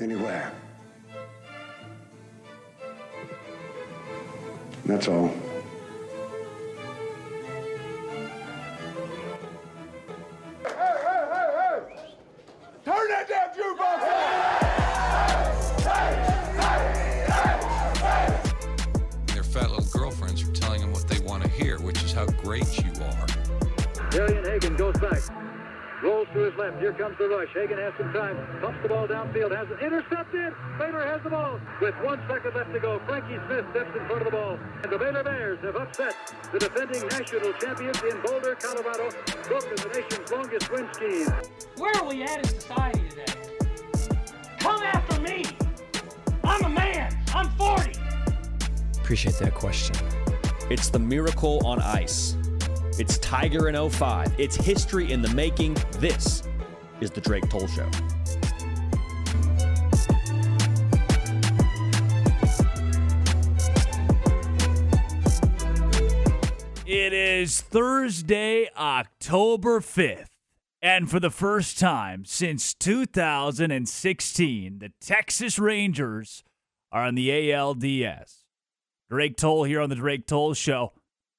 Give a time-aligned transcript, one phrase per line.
[0.00, 0.52] anywhere.
[4.84, 5.45] That's all.
[26.66, 26.82] Rolls left.
[26.82, 27.48] Here comes the rush.
[27.54, 28.36] Hagan has some time.
[28.60, 29.54] Pumps the ball downfield.
[29.56, 30.52] Has it intercepted.
[30.78, 31.60] Baylor has the ball.
[31.80, 34.58] With one second left to go, Frankie Smith steps in front of the ball.
[34.82, 36.14] And the Baylor Bears have upset
[36.52, 39.10] the defending national champions in Boulder, Colorado,
[39.48, 41.32] broken the nation's longest win scheme.
[41.76, 43.24] Where are we at in society today?
[44.58, 45.44] Come after me!
[46.44, 47.16] I'm a man!
[47.34, 47.92] I'm 40!
[48.98, 49.96] Appreciate that question.
[50.70, 52.36] It's the miracle on ice.
[52.98, 54.32] It's Tiger in 05.
[54.38, 55.74] It's history in the making.
[55.98, 56.42] This
[57.00, 57.88] is the Drake Toll Show.
[66.86, 70.28] It is Thursday, October 5th.
[70.80, 76.44] And for the first time since 2016, the Texas Rangers
[76.92, 78.44] are on the ALDS.
[79.10, 80.92] Drake Toll here on the Drake Toll Show.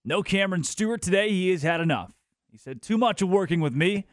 [0.04, 1.30] No Cameron Stewart today.
[1.30, 2.14] He has had enough.
[2.52, 4.06] He said, too much of working with me.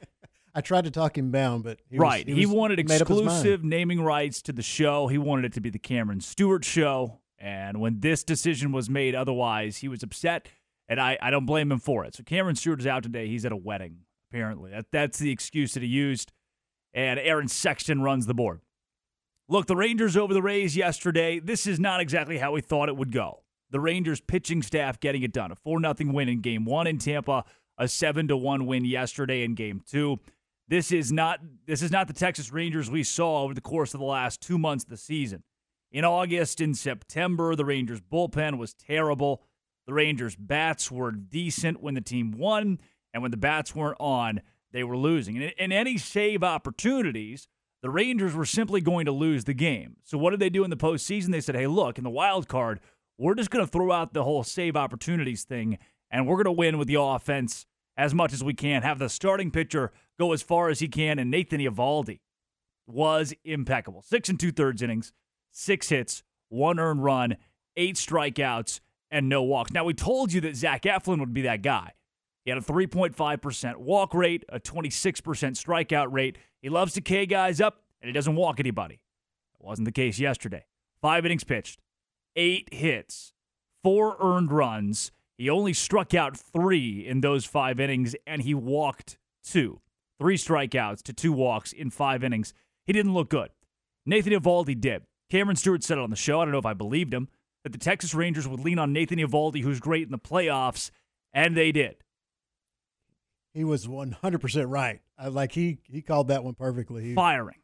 [0.55, 2.27] I tried to talk him down, but he was- right.
[2.27, 3.28] he, was- wanted made up his mind.
[3.28, 5.08] exclusive naming rights to the show.
[5.08, 7.20] He wanted it to be the Cameron Stewart show.
[7.38, 10.48] And when this decision was made otherwise, he was upset.
[10.88, 12.14] And I, I don't blame him for it.
[12.14, 13.27] So Cameron Stewart is out today.
[13.27, 13.98] He's at a wedding,
[14.30, 14.70] apparently.
[14.70, 16.32] That, that's the excuse that he used.
[16.92, 18.60] And Aaron Sexton runs the board.
[19.48, 21.38] Look, the Rangers over the Rays yesterday.
[21.38, 23.42] This is not exactly how we thought it would go.
[23.70, 25.50] The Rangers pitching staff getting it done.
[25.50, 27.44] A 4 0 win in game one in Tampa,
[27.77, 30.20] a 7 to 1 win yesterday in game two.
[30.68, 34.00] This is not this is not the Texas Rangers we saw over the course of
[34.00, 35.42] the last two months of the season.
[35.92, 39.42] In August and September, the Rangers bullpen was terrible.
[39.86, 42.80] The Rangers bats were decent when the team won,
[43.12, 44.41] and when the bats weren't on,
[44.72, 45.36] they were losing.
[45.36, 47.47] And in any save opportunities,
[47.82, 49.97] the Rangers were simply going to lose the game.
[50.03, 51.30] So what did they do in the postseason?
[51.30, 52.80] They said, "Hey, look, in the wild card,
[53.19, 55.78] we're just going to throw out the whole save opportunities thing,
[56.10, 57.66] and we're going to win with the offense
[57.97, 58.82] as much as we can.
[58.82, 62.20] Have the starting pitcher go as far as he can, and Nathan Eovaldi
[62.86, 64.02] was impeccable.
[64.02, 65.12] Six and two thirds innings,
[65.50, 67.36] six hits, one earned run,
[67.76, 68.80] eight strikeouts,
[69.10, 69.72] and no walks.
[69.72, 71.92] Now, we told you that Zach Eflin would be that guy.
[72.44, 76.36] He had a 3.5% walk rate, a 26% strikeout rate.
[76.60, 79.00] He loves to K guys up, and he doesn't walk anybody.
[79.58, 80.66] That wasn't the case yesterday.
[81.00, 81.80] Five innings pitched,
[82.36, 83.32] eight hits,
[83.82, 85.10] four earned runs.
[85.38, 89.80] He only struck out three in those five innings, and he walked two.
[90.24, 92.54] Three strikeouts to two walks in five innings.
[92.86, 93.50] He didn't look good.
[94.06, 95.02] Nathan Eovaldi did.
[95.30, 96.40] Cameron Stewart said it on the show.
[96.40, 97.28] I don't know if I believed him
[97.62, 100.90] that the Texas Rangers would lean on Nathan Eovaldi, who's great in the playoffs,
[101.34, 101.96] and they did.
[103.52, 105.02] He was 100% right.
[105.18, 107.02] I, like he he called that one perfectly.
[107.04, 107.58] He, Firing.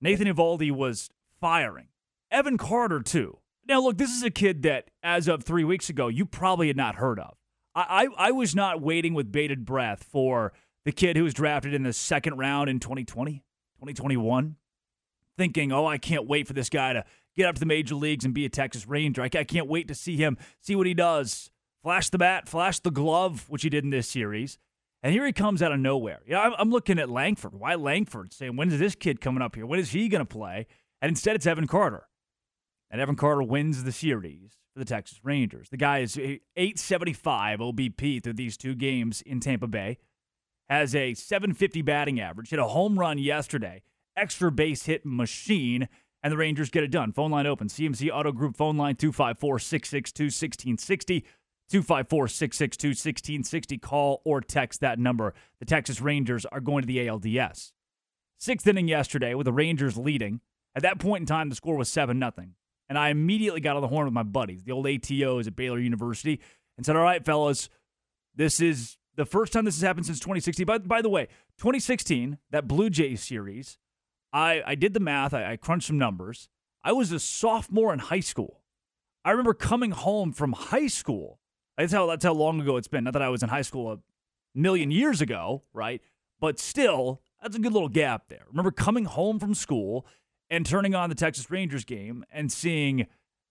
[0.00, 1.10] Nathan Eovaldi was
[1.40, 1.88] firing.
[2.30, 3.38] Evan Carter, too.
[3.66, 6.76] Now, look, this is a kid that, as of three weeks ago, you probably had
[6.76, 7.34] not heard of.
[7.74, 10.52] I, I, I was not waiting with bated breath for
[10.84, 13.42] the kid who was drafted in the second round in 2020,
[13.78, 14.56] 2021,
[15.36, 17.04] thinking, oh, I can't wait for this guy to
[17.36, 19.22] get up to the major leagues and be a Texas Ranger.
[19.22, 21.50] I, can't wait to see him, see what he does.
[21.82, 24.58] Flash the bat, flash the glove, which he did in this series.
[25.02, 26.20] And here he comes out of nowhere.
[26.24, 27.54] You know, I'm, I'm looking at Langford.
[27.54, 28.32] Why Langford?
[28.32, 29.66] Saying, when is this kid coming up here?
[29.66, 30.66] When is he going to play?
[31.02, 32.08] And instead, it's Evan Carter.
[32.90, 35.68] And Evan Carter wins the series for the Texas Rangers.
[35.68, 39.98] The guy is 875 OBP through these two games in Tampa Bay.
[40.68, 42.50] Has a 750 batting average.
[42.50, 43.82] Hit a home run yesterday.
[44.16, 45.88] Extra base hit machine.
[46.22, 47.12] And the Rangers get it done.
[47.12, 47.68] Phone line open.
[47.68, 51.20] CMC Auto Group phone line 254 662 1660.
[51.68, 53.78] 254 662 1660.
[53.78, 55.34] Call or text that number.
[55.58, 57.72] The Texas Rangers are going to the ALDS.
[58.38, 60.40] Sixth inning yesterday with the Rangers leading.
[60.74, 62.32] At that point in time, the score was 7 0.
[62.88, 65.78] And I immediately got on the horn with my buddies, the old ATOs at Baylor
[65.78, 66.40] University,
[66.76, 67.68] and said, All right, fellas,
[68.34, 70.66] this is the first time this has happened since 2016.
[70.66, 71.28] By, by the way,
[71.58, 73.78] 2016, that Blue Jays series,
[74.32, 76.48] I, I did the math, I, I crunched some numbers.
[76.82, 78.62] I was a sophomore in high school.
[79.24, 81.40] I remember coming home from high school.
[81.78, 83.04] That's how that's how long ago it's been.
[83.04, 83.98] Not that I was in high school a
[84.54, 86.02] million years ago, right?
[86.40, 88.44] But still, that's a good little gap there.
[88.48, 90.06] Remember coming home from school
[90.50, 93.06] and turning on the Texas Rangers game and seeing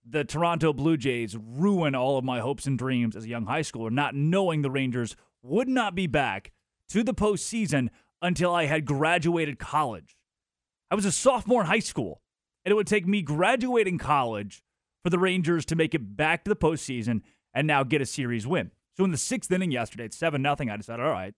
[0.06, 3.62] the Toronto Blue Jays ruin all of my hopes and dreams as a young high
[3.62, 6.52] schooler, not knowing the Rangers would not be back
[6.90, 7.90] to the postseason
[8.22, 10.16] until I had graduated college.
[10.90, 12.22] I was a sophomore in high school.
[12.66, 14.64] and it would take me graduating college
[15.04, 17.22] for the Rangers to make it back to the postseason
[17.54, 18.72] and now get a series win.
[18.96, 20.70] So in the sixth inning yesterday, it's seven nothing.
[20.70, 21.34] I decided, all right,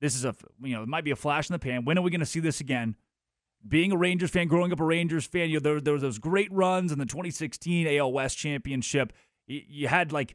[0.00, 1.84] this is a you know it might be a flash in the pan.
[1.84, 2.96] When are we going to see this again?
[3.66, 6.18] Being a Rangers fan, growing up a Rangers fan, you know there, there were those
[6.18, 9.12] great runs in the 2016 AL West Championship.
[9.46, 10.34] You, you had like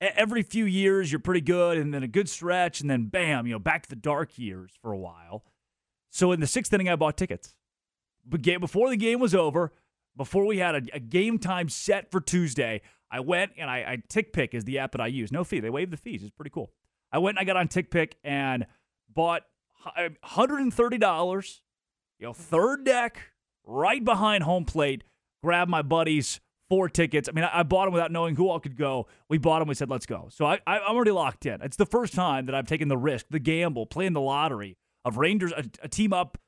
[0.00, 3.52] every few years you're pretty good, and then a good stretch, and then bam, you
[3.52, 5.44] know back to the dark years for a while.
[6.10, 7.56] So in the sixth inning, I bought tickets.
[8.28, 9.72] Before the game was over,
[10.16, 13.96] before we had a, a game time set for Tuesday, I went and I, I
[14.08, 15.30] TickPick is the app that I use.
[15.30, 15.60] No fee.
[15.60, 16.22] They waive the fees.
[16.22, 16.72] It's pretty cool.
[17.12, 18.66] I went and I got on Tick Pick and
[19.08, 19.42] bought
[19.84, 21.60] hu- uh, $130,
[22.18, 23.20] you know, third deck,
[23.64, 25.04] right behind home plate,
[25.42, 27.28] grabbed my buddies four tickets.
[27.28, 29.06] I mean, I, I bought them without knowing who all could go.
[29.28, 29.68] We bought them.
[29.68, 30.28] We said, let's go.
[30.30, 31.60] So I, I, I'm already locked in.
[31.62, 35.18] It's the first time that I've taken the risk, the gamble, playing the lottery of
[35.18, 36.38] Rangers, a, a team up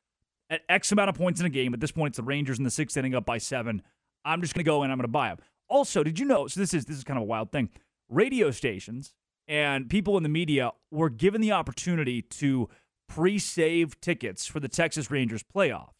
[0.51, 1.75] at X amount of points in a game.
[1.75, 3.83] At this point, it's the Rangers in the sixth inning up by seven.
[4.25, 5.39] I'm just going to go and I'm going to buy them.
[5.69, 6.47] Also, did you know?
[6.47, 7.69] So this is this is kind of a wild thing.
[8.09, 9.15] Radio stations
[9.47, 12.69] and people in the media were given the opportunity to
[13.09, 15.93] pre-save tickets for the Texas Rangers playoffs.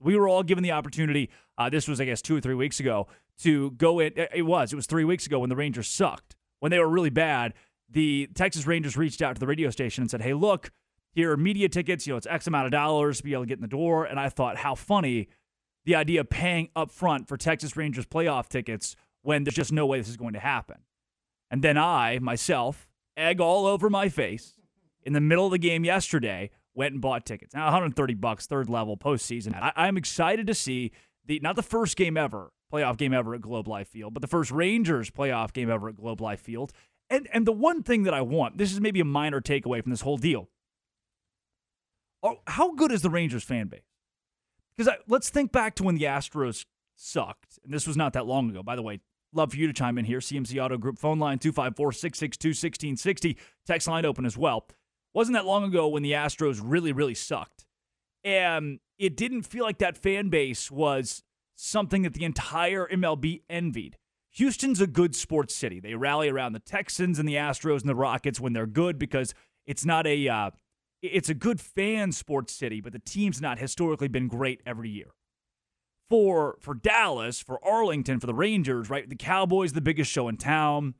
[0.00, 1.30] We were all given the opportunity.
[1.56, 3.08] Uh, this was, I guess, two or three weeks ago
[3.38, 4.12] to go in.
[4.16, 4.72] It was.
[4.72, 6.36] It was three weeks ago when the Rangers sucked.
[6.60, 7.54] When they were really bad,
[7.88, 10.70] the Texas Rangers reached out to the radio station and said, "Hey, look,
[11.12, 12.06] here are media tickets.
[12.06, 14.04] You know, it's X amount of dollars to be able to get in the door."
[14.04, 15.28] And I thought, how funny
[15.84, 19.86] the idea of paying up front for Texas Rangers playoff tickets when there's just no
[19.86, 20.78] way this is going to happen.
[21.50, 24.54] And then I, myself, egg all over my face
[25.02, 27.54] in the middle of the game yesterday, went and bought tickets.
[27.54, 29.54] Now 130 bucks, third level, postseason.
[29.54, 30.92] I, I'm excited to see
[31.24, 34.28] the not the first game ever, playoff game ever at Globe Life Field, but the
[34.28, 36.72] first Rangers playoff game ever at Globe Life Field.
[37.10, 39.90] And and the one thing that I want, this is maybe a minor takeaway from
[39.90, 40.48] this whole deal.
[42.22, 43.80] Oh, how good is the Rangers fan base?
[44.76, 46.64] Because let's think back to when the Astros
[46.96, 48.62] sucked, and this was not that long ago.
[48.62, 49.00] By the way,
[49.32, 50.18] love for you to chime in here.
[50.18, 53.38] CMC Auto Group phone line 254 662 1660.
[53.66, 54.66] Text line open as well.
[55.14, 57.66] Wasn't that long ago when the Astros really, really sucked.
[58.24, 61.22] And it didn't feel like that fan base was
[61.58, 63.96] something that the entire MLB envied.
[64.32, 65.80] Houston's a good sports city.
[65.80, 69.34] They rally around the Texans and the Astros and the Rockets when they're good because
[69.66, 70.50] it's not a uh,
[71.02, 75.08] it's a good fan sports city, but the team's not historically been great every year.
[76.08, 79.08] For for Dallas, for Arlington, for the Rangers, right?
[79.08, 80.94] The Cowboys the biggest show in town.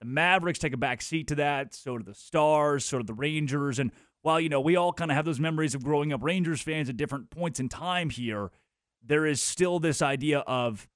[0.00, 1.74] The Mavericks take a back seat to that.
[1.74, 3.78] So do the Stars, so do the Rangers.
[3.78, 6.60] And while, you know, we all kind of have those memories of growing up Rangers
[6.60, 8.50] fans at different points in time here,
[9.04, 10.88] there is still this idea of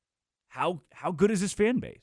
[0.48, 2.00] how how good is this fan base?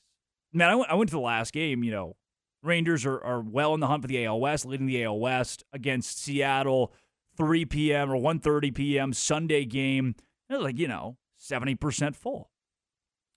[0.52, 2.16] Man, I went, I went to the last game, you know,
[2.64, 5.64] Rangers are, are well in the hunt for the AL West, leading the AL West
[5.72, 6.92] against Seattle,
[7.36, 8.10] 3 p.m.
[8.10, 9.12] or 1.30 p.m.
[9.12, 10.14] Sunday game.
[10.48, 12.50] It was like, you know, 70% full.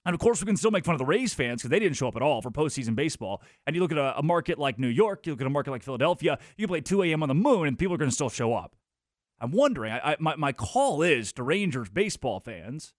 [0.05, 1.97] And of course, we can still make fun of the Rays fans because they didn't
[1.97, 3.41] show up at all for postseason baseball.
[3.65, 5.71] And you look at a, a, market like New York, you look at a market
[5.71, 7.21] like Philadelphia, you play 2 a.m.
[7.21, 8.77] on the moon, and people are going to still show up.
[9.39, 12.93] I'm wondering, I, I, my, my call is to Rangers baseball fans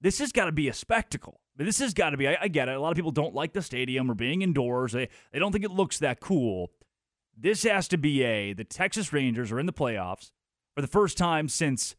[0.00, 1.40] this has got to be a spectacle.
[1.56, 2.76] This has got to be, I, I, get it.
[2.76, 5.64] A lot of people don't like the stadium or being indoors, they, they don't think
[5.64, 6.70] it looks that cool.
[7.36, 10.32] This has to be a, the Texas Rangers are in the playoffs
[10.74, 11.96] for the first time since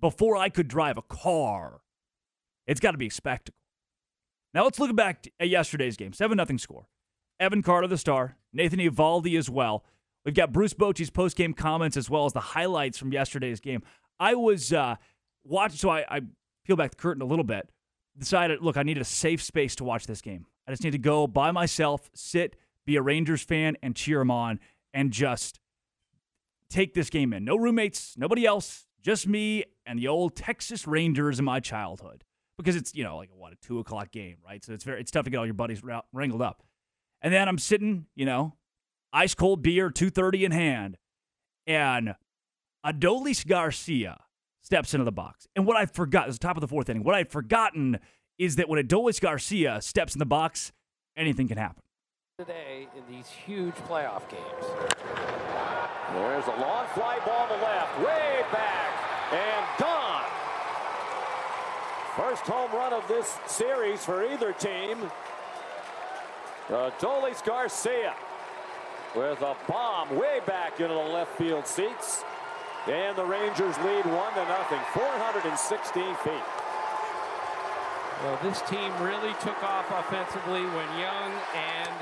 [0.00, 1.80] before I could drive a car.
[2.66, 3.58] It's got to be a spectacle.
[4.52, 6.12] Now let's look back at yesterday's game.
[6.12, 6.88] 7 0 score.
[7.38, 8.36] Evan Carter, the star.
[8.52, 9.84] Nathan Eovaldi as well.
[10.26, 13.84] We've got Bruce Bochy's post-game comments as well as the highlights from yesterday's game.
[14.18, 14.96] I was uh,
[15.44, 16.20] watching, so I, I
[16.64, 17.70] peel back the curtain a little bit.
[18.18, 20.46] Decided, look, I needed a safe space to watch this game.
[20.66, 24.32] I just need to go by myself, sit, be a Rangers fan, and cheer them
[24.32, 24.58] on,
[24.92, 25.60] and just
[26.70, 27.44] take this game in.
[27.44, 32.24] No roommates, nobody else, just me and the old Texas Rangers in my childhood
[32.58, 34.64] because it's you know like what a two o'clock game, right?
[34.64, 36.64] So it's very it's tough to get all your buddies wrangled up.
[37.22, 38.54] And then I'm sitting, you know,
[39.16, 40.98] ice cold beer, two thirty in hand,
[41.66, 42.14] and
[42.84, 44.20] Adolis Garcia
[44.62, 45.48] steps into the box.
[45.56, 47.02] And what I forgot is the top of the fourth inning.
[47.02, 47.98] What I'd forgotten
[48.38, 50.70] is that when Adolis Garcia steps in the box,
[51.16, 51.82] anything can happen.
[52.38, 54.66] Today in these huge playoff games.
[56.12, 60.24] There's a long fly ball to left, way back, and gone.
[62.14, 64.98] First home run of this series for either team.
[66.68, 68.14] Adolis Garcia
[69.14, 72.24] with a bomb way back into the left field seats.
[72.86, 76.32] And the Rangers lead one to nothing, 416 feet.
[78.22, 81.92] Well, this team really took off offensively when Young and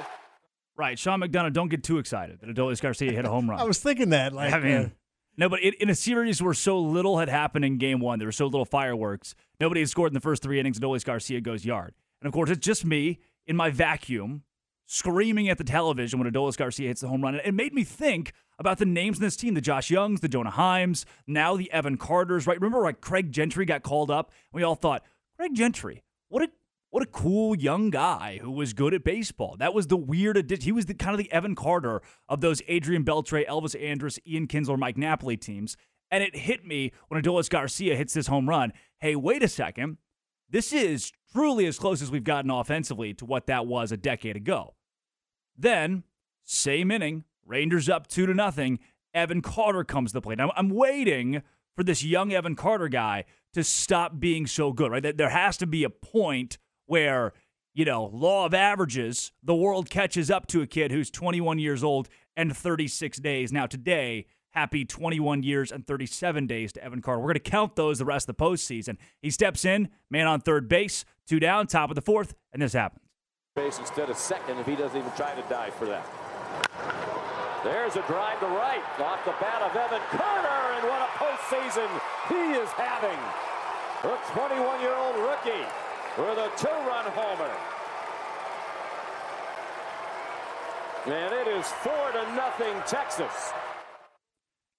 [0.77, 1.53] right, Sean McDonough.
[1.53, 3.59] Don't get too excited that Adolis Garcia hit a home run.
[3.61, 4.33] I was thinking that.
[4.33, 4.89] Like, I mean, uh,
[5.37, 8.29] No, but in, in a series where so little had happened in game one, there
[8.29, 11.41] were so little fireworks, nobody had scored in the first three innings, and Adolis Garcia
[11.41, 11.95] goes yard.
[12.21, 14.43] And of course, it's just me in my vacuum
[14.87, 17.35] screaming at the television when Adolis Garcia hits the home run.
[17.35, 20.29] And it made me think about the names in this team the Josh Youngs, the
[20.29, 22.61] Jonah Heims, now the Evan Carters, right?
[22.61, 24.31] Remember, like Craig Gentry got called up?
[24.53, 25.03] We all thought,
[25.37, 26.49] Craig Gentry, what a
[26.91, 29.57] what a cool young guy who was good at baseball.
[29.59, 30.63] That was the weird addition.
[30.63, 34.47] He was the kind of the Evan Carter of those Adrian Beltre, Elvis Andrus, Ian
[34.47, 35.77] Kinsler, Mike Napoli teams.
[36.13, 38.73] And it hit me when Adolis Garcia hits this home run.
[39.01, 39.97] Hey, wait a second.
[40.55, 44.37] This is truly as close as we've gotten offensively to what that was a decade
[44.37, 44.77] ago.
[45.59, 46.05] Then,
[46.45, 48.79] same inning, Rangers up two to nothing.
[49.13, 50.41] Evan Carter comes to the plate.
[50.41, 51.43] I'm, I'm waiting
[51.75, 55.17] for this young Evan Carter guy to stop being so good, right?
[55.17, 57.33] There has to be a point where,
[57.75, 61.83] you know, law of averages, the world catches up to a kid who's 21 years
[61.83, 63.53] old and 36 days.
[63.53, 67.21] Now, today, happy 21 years and 37 days to Evan Carter.
[67.21, 68.97] We're going to count those the rest of the postseason.
[69.21, 72.73] He steps in, man on third base, two down, top of the fourth, and this
[72.73, 73.03] happens.
[73.57, 76.07] Base instead of second if he doesn't even try to dive for that.
[77.65, 81.89] There's a drive to right off the bat of Evan Carter, and what a postseason
[82.29, 83.19] he is having.
[84.03, 85.65] The 21-year-old rookie
[86.19, 87.51] with a two-run homer.
[91.07, 93.53] And it is four to nothing Texas.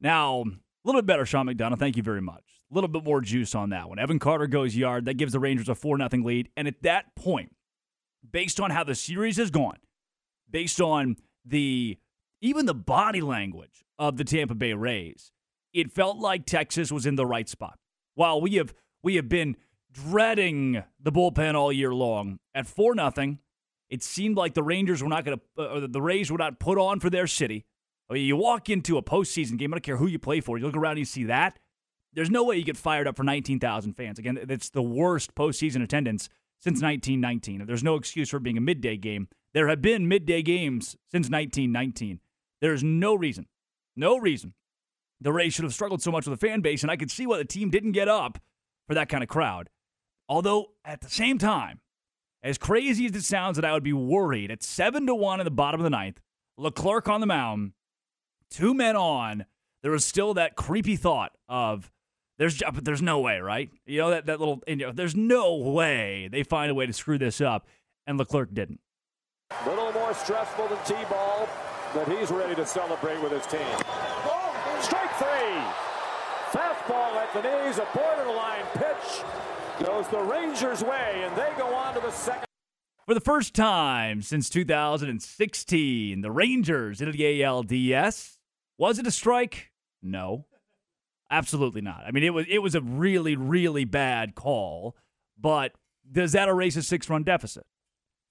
[0.05, 1.79] Now, a little bit better, Sean McDonough.
[1.79, 2.43] Thank you very much.
[2.71, 3.97] A little bit more juice on that one.
[3.97, 5.05] Evan Carter goes yard.
[5.05, 6.49] That gives the Rangers a 4 0 lead.
[6.55, 7.55] And at that point,
[8.31, 9.77] based on how the series has gone,
[10.47, 11.97] based on the
[12.39, 15.31] even the body language of the Tampa Bay Rays,
[15.73, 17.79] it felt like Texas was in the right spot.
[18.13, 19.57] While we have we have been
[19.91, 23.39] dreading the bullpen all year long at 4 nothing,
[23.89, 26.77] it seemed like the Rangers were not going to uh, the Rays were not put
[26.77, 27.65] on for their city.
[28.09, 30.57] I mean, you walk into a postseason game, I don't care who you play for,
[30.57, 31.59] you look around and you see that.
[32.13, 34.19] There's no way you get fired up for 19,000 fans.
[34.19, 37.65] Again, it's the worst postseason attendance since 1919.
[37.65, 39.27] There's no excuse for being a midday game.
[39.53, 42.19] There have been midday games since 1919.
[42.61, 43.47] There's no reason,
[43.95, 44.53] no reason
[45.21, 47.25] the Rays should have struggled so much with the fan base, and I could see
[47.25, 48.39] why the team didn't get up
[48.87, 49.69] for that kind of crowd.
[50.27, 51.79] Although, at the same time,
[52.43, 55.45] as crazy as it sounds that I would be worried at 7 to 1 in
[55.45, 56.19] the bottom of the ninth,
[56.57, 57.73] Leclerc on the mound,
[58.55, 59.45] two men on,
[59.83, 61.91] there was still that creepy thought of
[62.37, 63.69] there's uh, there's no way, right?
[63.85, 66.93] You know that that little you know, there's no way they find a way to
[66.93, 67.67] screw this up,
[68.07, 68.79] and Leclerc didn't.
[69.51, 71.47] A little more stressful than T-ball,
[71.93, 73.61] but he's ready to celebrate with his team.
[74.81, 75.61] Strike three.
[76.51, 79.23] Fastball at the knees, a borderline pitch.
[79.85, 82.45] Goes the Rangers' way, and they go on to the second.
[83.05, 88.34] For the first time since 2016, the Rangers into the ALDS.
[88.77, 89.71] Was it a strike?
[90.01, 90.45] No.
[91.31, 92.03] Absolutely not.
[92.05, 94.95] I mean, it was it was a really really bad call,
[95.39, 95.71] but
[96.09, 97.65] does that erase a six run deficit?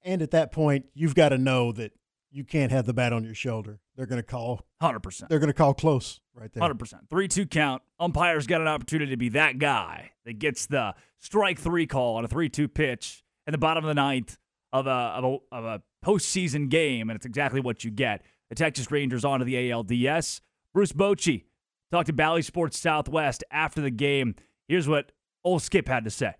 [0.04, 1.92] And at that point, you've got to know that
[2.30, 3.80] you can't have the bat on your shoulder.
[3.96, 5.28] They're going to call hundred percent.
[5.28, 6.60] They're going to call close right there.
[6.60, 7.08] Hundred percent.
[7.10, 7.82] Three two count.
[7.98, 12.24] Umpire's got an opportunity to be that guy that gets the strike three call on
[12.24, 14.38] a three two pitch in the bottom of the ninth
[14.72, 18.22] of a of a, of a postseason game, and it's exactly what you get.
[18.54, 20.40] The Texas Rangers onto the ALDS.
[20.72, 21.42] Bruce Bochy
[21.90, 24.36] talked to Bally Sports Southwest after the game.
[24.68, 25.10] Here's what
[25.42, 26.34] old Skip had to say.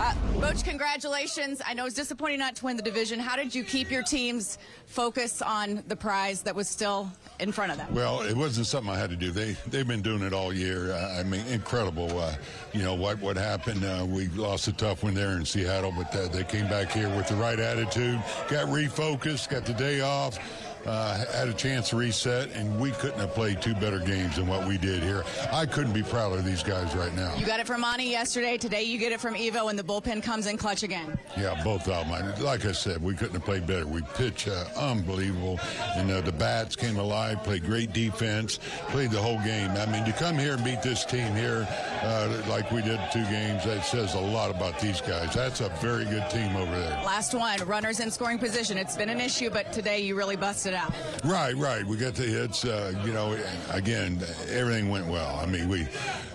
[0.00, 1.60] Uh, Boch, congratulations.
[1.66, 3.20] I know it's disappointing not to win the division.
[3.20, 7.70] How did you keep your team's focus on the prize that was still in front
[7.70, 7.94] of them?
[7.94, 9.30] Well, it wasn't something I had to do.
[9.30, 10.92] They they've been doing it all year.
[10.92, 12.18] Uh, I mean, incredible.
[12.18, 12.34] Uh,
[12.72, 13.84] you know what what happened?
[13.84, 17.14] Uh, we lost a tough one there in Seattle, but uh, they came back here
[17.14, 20.38] with the right attitude, got refocused, got the day off
[20.86, 24.46] uh, had a chance to reset, and we couldn't have played two better games than
[24.46, 25.24] what we did here.
[25.52, 27.34] I couldn't be prouder of these guys right now.
[27.36, 28.56] You got it from Monty yesterday.
[28.56, 31.18] Today you get it from Evo, and the bullpen comes in clutch again.
[31.36, 32.44] Yeah, both of them.
[32.44, 33.86] Like I said, we couldn't have played better.
[33.86, 35.60] We pitched uh, unbelievable,
[35.96, 38.58] and uh, the bats came alive, played great defense,
[38.88, 39.70] played the whole game.
[39.72, 41.66] I mean, to come here and beat this team here
[42.02, 45.34] uh, like we did two games, that says a lot about these guys.
[45.34, 47.02] That's a very good team over there.
[47.04, 48.78] Last one, runners in scoring position.
[48.78, 50.92] It's been an issue, but today you really busted out.
[51.24, 51.84] Right, right.
[51.84, 52.64] We got the hits.
[52.64, 53.38] Uh, you know,
[53.70, 55.36] again, everything went well.
[55.36, 55.86] I mean, we,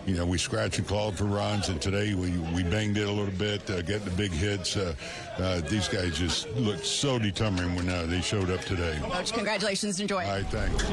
[0.06, 3.12] you know, we scratched and clawed for runs, and today we, we banged it a
[3.12, 4.78] little bit, uh, getting the big hits.
[4.78, 4.94] Uh,
[5.38, 9.00] uh, these guys just looked so determined when uh, they showed up today.
[9.02, 10.00] Coach, congratulations.
[10.00, 10.86] Enjoy All right, thanks.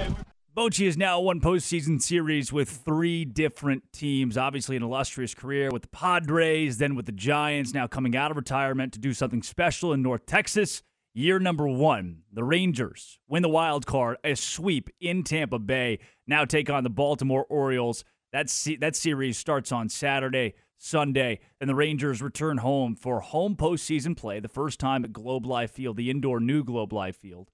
[0.54, 4.37] Bochy has now won postseason series with three different teams.
[4.37, 8.37] Obviously, an illustrious career with the Padres, then with the Giants, now coming out of
[8.37, 10.82] retirement to do something special in North Texas.
[11.14, 15.99] Year number one, the Rangers win the wild card, a sweep in Tampa Bay.
[16.26, 18.02] Now take on the Baltimore Orioles.
[18.33, 23.57] That se- that series starts on Saturday, Sunday, and the Rangers return home for home
[23.57, 27.50] postseason play, the first time at Globe Life Field, the indoor new Globe Life Field,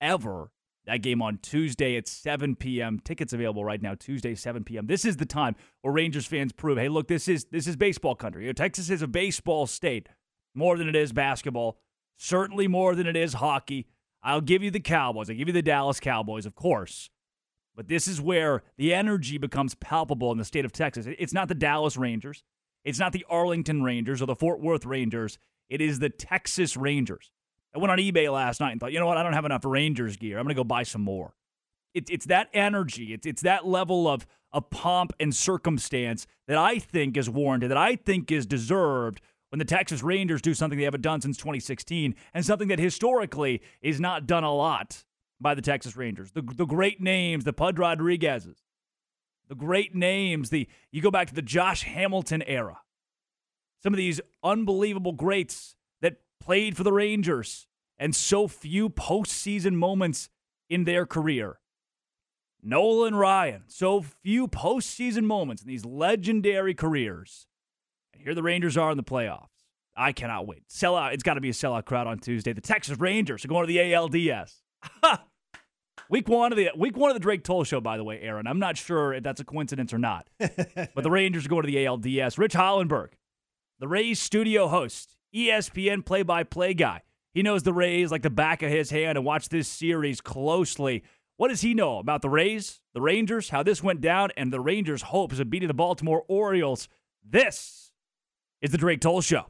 [0.00, 0.50] ever.
[0.86, 3.00] That game on Tuesday at 7 p.m.
[3.00, 4.86] Tickets available right now, Tuesday 7 p.m.
[4.86, 8.14] This is the time where Rangers fans prove, hey, look, this is this is baseball
[8.14, 8.44] country.
[8.44, 10.08] You know, Texas is a baseball state
[10.54, 11.78] more than it is basketball,
[12.16, 13.86] certainly more than it is hockey.
[14.22, 15.28] I'll give you the Cowboys.
[15.28, 17.10] I'll give you the Dallas Cowboys, of course.
[17.76, 21.06] But this is where the energy becomes palpable in the state of Texas.
[21.18, 22.44] It's not the Dallas Rangers.
[22.84, 25.38] It's not the Arlington Rangers or the Fort Worth Rangers.
[25.68, 27.32] It is the Texas Rangers.
[27.74, 29.16] I went on eBay last night and thought, you know what?
[29.16, 30.38] I don't have enough Rangers gear.
[30.38, 31.34] I'm going to go buy some more.
[31.92, 33.12] It, it's that energy.
[33.12, 37.78] It's, it's that level of, of pomp and circumstance that I think is warranted, that
[37.78, 39.20] I think is deserved
[39.54, 43.62] when the Texas Rangers do something they haven't done since 2016 and something that historically
[43.80, 45.04] is not done a lot
[45.40, 46.32] by the Texas Rangers.
[46.32, 48.64] The, the great names, the Pudge Rodriguez's,
[49.48, 52.80] the great names, the you go back to the Josh Hamilton era.
[53.80, 60.30] Some of these unbelievable greats that played for the Rangers and so few postseason moments
[60.68, 61.60] in their career.
[62.60, 67.46] Nolan Ryan, so few postseason moments in these legendary careers.
[68.14, 69.48] And here the Rangers are in the playoffs.
[69.96, 70.64] I cannot wait.
[70.68, 71.12] Sell out.
[71.12, 72.52] It's got to be a sellout crowd on Tuesday.
[72.52, 74.62] The Texas Rangers are going to the ALDS.
[76.08, 78.46] week one of the week one of the Drake Toll show, by the way, Aaron.
[78.46, 80.28] I'm not sure if that's a coincidence or not.
[80.38, 82.38] but the Rangers are going to the ALDS.
[82.38, 83.10] Rich Hollenberg,
[83.78, 87.02] the Rays studio host, ESPN play-by-play guy.
[87.32, 91.02] He knows the Rays like the back of his hand and watched this series closely.
[91.36, 94.60] What does he know about the Rays, the Rangers, how this went down, and the
[94.60, 96.88] Rangers' hopes of beating the Baltimore Orioles?
[97.28, 97.83] This
[98.64, 99.44] is the Drake Toll Show.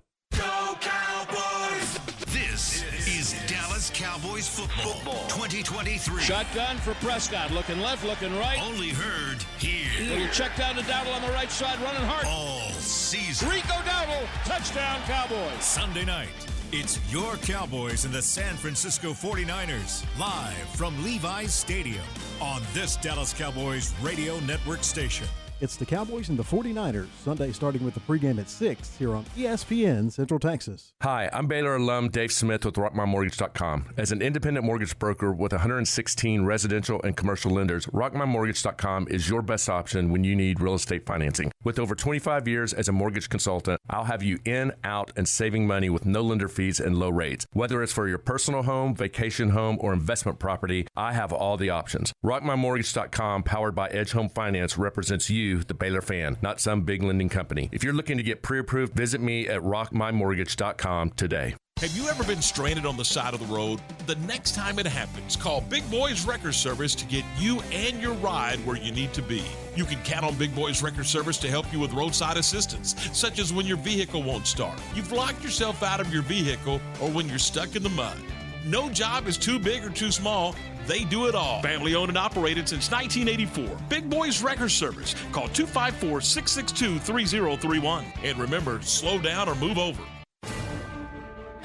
[2.32, 6.20] This is Dallas Cowboys football, 2023.
[6.20, 8.58] Shotgun for Prescott, looking left, looking right.
[8.60, 10.08] Only heard here.
[10.08, 12.26] Little check down to Dowdle on the right side, running hard.
[12.26, 13.48] All season.
[13.50, 15.62] Rico Dowdle, touchdown Cowboys.
[15.62, 16.28] Sunday night,
[16.72, 22.02] it's your Cowboys and the San Francisco 49ers, live from Levi's Stadium
[22.40, 25.28] on this Dallas Cowboys radio network station.
[25.64, 29.24] It's the Cowboys and the 49ers, Sunday starting with the pregame at 6 here on
[29.34, 30.92] ESPN Central Texas.
[31.02, 33.94] Hi, I'm Baylor alum Dave Smith with RockMyMortgage.com.
[33.96, 39.70] As an independent mortgage broker with 116 residential and commercial lenders, RockMyMortgage.com is your best
[39.70, 41.50] option when you need real estate financing.
[41.62, 45.66] With over 25 years as a mortgage consultant, I'll have you in, out, and saving
[45.66, 47.46] money with no lender fees and low rates.
[47.54, 51.70] Whether it's for your personal home, vacation home, or investment property, I have all the
[51.70, 52.12] options.
[52.22, 57.28] RockMyMortgage.com, powered by Edge Home Finance, represents you, the Baylor fan, not some big lending
[57.28, 57.68] company.
[57.72, 61.54] If you're looking to get pre approved, visit me at RockMyMortgage.com today.
[61.78, 63.80] Have you ever been stranded on the side of the road?
[64.06, 68.14] The next time it happens, call Big Boys Wrecker Service to get you and your
[68.14, 69.44] ride where you need to be.
[69.74, 73.38] You can count on Big Boys Wrecker Service to help you with roadside assistance, such
[73.38, 77.28] as when your vehicle won't start, you've locked yourself out of your vehicle, or when
[77.28, 78.16] you're stuck in the mud.
[78.64, 80.54] No job is too big or too small.
[80.86, 81.62] They do it all.
[81.62, 83.76] Family owned and operated since 1984.
[83.88, 85.14] Big Boys Wrecker Service.
[85.32, 88.04] Call 254 662 3031.
[88.22, 90.02] And remember, slow down or move over.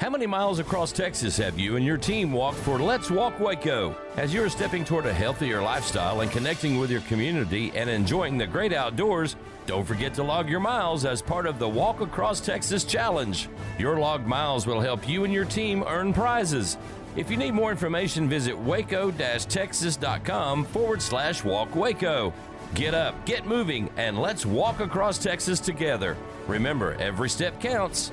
[0.00, 3.94] How many miles across Texas have you and your team walked for Let's Walk Waco?
[4.16, 8.46] As you're stepping toward a healthier lifestyle and connecting with your community and enjoying the
[8.46, 12.82] great outdoors, don't forget to log your miles as part of the Walk Across Texas
[12.82, 13.46] Challenge.
[13.78, 16.78] Your logged miles will help you and your team earn prizes.
[17.16, 22.32] If you need more information, visit waco-texas.com forward slash walk Waco.
[22.74, 26.16] Get up, get moving, and let's walk across Texas together.
[26.46, 28.12] Remember, every step counts.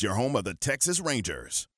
[0.03, 1.67] your home of the Texas Rangers.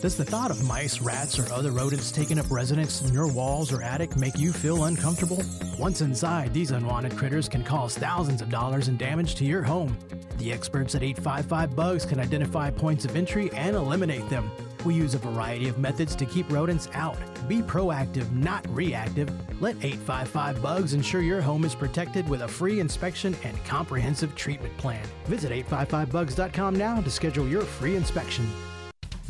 [0.00, 3.72] Does the thought of mice, rats, or other rodents taking up residence in your walls
[3.72, 5.42] or attic make you feel uncomfortable?
[5.78, 9.96] Once inside, these unwanted critters can cause thousands of dollars in damage to your home.
[10.36, 14.50] The experts at 855 Bugs can identify points of entry and eliminate them.
[14.84, 17.18] We use a variety of methods to keep rodents out.
[17.48, 19.28] Be proactive, not reactive.
[19.60, 24.76] Let 855 Bugs ensure your home is protected with a free inspection and comprehensive treatment
[24.76, 25.04] plan.
[25.26, 28.48] Visit 855bugs.com now to schedule your free inspection.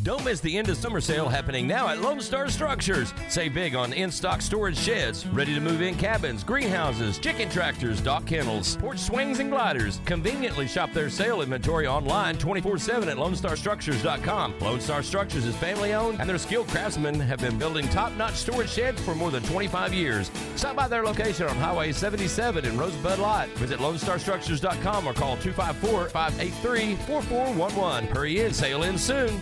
[0.01, 3.13] Don't miss the end of summer sale happening now at Lone Star Structures.
[3.27, 7.99] Save big on in stock storage sheds, ready to move in cabins, greenhouses, chicken tractors,
[7.99, 9.99] dock kennels, porch swings, and gliders.
[10.05, 14.59] Conveniently shop their sale inventory online 24 7 at LoneStarStructures.com.
[14.59, 18.35] Lone Star Structures is family owned, and their skilled craftsmen have been building top notch
[18.35, 20.31] storage sheds for more than 25 years.
[20.55, 23.49] Stop by their location on Highway 77 in Rosebud Lot.
[23.49, 28.15] Visit LoneStarStructures.com or call 254 583 4411.
[28.15, 29.41] Hurry in, sale ends soon.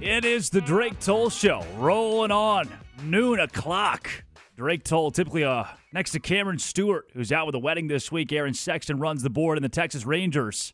[0.00, 2.68] It is the Drake Toll Show, rolling on
[3.02, 4.08] noon o'clock.
[4.56, 8.32] Drake Toll, typically uh, next to Cameron Stewart, who's out with a wedding this week.
[8.32, 10.72] Aaron Sexton runs the board in the Texas Rangers.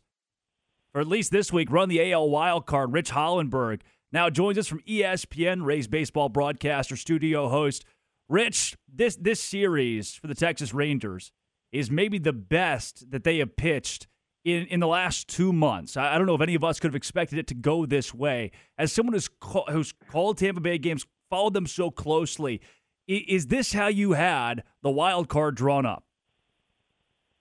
[0.93, 2.93] Or at least this week, run the AL wild card.
[2.93, 7.83] Rich Hollenberg now joins us from ESPN, Rays baseball broadcaster, studio host.
[8.29, 11.31] Rich, this this series for the Texas Rangers
[11.71, 14.05] is maybe the best that they have pitched
[14.45, 15.97] in, in the last two months.
[15.97, 18.13] I, I don't know if any of us could have expected it to go this
[18.13, 18.51] way.
[18.77, 22.61] As someone who's, call, who's called Tampa Bay games, followed them so closely,
[23.09, 26.03] i- is this how you had the wild card drawn up?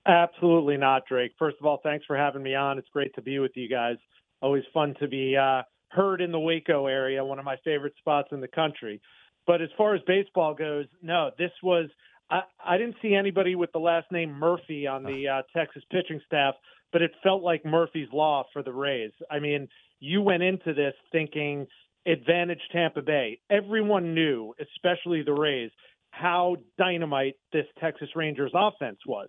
[0.06, 1.32] Absolutely not, Drake.
[1.38, 2.78] First of all, thanks for having me on.
[2.78, 3.96] It's great to be with you guys.
[4.42, 8.28] Always fun to be uh, heard in the Waco area, one of my favorite spots
[8.32, 9.00] in the country.
[9.46, 11.88] But as far as baseball goes, no, this was.
[12.30, 16.20] I, I didn't see anybody with the last name Murphy on the uh, Texas pitching
[16.26, 16.54] staff,
[16.94, 19.12] but it felt like Murphy's Law for the Rays.
[19.30, 19.68] I mean,
[20.00, 21.66] you went into this thinking
[22.06, 23.40] advantage Tampa Bay.
[23.50, 25.70] Everyone knew, especially the Rays,
[26.10, 29.28] how dynamite this Texas Rangers offense was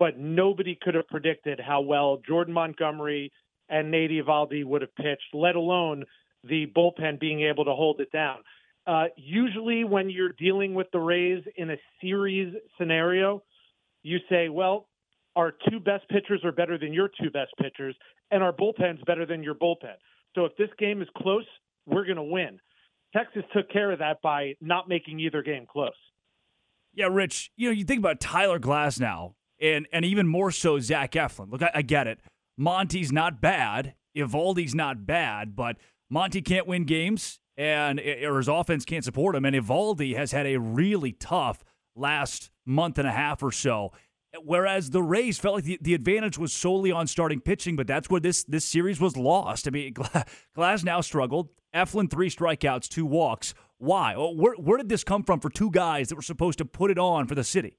[0.00, 3.30] but nobody could have predicted how well Jordan Montgomery
[3.68, 6.04] and Nady Eovaldi would have pitched, let alone
[6.42, 8.38] the bullpen being able to hold it down.
[8.86, 13.42] Uh, usually, when you're dealing with the Rays in a series scenario,
[14.02, 14.88] you say, well,
[15.36, 17.96] our two best pitchers are better than your two best pitchers,
[18.30, 19.96] and our bullpen's better than your bullpen.
[20.34, 21.46] So if this game is close,
[21.86, 22.58] we're going to win.
[23.16, 25.90] Texas took care of that by not making either game close.
[26.94, 31.12] Yeah, Rich, you know, you think about Tyler Glasnow, and, and even more so Zach
[31.12, 31.50] Eflin.
[31.50, 32.20] Look, I, I get it.
[32.56, 33.94] Monty's not bad.
[34.16, 35.76] Eovaldi's not bad, but
[36.08, 39.44] Monty can't win games, and eh, or his offense can't support him.
[39.44, 41.64] And Eovaldi has had a really tough
[41.94, 43.92] last month and a half or so.
[44.44, 48.08] Whereas the Rays felt like the, the advantage was solely on starting pitching, but that's
[48.08, 49.66] where this this series was lost.
[49.66, 49.94] I mean,
[50.56, 51.48] Glasnow struggled.
[51.74, 53.54] Eflin three strikeouts, two walks.
[53.78, 54.14] Why?
[54.14, 56.98] Where where did this come from for two guys that were supposed to put it
[56.98, 57.76] on for the city?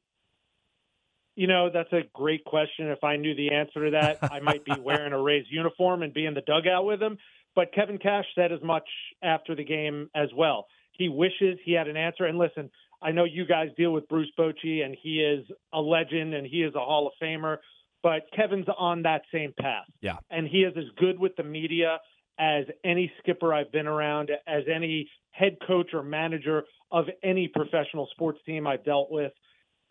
[1.36, 2.90] You know, that's a great question.
[2.90, 6.14] If I knew the answer to that, I might be wearing a Rays uniform and
[6.14, 7.18] be in the dugout with him.
[7.56, 8.88] But Kevin Cash said as much
[9.24, 10.68] after the game as well.
[10.92, 12.26] He wishes he had an answer.
[12.26, 12.70] And listen,
[13.02, 16.64] I know you guys deal with Bruce Bochy, and he is a legend and he
[16.64, 17.58] is a Hall of Famer.
[18.04, 19.86] But Kevin's on that same path.
[20.02, 20.18] Yeah.
[20.30, 22.00] And he is as good with the media
[22.40, 28.08] as any skipper I've been around, as any head coach or manager of any professional
[28.12, 29.32] sports team I've dealt with.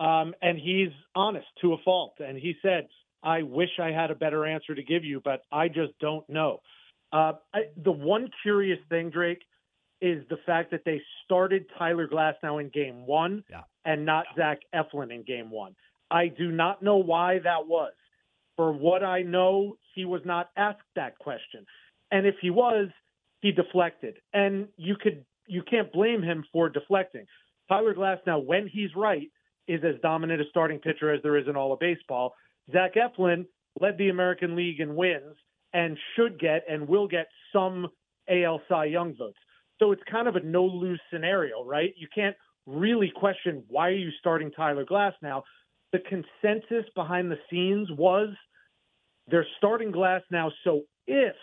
[0.01, 2.15] Um, and he's honest to a fault.
[2.19, 2.89] And he said,
[3.23, 6.61] I wish I had a better answer to give you, but I just don't know.
[7.13, 9.43] Uh, I, the one curious thing, Drake,
[10.01, 13.63] is the fact that they started Tyler Glasnow in game one yeah.
[13.85, 15.75] and not Zach Eflin in game one.
[16.11, 17.93] I do not know why that was.
[18.57, 21.65] For what I know, he was not asked that question.
[22.11, 22.89] And if he was,
[23.41, 24.17] he deflected.
[24.33, 27.27] And you could you can't blame him for deflecting.
[27.69, 29.29] Tyler Glasnow, when he's right,
[29.67, 32.35] is as dominant a starting pitcher as there is in all of baseball.
[32.73, 33.47] Zach Eflin
[33.81, 35.37] led the American League in wins
[35.73, 37.89] and should get and will get some
[38.29, 39.39] AL Cy Young votes.
[39.81, 41.93] So it's kind of a no lose scenario, right?
[41.97, 45.43] You can't really question why are you starting Tyler Glasnow.
[45.93, 48.29] the consensus behind the scenes was
[49.27, 50.51] they're starting Glasnow.
[50.63, 51.35] So if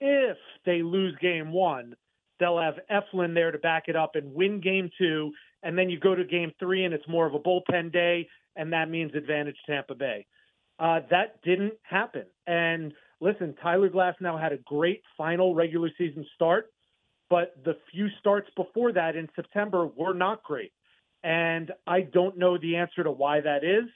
[0.00, 1.94] if they lose game one,
[2.38, 5.32] they'll have Eflin there to back it up and win game two.
[5.62, 8.72] And then you go to game three and it's more of a bullpen day, and
[8.72, 10.26] that means advantage Tampa Bay.
[10.78, 12.24] Uh, that didn't happen.
[12.46, 16.70] And listen, Tyler Glasnow had a great final regular season start,
[17.30, 20.72] but the few starts before that in September were not great.
[21.22, 23.88] And I don't know the answer to why that is.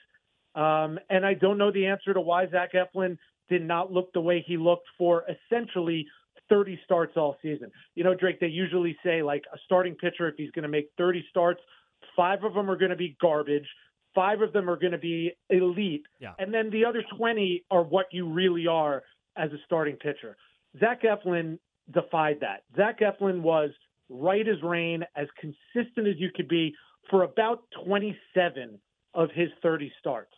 [0.55, 3.17] Um, and I don't know the answer to why Zach Eflin
[3.49, 6.05] did not look the way he looked for essentially
[6.49, 7.71] 30 starts all season.
[7.95, 10.89] You know, Drake, they usually say like a starting pitcher, if he's going to make
[10.97, 11.61] 30 starts,
[12.15, 13.67] five of them are going to be garbage,
[14.13, 16.33] five of them are going to be elite, Yeah.
[16.37, 19.01] and then the other 20 are what you really are
[19.35, 20.37] as a starting pitcher.
[20.79, 21.57] Zach Eflin
[21.91, 22.63] defied that.
[22.75, 23.71] Zach Eflin was
[24.09, 26.73] right as rain, as consistent as you could be
[27.09, 28.79] for about 27
[29.13, 30.33] of his 30 starts.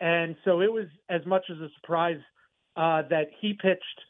[0.00, 2.20] And so it was as much as a surprise
[2.76, 4.00] uh, that he pitched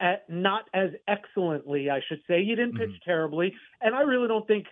[0.00, 2.44] at not as excellently, I should say.
[2.44, 4.66] He didn't pitch terribly, and I really don't think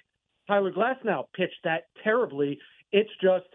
[0.49, 2.59] Tyler Glasnow pitched that terribly.
[2.91, 3.47] It's just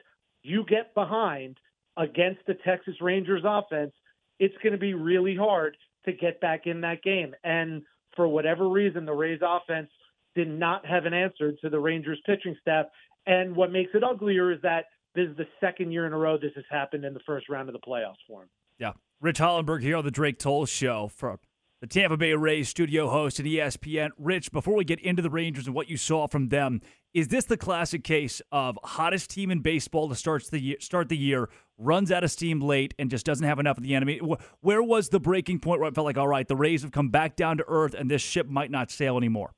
[0.41, 1.58] you get behind
[1.97, 3.93] against the Texas Rangers offense,
[4.39, 5.75] it's going to be really hard
[6.06, 7.34] to get back in that game.
[7.43, 7.84] And
[8.15, 9.89] for whatever reason, the Rays offense
[10.36, 12.88] did not have an answer to the Rangers pitching staff.
[13.25, 16.38] And what makes it uglier is that this is the second year in a row
[16.38, 18.49] this has happened in the first round of the playoffs for him.
[18.78, 18.93] Yeah.
[19.21, 21.38] Rich Hollenberg here on the Drake Toll Show from
[21.86, 24.10] the Tampa Bay Rays studio host E ESPN.
[24.17, 26.82] Rich, before we get into the Rangers and what you saw from them,
[27.13, 31.10] is this the classic case of hottest team in baseball to start the year, start
[31.10, 34.19] the year, runs out of steam late, and just doesn't have enough of the enemy?
[34.62, 37.10] Where was the breaking point where it felt like, all right, the Rays have come
[37.10, 39.54] back down to earth, and this ship might not sail anymore?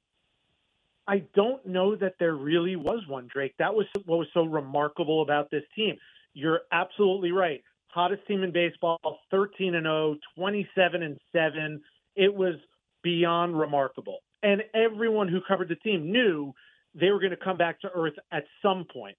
[1.08, 3.54] I don't know that there really was one, Drake.
[3.58, 5.96] That was what was so remarkable about this team.
[6.34, 7.64] You're absolutely right.
[7.88, 9.00] Hottest team in baseball,
[9.32, 11.82] 13 and 0, 27 and 7.
[12.18, 12.56] It was
[13.04, 14.18] beyond remarkable.
[14.44, 16.54] And everyone who covered the team knew
[16.94, 19.18] they were going to come back to earth at some point.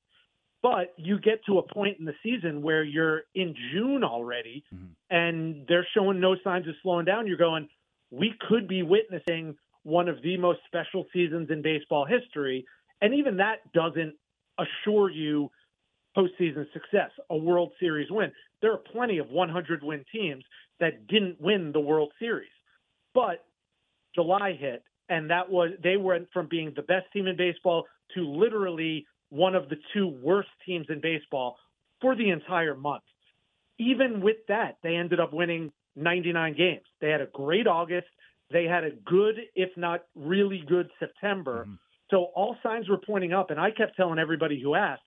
[0.62, 4.86] But you get to a point in the season where you're in June already mm-hmm.
[5.08, 7.28] and they're showing no signs of slowing down.
[7.28, 7.68] You're going,
[8.10, 12.66] we could be witnessing one of the most special seasons in baseball history.
[13.00, 14.14] And even that doesn't
[14.58, 15.50] assure you
[16.16, 18.32] postseason success, a World Series win.
[18.60, 20.44] There are plenty of 100 win teams
[20.80, 22.50] that didn't win the World Series.
[23.18, 23.44] But
[24.14, 28.20] July hit, and that was they went from being the best team in baseball to
[28.20, 31.56] literally one of the two worst teams in baseball
[32.00, 33.02] for the entire month.
[33.78, 36.84] Even with that, they ended up winning 99 games.
[37.00, 38.06] They had a great August.
[38.52, 41.62] They had a good, if not really good, September.
[41.62, 41.74] Mm-hmm.
[42.10, 43.50] So all signs were pointing up.
[43.50, 45.02] And I kept telling everybody who asked,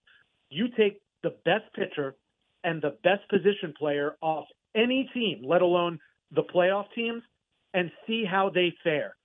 [0.50, 2.15] you take the best pitcher
[2.63, 4.45] and the best position player off
[4.76, 6.00] any team, let alone
[6.32, 7.24] the playoff teams,
[7.73, 9.15] and see how they fare.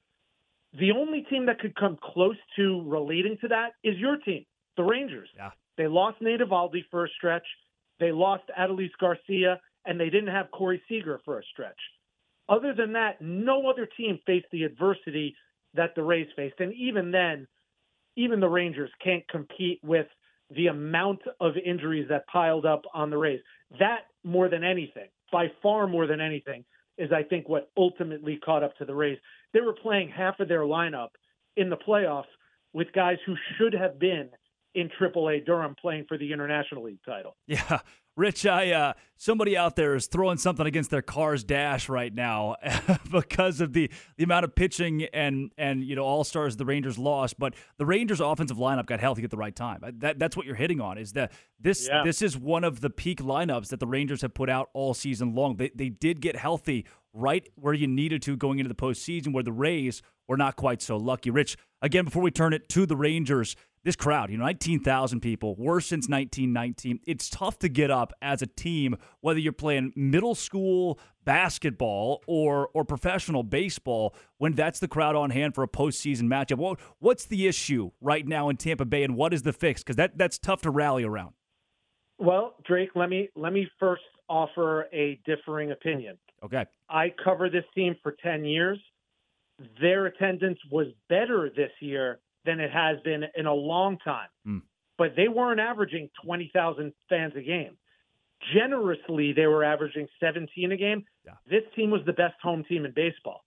[0.78, 4.44] The only team that could come close to relating to that is your team,
[4.76, 5.28] the Rangers.
[5.34, 5.50] Yeah.
[5.78, 7.46] They lost Nate Eovaldi for a stretch.
[7.98, 11.78] They lost Adolis Garcia, and they didn't have Corey Seager for a stretch.
[12.48, 15.34] Other than that, no other team faced the adversity
[15.74, 16.60] that the Rays faced.
[16.60, 17.46] And even then,
[18.16, 20.06] even the Rangers can't compete with
[20.54, 23.40] the amount of injuries that piled up on the Rays.
[23.78, 26.64] That, more than anything, by far more than anything,
[26.98, 29.18] is I think what ultimately caught up to the Rays.
[29.52, 31.10] They were playing half of their lineup
[31.56, 32.24] in the playoffs
[32.72, 34.28] with guys who should have been
[34.76, 37.34] in AAA Durham playing for the International League title.
[37.48, 37.78] Yeah.
[38.18, 42.56] Rich, I uh, somebody out there is throwing something against their car's dash right now
[43.12, 46.96] because of the the amount of pitching and and you know all stars the Rangers
[46.96, 49.80] lost, but the Rangers offensive lineup got healthy at the right time.
[49.98, 52.04] That that's what you're hitting on is that this Yeah.
[52.04, 55.34] this is one of the peak lineups that the Rangers have put out all season
[55.34, 55.56] long.
[55.56, 59.42] They they did get healthy right where you needed to going into the postseason, where
[59.42, 61.30] the Rays were not quite so lucky.
[61.30, 65.54] Rich, again before we turn it to the Rangers this crowd, you know, 19,000 people,
[65.54, 67.00] worse since 1919.
[67.06, 72.68] It's tough to get up as a team, whether you're playing middle school basketball or
[72.74, 76.58] or professional baseball, when that's the crowd on hand for a postseason matchup.
[76.58, 79.82] What what's the issue right now in Tampa Bay, and what is the fix?
[79.82, 81.34] Because that that's tough to rally around.
[82.18, 86.18] Well, Drake, let me let me first offer a differing opinion.
[86.44, 86.64] Okay.
[86.90, 88.78] I cover this team for 10 years.
[89.80, 94.28] Their attendance was better this year than it has been in a long time.
[94.44, 94.58] Hmm.
[94.96, 97.76] But they weren't averaging 20,000 fans a game.
[98.54, 101.04] Generously, they were averaging 17 a game.
[101.50, 103.44] This team was the best home team in baseball.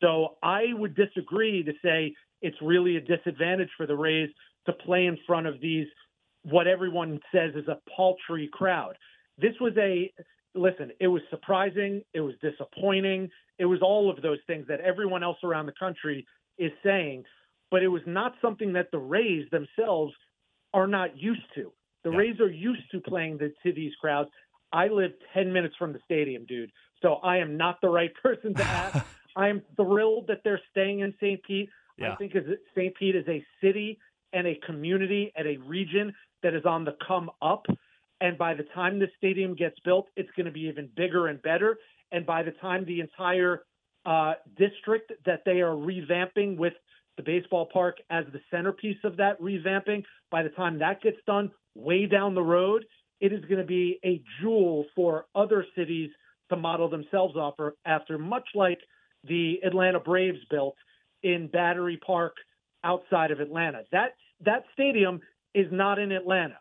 [0.00, 4.28] So I would disagree to say it's really a disadvantage for the Rays
[4.66, 5.86] to play in front of these
[6.42, 8.96] what everyone says is a paltry crowd.
[9.38, 10.12] This was a
[10.54, 13.28] listen, it was surprising, it was disappointing,
[13.58, 16.26] it was all of those things that everyone else around the country
[16.58, 17.24] is saying,
[17.74, 20.14] but it was not something that the Rays themselves
[20.72, 21.72] are not used to.
[22.04, 22.18] The yeah.
[22.18, 24.30] Rays are used to playing the, to these crowds.
[24.72, 26.70] I live 10 minutes from the stadium, dude.
[27.02, 29.04] So I am not the right person to ask.
[29.36, 31.42] I am thrilled that they're staying in St.
[31.42, 31.68] Pete.
[31.98, 32.12] Yeah.
[32.12, 32.34] I think
[32.76, 32.94] St.
[32.94, 33.98] Pete is a city
[34.32, 37.66] and a community and a region that is on the come up.
[38.20, 41.42] And by the time the stadium gets built, it's going to be even bigger and
[41.42, 41.78] better.
[42.12, 43.64] And by the time the entire
[44.06, 46.74] uh, district that they are revamping with
[47.16, 51.50] the baseball park as the centerpiece of that revamping, by the time that gets done,
[51.74, 52.84] way down the road,
[53.20, 56.10] it is going to be a jewel for other cities
[56.50, 58.78] to model themselves after, after much like
[59.26, 60.76] the Atlanta Braves built
[61.22, 62.34] in Battery Park
[62.82, 63.82] outside of Atlanta.
[63.92, 64.10] That
[64.44, 65.20] that stadium
[65.54, 66.58] is not in Atlanta.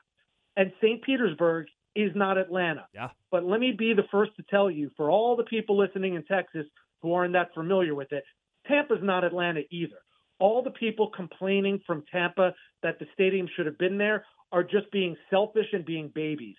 [0.55, 1.03] And St.
[1.03, 2.87] Petersburg is not Atlanta.
[2.93, 3.09] Yeah.
[3.31, 6.23] But let me be the first to tell you, for all the people listening in
[6.23, 6.65] Texas
[7.01, 8.23] who aren't that familiar with it,
[8.67, 9.97] Tampa's not Atlanta either.
[10.43, 14.91] All the people complaining from Tampa that the stadium should have been there are just
[14.91, 16.57] being selfish and being babies.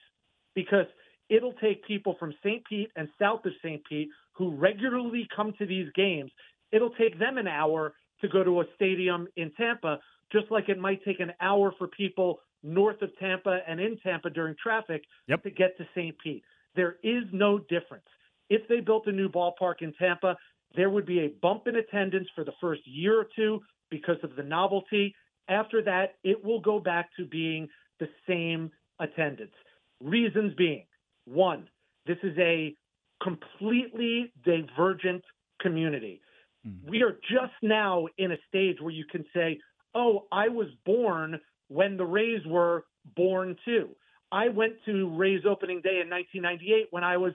[0.55, 0.87] Because
[1.29, 2.65] it'll take people from St.
[2.65, 3.85] Pete and south of St.
[3.85, 6.31] Pete who regularly come to these games,
[6.73, 7.93] it'll take them an hour
[8.23, 9.99] to go to a stadium in Tampa,
[10.33, 14.31] just like it might take an hour for people north of Tampa and in Tampa
[14.31, 15.43] during traffic yep.
[15.43, 16.17] to get to St.
[16.25, 16.43] Pete.
[16.75, 18.07] There is no difference.
[18.49, 20.39] If they built a new ballpark in Tampa,
[20.75, 23.61] there would be a bump in attendance for the first year or two
[23.95, 25.15] because of the novelty.
[25.49, 27.69] After that, it will go back to being
[28.01, 29.55] the same attendance.
[30.01, 30.85] Reasons being
[31.27, 31.69] one,
[32.07, 32.75] this is a
[33.23, 35.23] completely divergent
[35.61, 36.21] community.
[36.67, 36.91] Mm-hmm.
[36.91, 39.61] We are just now in a stage where you can say,
[39.95, 43.91] oh, I was born when the Rays were born too.
[44.33, 47.33] I went to Rays opening day in 1998 when I was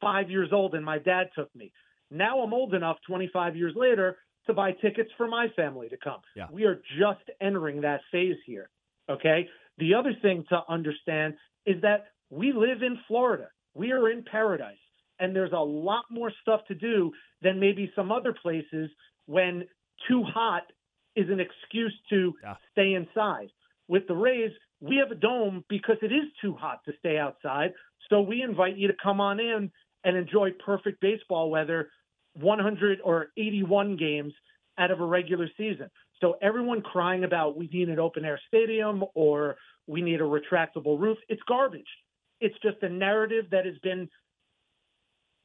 [0.00, 1.72] five years old and my dad took me.
[2.10, 6.20] Now I'm old enough, 25 years later, to buy tickets for my family to come.
[6.34, 6.46] Yeah.
[6.50, 8.68] We are just entering that phase here.
[9.10, 9.48] Okay.
[9.78, 11.34] The other thing to understand
[11.66, 13.48] is that we live in Florida.
[13.74, 14.76] We are in paradise.
[15.20, 18.90] And there's a lot more stuff to do than maybe some other places
[19.26, 19.64] when
[20.08, 20.64] too hot
[21.14, 22.54] is an excuse to yeah.
[22.72, 23.48] stay inside.
[23.88, 24.50] With the Rays,
[24.80, 27.72] we have a dome because it is too hot to stay outside.
[28.10, 29.70] So we invite you to come on in
[30.04, 31.90] and enjoy perfect baseball weather
[32.34, 34.32] 100 or 81 games
[34.78, 35.90] out of a regular season.
[36.20, 40.98] So everyone crying about we need an open air stadium or we need a retractable
[40.98, 41.88] roof, it's garbage.
[42.40, 44.08] It's just a narrative that has been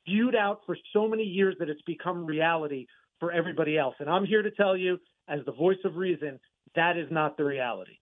[0.08, 2.86] viewed out for so many years that it's become reality
[3.20, 3.96] for everybody else.
[4.00, 6.40] And I'm here to tell you, as the voice of reason,
[6.76, 7.98] that is not the reality.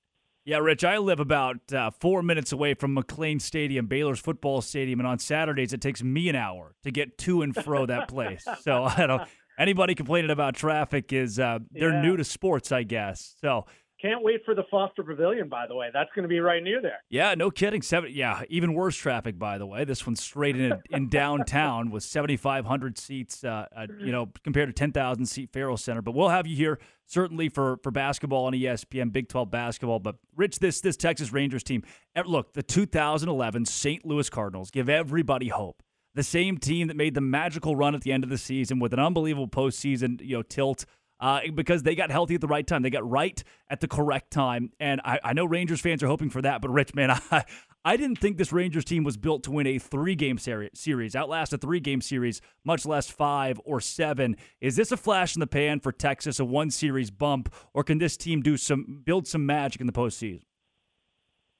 [0.47, 4.99] Yeah, Rich, I live about uh, four minutes away from McLane Stadium, Baylor's football stadium,
[4.99, 8.45] and on Saturdays it takes me an hour to get to and fro that place.
[8.61, 9.23] So I don't.
[9.57, 12.01] Anybody complaining about traffic is uh, they're Yeah.
[12.01, 13.35] new to sports, I guess.
[13.41, 13.65] So
[14.05, 15.89] Can't wait for the Foster Pavilion, by the way.
[15.91, 16.99] That's going to be right near there.
[17.09, 17.81] yeah, no kidding.
[17.81, 19.83] Seven, yeah, even worse traffic, by the way.
[19.83, 23.43] This one's straight in in downtown with 7,500 seats.
[23.43, 26.03] Uh, uh, you know, compared to 10,000 seat Ferrell Center.
[26.03, 29.99] But we'll have you here certainly for for basketball on ESPN, Big 12 basketball.
[29.99, 31.81] But Rich, this this Texas Rangers team.
[32.15, 34.05] eh, Look, the 2011 St.
[34.05, 35.81] Louis Cardinals give everybody hope.
[36.13, 38.93] The same team that made the magical run at the end of the season with
[38.93, 40.85] an unbelievable postseason, you know, tilt.
[41.17, 42.81] Uh, because they got healthy at the right time.
[42.81, 44.71] They got right at the correct time.
[44.81, 46.61] And I, I know Rangers fans are hoping for that.
[46.61, 47.45] But, Rich, man, I,
[47.85, 51.15] I didn't think this Rangers team was built to win a three game seri- series,
[51.15, 54.35] outlast a three game series, much less five or seven.
[54.59, 57.99] Is this a flash in the pan for Texas, a one series bump, or can
[57.99, 60.41] this team do some build some magic in the postseason?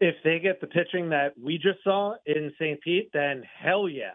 [0.01, 2.81] If they get the pitching that we just saw in St.
[2.81, 4.13] Pete, then hell yeah.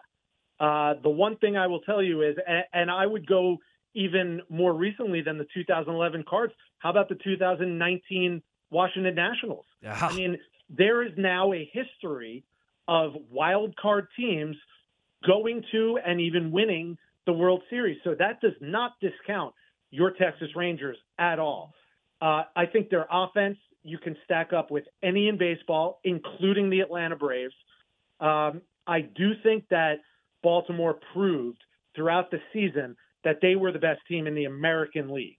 [0.59, 3.57] Uh, the one thing I will tell you is, and, and I would go
[3.95, 6.53] even more recently than the 2011 Cards.
[6.79, 9.65] How about the 2019 Washington Nationals?
[9.83, 9.99] Yeah.
[10.01, 12.45] I mean, there is now a history
[12.89, 14.57] of wild card teams
[15.27, 17.99] going to and even winning the World Series.
[18.05, 19.55] So that does not discount
[19.91, 21.75] your Texas Rangers at all.
[22.23, 26.81] Uh, I think their offense you can stack up with any in baseball, including the
[26.81, 27.55] Atlanta Braves.
[28.21, 30.01] Um, I do think that
[30.43, 31.63] Baltimore proved
[31.95, 35.39] throughout the season that they were the best team in the American League.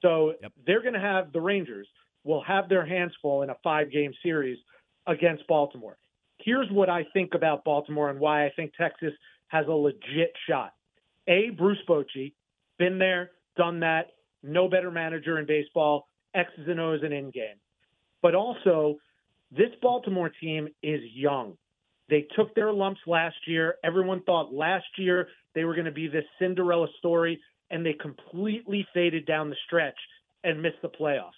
[0.00, 0.34] So
[0.66, 1.88] they're going to have the Rangers
[2.24, 4.58] will have their hands full in a five game series
[5.06, 5.96] against Baltimore.
[6.38, 9.12] Here's what I think about Baltimore and why I think Texas
[9.48, 10.72] has a legit shot.
[11.28, 12.32] A, Bruce Bochy,
[12.78, 14.08] been there, done that,
[14.42, 17.60] no better manager in baseball, X's and O's and in game.
[18.22, 18.98] But also,
[19.50, 21.58] This Baltimore team is young.
[22.12, 23.76] They took their lumps last year.
[23.82, 27.40] Everyone thought last year they were going to be this Cinderella story,
[27.70, 29.96] and they completely faded down the stretch
[30.44, 31.30] and missed the playoffs.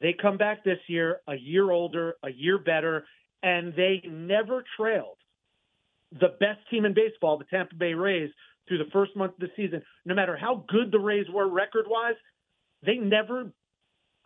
[0.00, 3.04] They come back this year, a year older, a year better,
[3.44, 5.18] and they never trailed
[6.10, 8.30] the best team in baseball, the Tampa Bay Rays,
[8.66, 9.82] through the first month of the season.
[10.04, 12.16] No matter how good the Rays were record wise,
[12.84, 13.52] they never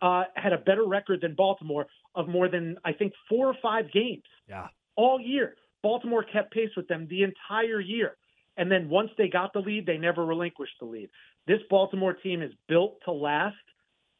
[0.01, 1.85] uh, had a better record than Baltimore
[2.15, 4.23] of more than, I think, four or five games.
[4.49, 4.69] Yeah.
[4.95, 5.53] All year.
[5.83, 8.15] Baltimore kept pace with them the entire year.
[8.57, 11.09] And then once they got the lead, they never relinquished the lead.
[11.45, 13.55] This Baltimore team is built to last,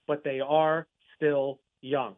[0.08, 2.16] but they are still young.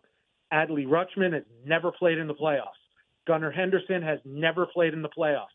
[0.53, 2.81] Adley Rutschman has never played in the playoffs.
[3.27, 5.47] Gunnar Henderson has never played in the playoffs.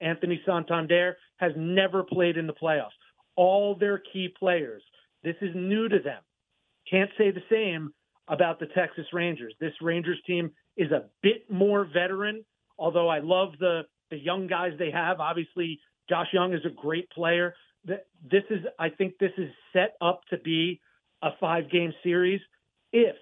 [0.00, 2.96] Anthony Santander has never played in the playoffs.
[3.36, 4.82] All their key players.
[5.22, 6.22] This is new to them.
[6.90, 7.92] Can't say the same
[8.28, 9.54] about the Texas Rangers.
[9.60, 12.44] This Rangers team is a bit more veteran,
[12.78, 15.20] although I love the the young guys they have.
[15.20, 17.54] Obviously, Josh Jung is a great player.
[17.84, 20.80] This is I think this is set up to be
[21.22, 22.40] a five game series
[22.92, 23.16] if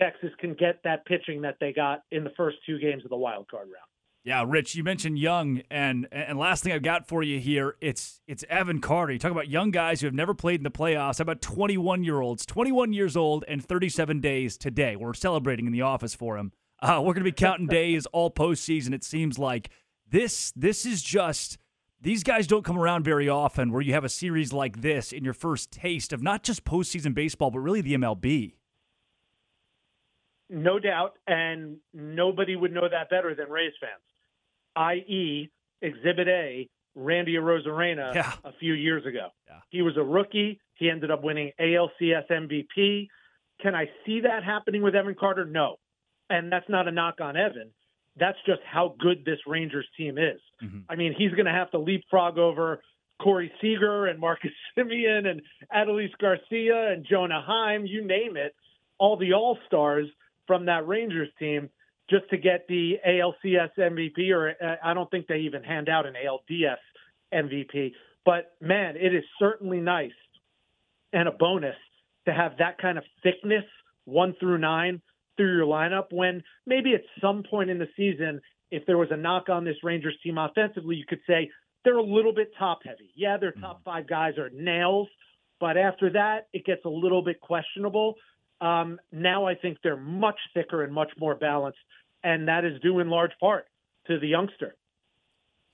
[0.00, 3.16] Texas can get that pitching that they got in the first two games of the
[3.16, 3.90] wild card round.
[4.22, 8.20] Yeah, Rich, you mentioned Jung, and and last thing I've got for you here, it's
[8.26, 9.14] it's Evan Carter.
[9.14, 11.18] You talk about young guys who have never played in the playoffs.
[11.18, 14.94] How about 21 year olds, 21 years old, and 37 days today.
[14.94, 16.52] We're celebrating in the office for him.
[16.82, 18.94] Uh, we're going to be counting days all postseason.
[18.94, 19.70] It seems like
[20.08, 21.58] this this is just
[22.00, 25.24] these guys don't come around very often where you have a series like this in
[25.24, 28.54] your first taste of not just postseason baseball, but really the MLB.
[30.48, 34.02] No doubt, and nobody would know that better than Rays fans,
[34.74, 35.48] i.e.,
[35.80, 38.32] Exhibit A, Randy Arozarena yeah.
[38.42, 39.28] a few years ago.
[39.46, 39.60] Yeah.
[39.70, 40.60] He was a rookie.
[40.74, 43.06] He ended up winning ALCS MVP.
[43.60, 45.44] Can I see that happening with Evan Carter?
[45.44, 45.76] No.
[46.30, 47.70] And that's not a knock on Evan.
[48.16, 50.40] That's just how good this Rangers team is.
[50.62, 50.78] Mm-hmm.
[50.88, 52.80] I mean, he's going to have to leapfrog over
[53.20, 55.42] Corey Seager and Marcus Semien and
[55.74, 58.54] Adolis Garcia and Jonah Heim, you name it,
[58.98, 60.06] all the All Stars
[60.46, 61.70] from that Rangers team
[62.08, 66.06] just to get the ALCS MVP, or uh, I don't think they even hand out
[66.06, 66.78] an ALDS
[67.32, 67.92] MVP.
[68.24, 70.10] But man, it is certainly nice
[71.12, 71.76] and a bonus
[72.26, 73.64] to have that kind of thickness,
[74.04, 75.00] one through nine,
[75.36, 79.16] through your lineup when maybe at some point in the season, if there was a
[79.16, 81.50] knock on this Rangers team offensively, you could say
[81.84, 83.10] they're a little bit top heavy.
[83.16, 85.08] Yeah, their top five guys are nails,
[85.58, 88.14] but after that, it gets a little bit questionable.
[88.60, 91.78] Um, now I think they're much thicker and much more balanced,
[92.22, 93.66] and that is due in large part
[94.06, 94.76] to the youngster.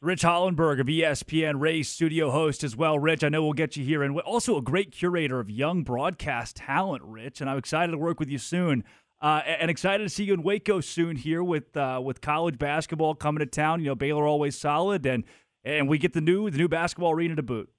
[0.03, 2.99] Rich Hollenberg of ESPN, Ray's studio host as well.
[2.99, 6.57] Rich, I know we'll get you here, and also a great curator of young broadcast
[6.57, 7.41] talent, Rich.
[7.41, 8.85] And I'm excited to work with you soon,
[9.21, 13.15] uh, and excited to see you in Waco soon here with uh, with college basketball
[13.15, 13.81] coming to town.
[13.81, 15.25] You know, Baylor always solid, and
[15.65, 17.71] and we get the new the new basketball arena to boot.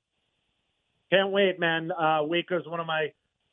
[1.12, 1.92] Can't wait, man.
[1.92, 3.12] Uh, is one of my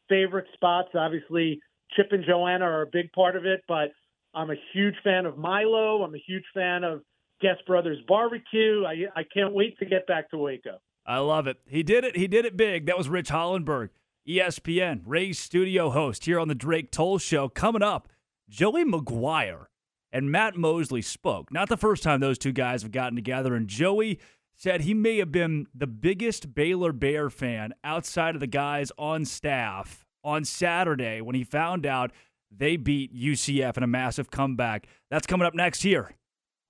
[0.08, 0.88] favorite spots.
[0.94, 1.60] Obviously,
[1.94, 3.92] Chip and Joanna are a big part of it, but
[4.34, 6.02] I'm a huge fan of Milo.
[6.02, 7.02] I'm a huge fan of
[7.40, 8.84] Guest Brothers Barbecue.
[8.84, 10.78] I, I can't wait to get back to Waco.
[11.06, 11.58] I love it.
[11.66, 12.16] He did it.
[12.16, 12.86] He did it big.
[12.86, 13.90] That was Rich Hollenberg,
[14.26, 17.48] ESPN, Ray's studio host here on the Drake Toll Show.
[17.50, 18.08] Coming up,
[18.48, 19.66] Joey McGuire
[20.10, 21.52] and Matt Mosley spoke.
[21.52, 24.18] Not the first time those two guys have gotten together, and Joey
[24.56, 29.26] said he may have been the biggest Baylor Bear fan outside of the guys on
[29.26, 32.10] staff on Saturday when he found out
[32.50, 34.86] they beat UCF in a massive comeback.
[35.10, 36.12] That's coming up next here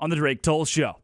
[0.00, 1.03] on the Drake Toll Show.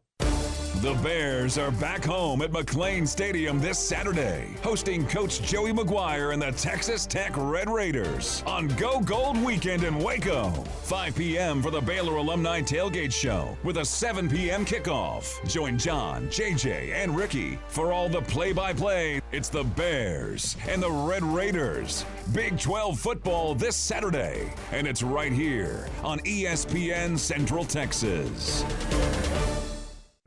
[0.79, 6.41] The Bears are back home at McLane Stadium this Saturday, hosting Coach Joey McGuire and
[6.41, 10.49] the Texas Tech Red Raiders on Go Gold Weekend in Waco.
[10.83, 11.61] 5 p.m.
[11.61, 14.65] for the Baylor Alumni Tailgate Show with a 7 p.m.
[14.65, 15.45] kickoff.
[15.47, 19.21] Join John, JJ, and Ricky for all the play by play.
[19.33, 22.05] It's the Bears and the Red Raiders.
[22.33, 28.63] Big 12 football this Saturday, and it's right here on ESPN Central Texas.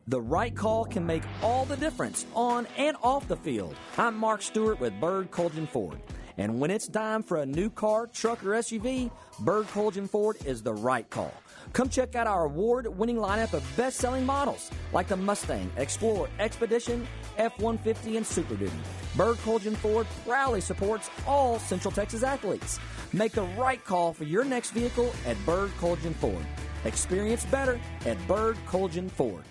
[0.07, 3.75] The right call can make all the difference on and off the field.
[3.97, 5.99] I'm Mark Stewart with Bird Kultgen Ford.
[6.37, 10.63] And when it's time for a new car, truck, or SUV, Bird Kultgen Ford is
[10.63, 11.33] the right call.
[11.73, 16.29] Come check out our award winning lineup of best selling models like the Mustang, Explorer,
[16.39, 17.07] Expedition,
[17.39, 18.77] F 150, and Super Duty.
[19.17, 22.79] Bird Kultgen Ford proudly supports all Central Texas athletes.
[23.15, 26.45] Make the right call for your next vehicle at Bird Kultgen Ford.
[26.85, 29.45] Experience better at Bird Kultgen Ford.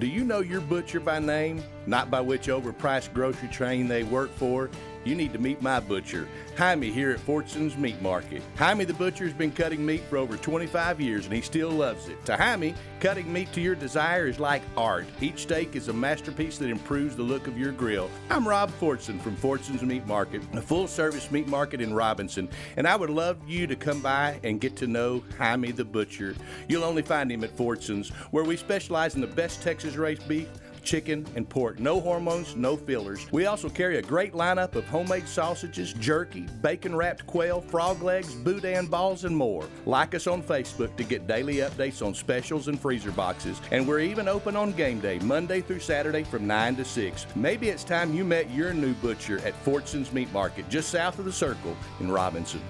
[0.00, 4.34] Do you know your butcher by name, not by which overpriced grocery chain they work
[4.34, 4.70] for?
[5.04, 8.42] You need to meet my butcher, Jaime here at Fortune's Meat Market.
[8.56, 12.08] Jaime the butcher has been cutting meat for over 25 years and he still loves
[12.08, 12.22] it.
[12.26, 15.06] To Jaime, cutting meat to your desire is like art.
[15.20, 18.10] Each steak is a masterpiece that improves the look of your grill.
[18.28, 22.86] I'm Rob Fortune from Fortune's Meat Market, a full service meat market in Robinson, and
[22.86, 26.34] I would love you to come by and get to know Jaime the butcher.
[26.68, 30.48] You'll only find him at Fortune's, where we specialize in the best Texas raised beef
[30.82, 31.78] chicken, and pork.
[31.78, 33.30] No hormones, no fillers.
[33.32, 38.34] We also carry a great lineup of homemade sausages, jerky, bacon wrapped quail, frog legs,
[38.34, 39.68] boudin balls, and more.
[39.86, 43.60] Like us on Facebook to get daily updates on specials and freezer boxes.
[43.70, 47.26] And we're even open on game day, Monday through Saturday from 9 to 6.
[47.34, 51.24] Maybe it's time you met your new butcher at Fortune's Meat Market, just south of
[51.24, 52.60] the circle in Robinson.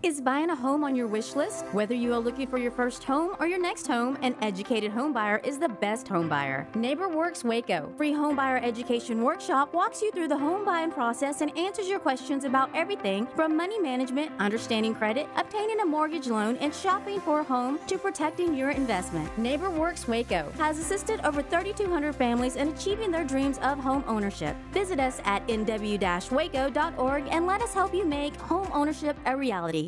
[0.00, 1.64] Is buying a home on your wish list?
[1.72, 5.12] Whether you are looking for your first home or your next home, an educated home
[5.12, 6.68] buyer is the best home buyer.
[6.74, 11.56] NeighborWorks Waco, free home buyer education workshop walks you through the home buying process and
[11.58, 16.72] answers your questions about everything from money management, understanding credit, obtaining a mortgage loan, and
[16.72, 19.28] shopping for a home to protecting your investment.
[19.36, 24.54] NeighborWorks Waco has assisted over 3,200 families in achieving their dreams of home ownership.
[24.70, 29.87] Visit us at nw-waco.org and let us help you make home ownership a reality.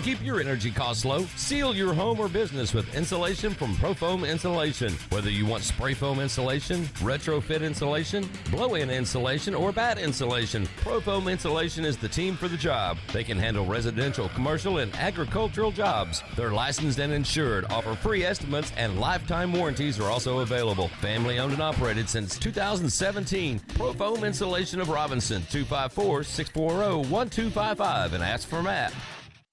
[0.00, 4.26] To keep your energy costs low, seal your home or business with insulation from Profoam
[4.26, 4.94] Insulation.
[5.10, 11.84] Whether you want spray foam insulation, retrofit insulation, blow-in insulation, or bat insulation, Profoam Insulation
[11.84, 12.96] is the team for the job.
[13.12, 16.22] They can handle residential, commercial, and agricultural jobs.
[16.34, 20.88] They're licensed and insured, offer free estimates, and lifetime warranties are also available.
[21.02, 23.60] Family owned and operated since 2017.
[23.74, 28.94] Profoam Insulation of Robinson, 254-640-1255, and ask for Matt.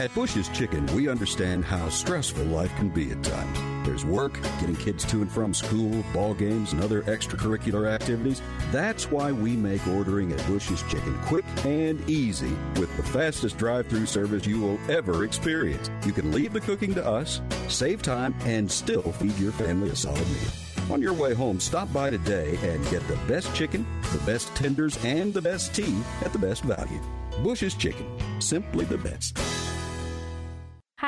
[0.00, 3.86] At Bush's Chicken, we understand how stressful life can be at times.
[3.86, 8.40] There's work, getting kids to and from school, ball games, and other extracurricular activities.
[8.72, 13.88] That's why we make ordering at Bush's Chicken quick and easy with the fastest drive
[13.88, 15.90] through service you will ever experience.
[16.06, 19.96] You can leave the cooking to us, save time, and still feed your family a
[19.96, 20.94] solid meal.
[20.94, 24.96] On your way home, stop by today and get the best chicken, the best tenders,
[25.04, 27.02] and the best tea at the best value.
[27.42, 28.06] Bush's Chicken,
[28.40, 29.38] simply the best.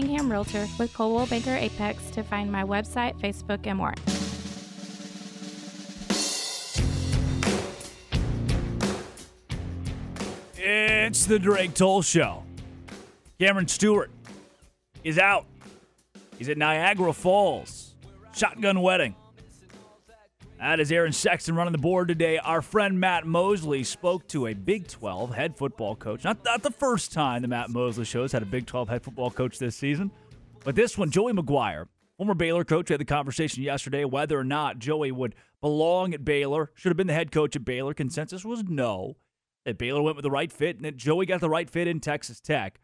[0.00, 3.92] Cunningham Realtor with Coldwell Banker Apex to find my website, Facebook, and more.
[10.56, 12.44] It's the Drake Toll Show.
[13.38, 14.10] Cameron Stewart
[15.04, 15.44] is out.
[16.38, 17.94] He's at Niagara Falls.
[18.34, 19.14] Shotgun wedding.
[20.60, 22.36] That is Aaron Sexton running the board today.
[22.36, 26.22] Our friend Matt Mosley spoke to a Big 12 head football coach.
[26.22, 29.30] Not, not the first time the Matt Mosley shows had a Big 12 head football
[29.30, 30.10] coach this season,
[30.62, 31.86] but this one, Joey McGuire,
[32.18, 36.70] former Baylor coach, had the conversation yesterday whether or not Joey would belong at Baylor,
[36.74, 37.94] should have been the head coach at Baylor.
[37.94, 39.16] Consensus was no,
[39.64, 42.00] that Baylor went with the right fit and that Joey got the right fit in
[42.00, 42.80] Texas Tech.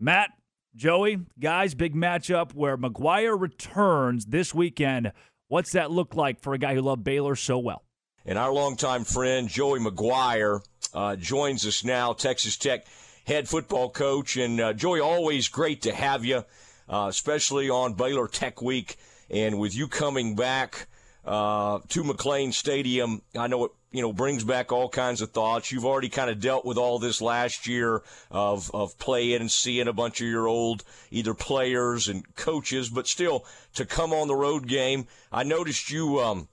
[0.00, 0.30] Matt,
[0.74, 5.12] Joey, guys, big matchup where McGuire returns this weekend
[5.50, 7.82] What's that look like for a guy who loved Baylor so well?
[8.24, 10.60] And our longtime friend Joey McGuire
[10.94, 12.86] uh, joins us now, Texas Tech
[13.26, 14.36] head football coach.
[14.36, 16.44] And uh, Joey, always great to have you.
[16.90, 18.96] uh, especially on Baylor Tech Week,
[19.30, 20.88] and with you coming back
[21.24, 25.72] uh, to McLane Stadium, I know it you know brings back all kinds of thoughts.
[25.72, 29.88] You've already kind of dealt with all this last year of of playing and seeing
[29.88, 34.36] a bunch of your old either players and coaches, but still to come on the
[34.36, 35.06] road game.
[35.32, 36.48] I noticed you um,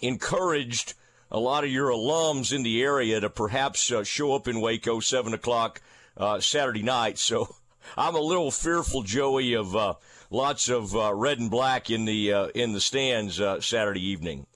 [0.00, 0.94] encouraged
[1.30, 5.00] a lot of your alums in the area to perhaps uh, show up in Waco
[5.00, 5.80] seven o'clock
[6.16, 7.18] uh, Saturday night.
[7.18, 7.54] So
[7.96, 9.94] I'm a little fearful, Joey, of uh,
[10.30, 14.46] lots of uh, red and black in the uh, in the stands uh, Saturday evening.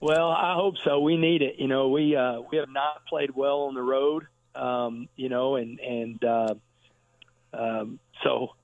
[0.00, 1.00] Well, I hope so.
[1.00, 1.56] We need it.
[1.58, 4.26] You know, we uh, we have not played well on the road.
[4.54, 6.54] Um, you know, and and uh,
[7.52, 8.54] um, so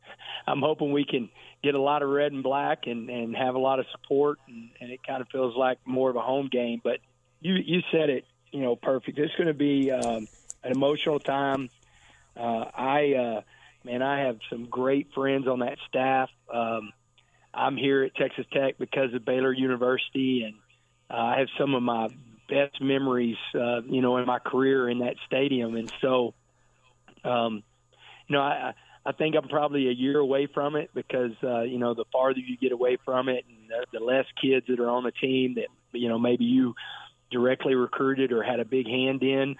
[0.46, 1.28] I'm hoping we can
[1.62, 4.70] get a lot of red and black and and have a lot of support, and,
[4.80, 6.80] and it kind of feels like more of a home game.
[6.82, 7.00] But
[7.40, 9.18] you you said it, you know, perfect.
[9.18, 10.26] It's going to be um,
[10.64, 11.68] an emotional time.
[12.34, 13.40] Uh, I uh,
[13.84, 16.30] man, I have some great friends on that staff.
[16.52, 16.92] Um,
[17.52, 20.54] I'm here at Texas Tech because of Baylor University, and
[21.10, 22.08] uh, I have some of my
[22.48, 25.76] best memories, uh, you know, in my career in that stadium.
[25.76, 26.34] And so,
[27.24, 27.62] um,
[28.28, 31.78] you know, I, I think I'm probably a year away from it because, uh, you
[31.78, 34.90] know, the farther you get away from it and the, the less kids that are
[34.90, 36.74] on the team that, you know, maybe you
[37.30, 39.56] directly recruited or had a big hand in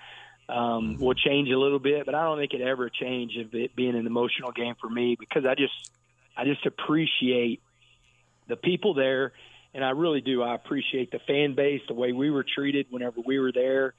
[0.49, 2.07] um, will change a little bit.
[2.07, 5.17] But I don't think it ever change of it being an emotional game for me
[5.19, 5.91] because I just,
[6.37, 7.63] I just appreciate
[8.49, 9.33] the people there
[9.77, 10.43] and I really do.
[10.43, 13.93] I appreciate the fan base, the way we were treated whenever we were there,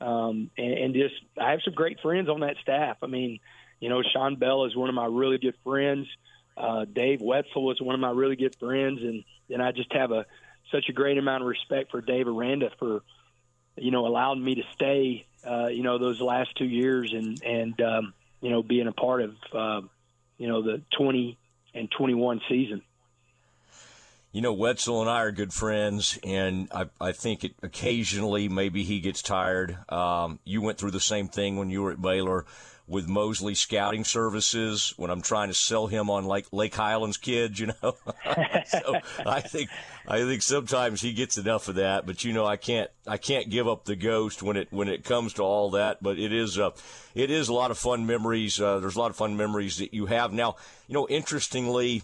[0.00, 2.96] um, and, and just I have some great friends on that staff.
[3.00, 3.38] I mean,
[3.78, 6.08] you know, Sean Bell is one of my really good friends.
[6.56, 10.10] Uh, Dave Wetzel was one of my really good friends, and and I just have
[10.10, 10.26] a
[10.72, 13.02] such a great amount of respect for Dave Aranda for
[13.76, 15.26] you know allowing me to stay.
[15.48, 19.22] Uh, you know, those last two years, and and um, you know being a part
[19.22, 19.80] of uh,
[20.38, 21.38] you know the 20
[21.72, 22.82] and 21 season
[24.32, 28.84] you know, Wetzel and I are good friends, and I, I think it, occasionally maybe
[28.84, 29.78] he gets tired.
[29.88, 32.46] Um, you went through the same thing when you were at Baylor
[32.90, 37.60] with Mosley Scouting Services when I'm trying to sell him on like Lake Highlands kids,
[37.60, 37.74] you know.
[38.66, 39.70] so I think
[40.08, 43.48] I think sometimes he gets enough of that, but you know I can't I can't
[43.48, 46.02] give up the ghost when it when it comes to all that.
[46.02, 46.70] But it is uh,
[47.14, 48.60] it is a lot of fun memories.
[48.60, 50.56] Uh, there's a lot of fun memories that you have now.
[50.88, 52.02] You know, interestingly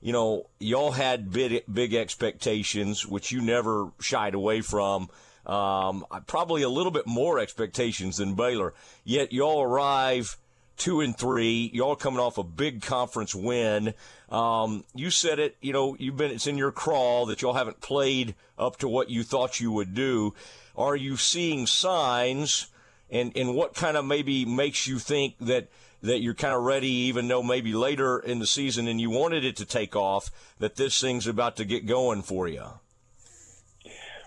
[0.00, 5.08] you know, y'all had big, big expectations, which you never shied away from.
[5.44, 8.74] Um, probably a little bit more expectations than Baylor.
[9.04, 10.36] Yet y'all arrive
[10.76, 11.70] two and three.
[11.74, 13.94] Y'all coming off a big conference win.
[14.28, 15.56] Um, you said it.
[15.60, 16.30] You know, you've been.
[16.30, 19.94] It's in your crawl that y'all haven't played up to what you thought you would
[19.94, 20.34] do.
[20.76, 22.68] Are you seeing signs?
[23.10, 25.68] And and what kind of maybe makes you think that?
[26.02, 29.44] That you're kind of ready, even though maybe later in the season and you wanted
[29.44, 32.64] it to take off, that this thing's about to get going for you?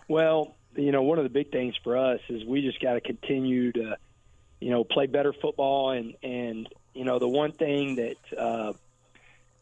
[0.07, 3.01] Well, you know, one of the big things for us is we just got to
[3.01, 3.97] continue to,
[4.59, 5.91] you know, play better football.
[5.91, 8.73] And, and you know, the one thing that uh,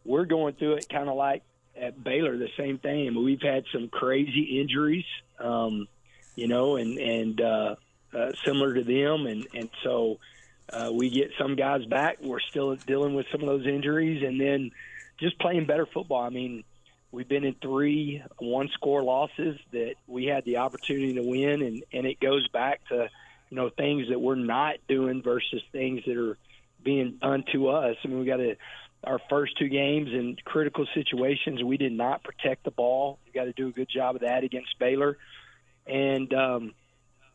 [0.05, 1.43] we're going through it kind of like
[1.80, 3.24] at Baylor, the same thing.
[3.24, 5.05] We've had some crazy injuries,
[5.39, 5.88] um,
[6.36, 7.76] you know, and, and uh,
[8.14, 9.28] uh, similar to them.
[9.28, 10.20] And, and so,
[10.72, 12.17] uh, we get some guys back.
[12.22, 14.72] We're still dealing with some of those injuries, and then
[15.20, 16.22] just playing better football.
[16.22, 16.63] I mean,
[17.11, 22.05] we've been in three one-score losses that we had the opportunity to win, and and
[22.05, 23.09] it goes back to
[23.49, 26.38] you know things that we're not doing versus things that are
[26.84, 27.97] being done to us.
[28.03, 28.55] I mean, we got to
[29.03, 31.63] our first two games in critical situations.
[31.63, 33.17] We did not protect the ball.
[33.26, 35.17] We got to do a good job of that against Baylor,
[35.88, 36.74] and um,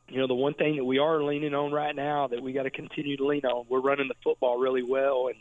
[0.09, 2.65] you know, the one thing that we are leaning on right now that we got
[2.65, 5.37] to continue to lean on, we're running the football really well, and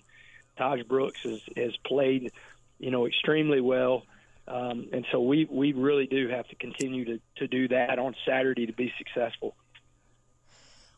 [0.58, 2.32] Tahj Brooks has, has played,
[2.80, 4.04] you know, extremely well.
[4.48, 8.16] Um, and so we, we really do have to continue to, to do that on
[8.26, 9.56] Saturday to be successful.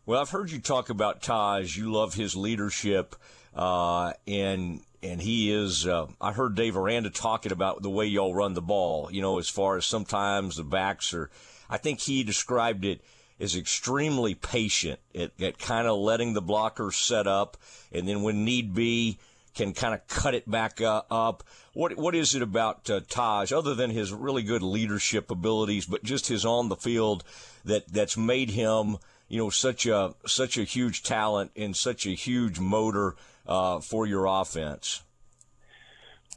[0.05, 1.76] Well, I've heard you talk about Tahj.
[1.76, 3.16] You love his leadership,
[3.55, 5.88] uh, and and he is.
[5.88, 9.09] Uh, I heard Dave Aranda talking about the way y'all run the ball.
[9.11, 11.32] You know, as far as sometimes the backs are.
[11.68, 13.01] I think he described it
[13.39, 17.57] is extremely patient at, at kind of letting the blockers set up,
[17.91, 19.17] and then when need be,
[19.53, 21.43] can kind of cut it back uh, up.
[21.73, 26.03] What what is it about uh, Tahj, other than his really good leadership abilities, but
[26.03, 27.23] just his on the field
[27.63, 32.11] that that's made him, you know, such a such a huge talent and such a
[32.11, 33.15] huge motor
[33.47, 35.01] uh, for your offense?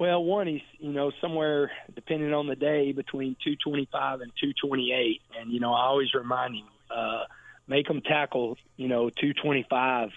[0.00, 5.52] Well, one, he's you know somewhere depending on the day between 225 and 228, and
[5.52, 7.24] you know I always remind him uh,
[7.66, 10.10] make them tackle, you know, 225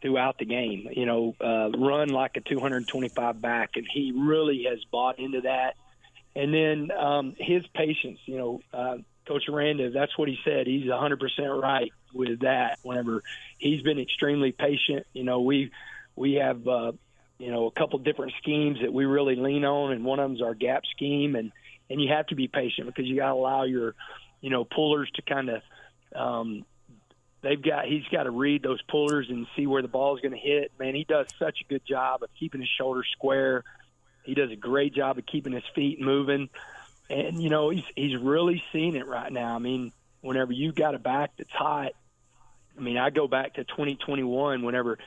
[0.00, 0.88] throughout the game.
[0.92, 5.74] You know, uh, run like a 225 back, and he really has bought into that.
[6.34, 8.20] And then um, his patience.
[8.26, 8.96] You know, uh,
[9.26, 10.66] Coach Aranda, that's what he said.
[10.66, 12.78] He's 100% right with that.
[12.82, 13.22] Whenever
[13.58, 15.70] he's been extremely patient, you know, we
[16.16, 16.92] we have uh,
[17.38, 20.42] you know a couple different schemes that we really lean on, and one of them's
[20.42, 21.52] our gap scheme, and
[21.90, 23.94] and you have to be patient because you got to allow your
[24.40, 25.62] you know pullers to kind of
[26.14, 26.64] um,
[27.42, 30.32] they've got he's got to read those pullers and see where the ball is going
[30.32, 30.72] to hit.
[30.78, 33.64] Man, he does such a good job of keeping his shoulders square.
[34.24, 36.48] He does a great job of keeping his feet moving,
[37.08, 39.54] and you know he's he's really seeing it right now.
[39.54, 41.92] I mean, whenever you got a back that's hot,
[42.76, 44.98] I mean, I go back to 2021 whenever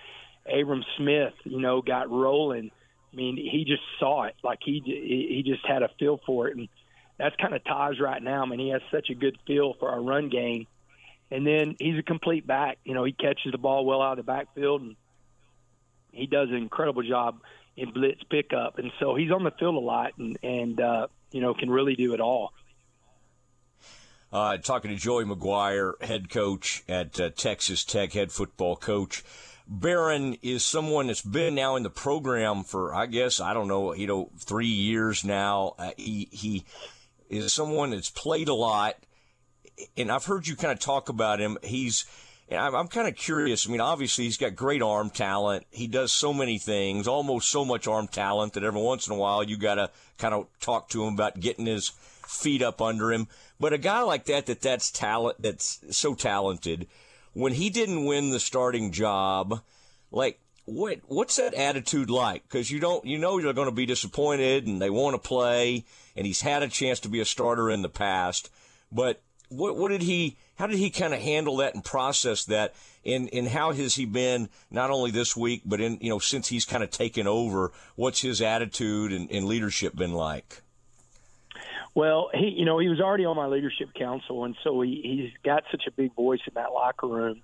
[0.46, 2.72] Abram Smith, you know, got rolling.
[3.14, 6.58] I mean, he just saw it like he he just had a feel for it,
[6.58, 6.70] and
[7.18, 8.42] that's kind of Tahj right now.
[8.42, 10.66] I mean, he has such a good feel for our run game
[11.32, 12.78] and then he's a complete back.
[12.84, 14.96] You know, he catches the ball well out of the backfield, and
[16.12, 17.40] he does an incredible job
[17.78, 18.78] in blitz pickup.
[18.78, 21.96] And so he's on the field a lot, and and uh, you know can really
[21.96, 22.52] do it all.
[24.34, 29.24] Uh, talking to Joey McGuire, head coach at uh, Texas Tech, head football coach.
[29.70, 33.94] Behren is someone that's been now in the program for, I guess, I don't know,
[33.94, 35.76] you know, three years now.
[35.78, 36.66] Uh, he he
[37.30, 38.96] is someone that's played a lot
[39.98, 41.58] and I've heard you kind of talk about him.
[41.64, 42.06] He's,
[42.52, 43.68] I'm, I'm kind of curious.
[43.68, 45.66] I mean, obviously he's got great arm talent.
[45.72, 49.18] He does so many things, almost so much arm talent that every once in a
[49.18, 51.90] while you got to kind of talk to him about getting his
[52.28, 53.28] feet up under him.
[53.60, 56.88] But a guy like that, that that's talent, that's so talented.
[57.34, 59.62] When he didn't win the starting job,
[60.12, 62.44] like what what's that attitude like?
[62.44, 65.86] Because you don't you know you're going to be disappointed, and they want to play,
[66.16, 68.50] and he's had a chance to be a starter in the past,
[68.92, 69.22] but
[69.52, 72.74] what, what did he, how did he kind of handle that and process that?
[73.06, 76.48] And, and how has he been not only this week, but in, you know, since
[76.48, 80.62] he's kind of taken over, what's his attitude and, and leadership been like?
[81.94, 85.32] Well, he, you know, he was already on my leadership council, and so he, he's
[85.44, 87.42] got such a big voice in that locker room,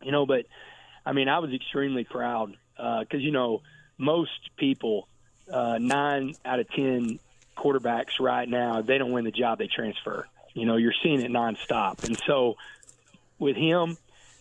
[0.00, 0.26] you know.
[0.26, 0.46] But
[1.04, 3.62] I mean, I was extremely proud because uh, you know
[3.98, 5.08] most people,
[5.52, 7.18] uh, nine out of ten
[7.56, 10.26] quarterbacks right now, they don't win the job, they transfer.
[10.54, 12.04] You know, you're seeing it nonstop.
[12.04, 12.56] And so
[13.38, 13.96] with him,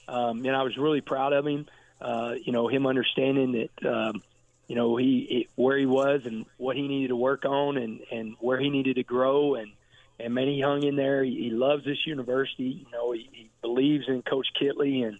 [0.07, 1.65] um, and I was really proud of him.
[1.99, 4.21] Uh, you know, him understanding that, um,
[4.67, 8.01] you know, he it, where he was and what he needed to work on, and
[8.11, 9.71] and where he needed to grow, and
[10.19, 11.23] and man, he hung in there.
[11.23, 12.85] He, he loves this university.
[12.85, 15.19] You know, he, he believes in Coach Kittley, and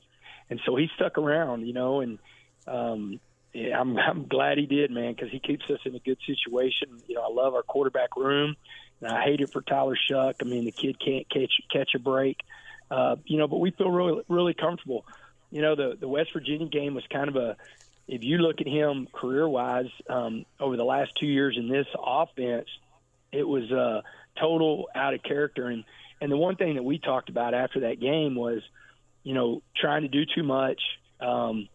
[0.50, 1.66] and so he stuck around.
[1.66, 2.20] You know, and
[2.68, 3.20] um,
[3.54, 7.02] yeah, I'm I'm glad he did, man, because he keeps us in a good situation.
[7.08, 8.50] You know, I love our quarterback room.
[8.50, 8.58] And
[9.06, 10.36] I hate it for Tyler Shough.
[10.42, 12.40] I mean, the kid can't catch catch a break.
[12.92, 15.06] Uh, you know, but we feel really really comfortable.
[15.52, 17.58] You know, the the West Virginia game was kind of a
[18.08, 21.88] if you look at him career wise um, over the last two years in this
[21.98, 22.68] offense,
[23.32, 24.02] it was uh,
[24.40, 25.68] total out of character.
[25.68, 25.84] And
[26.22, 28.62] and the one thing that we talked about after that game was,
[29.24, 30.82] you know, trying to do too much.
[31.20, 31.68] Um,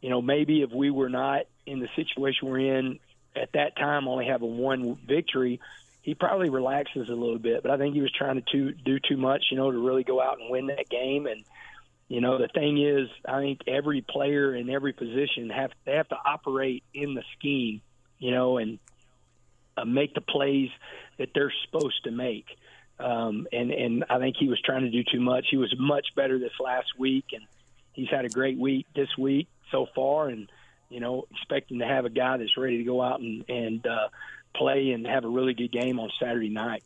[0.00, 2.98] you know, maybe if we were not in the situation we're in
[3.36, 5.60] at that time, only having one victory,
[6.04, 7.62] he probably relaxes a little bit.
[7.62, 10.04] But I think he was trying to too, do too much, you know, to really
[10.04, 11.26] go out and win that game.
[11.26, 11.44] And
[12.08, 16.08] you know, the thing is, I think every player in every position have they have
[16.10, 17.80] to operate in the scheme,
[18.18, 18.78] you know, and
[19.78, 20.68] uh, make the plays
[21.18, 22.46] that they're supposed to make.
[23.00, 25.46] Um, and and I think he was trying to do too much.
[25.50, 27.42] He was much better this last week, and
[27.94, 30.28] he's had a great week this week so far.
[30.28, 30.52] And
[30.90, 34.08] you know, expecting to have a guy that's ready to go out and and uh,
[34.54, 36.82] play and have a really good game on Saturday night.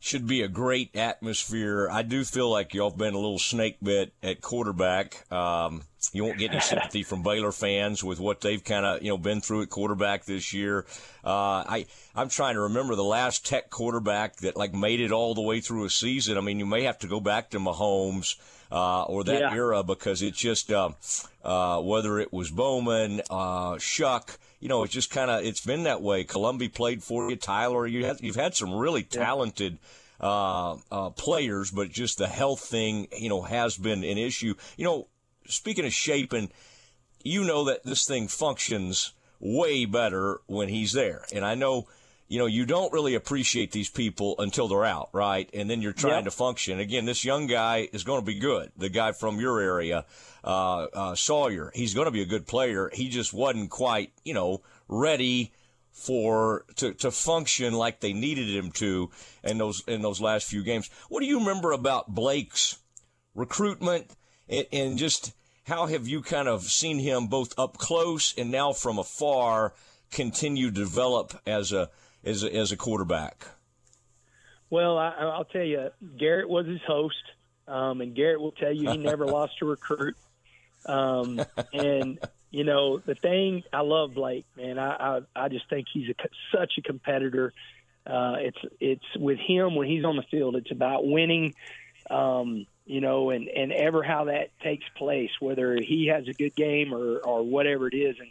[0.00, 1.88] Should be a great atmosphere.
[1.88, 5.30] I do feel like y'all have been a little snake bit at quarterback.
[5.32, 5.82] Um,
[6.12, 9.16] you won't get any sympathy from Baylor fans with what they've kind of you know
[9.16, 10.86] been through at quarterback this year.
[11.24, 11.86] Uh, I
[12.16, 15.60] I'm trying to remember the last Tech quarterback that like made it all the way
[15.60, 16.36] through a season.
[16.36, 18.34] I mean, you may have to go back to Mahomes
[18.72, 19.54] uh, or that yeah.
[19.54, 20.90] era because it's just uh,
[21.44, 25.82] uh, whether it was Bowman, uh, Shough you know, it's just kind of it's been
[25.82, 26.22] that way.
[26.22, 27.84] Columbia played for you, Tyler.
[27.84, 29.78] You have, you've had some really talented
[30.20, 34.54] uh, uh, players, but just the health thing, you know, has been an issue.
[34.76, 35.08] You know,
[35.48, 36.52] speaking of Shapen,
[37.24, 41.88] you know that this thing functions way better when he's there, and I know
[42.32, 45.50] you know, you don't really appreciate these people until they're out, right?
[45.52, 46.24] And then you're trying yep.
[46.24, 46.80] to function.
[46.80, 48.72] Again, this young guy is going to be good.
[48.74, 50.06] The guy from your area,
[50.42, 52.88] uh, uh, Sawyer, he's going to be a good player.
[52.90, 55.52] He just wasn't quite, you know, ready
[55.90, 59.10] for to, to function like they needed him to
[59.44, 60.88] in those in those last few games.
[61.10, 62.78] What do you remember about Blake's
[63.34, 64.06] recruitment
[64.48, 68.72] and, and just how have you kind of seen him both up close and now
[68.72, 69.74] from afar
[70.10, 71.90] continue to develop as a
[72.24, 73.46] as a, as a quarterback?
[74.70, 77.22] Well, I, I'll tell you, Garrett was his host,
[77.68, 80.16] um, and Garrett will tell you he never lost a recruit.
[80.86, 81.40] Um,
[81.72, 82.18] and
[82.50, 84.78] you know the thing I love Blake, man.
[84.78, 86.14] I I, I just think he's a,
[86.56, 87.52] such a competitor.
[88.06, 90.56] Uh, it's it's with him when he's on the field.
[90.56, 91.54] It's about winning.
[92.10, 96.54] Um, you know, and and ever how that takes place, whether he has a good
[96.54, 98.30] game or or whatever it is, and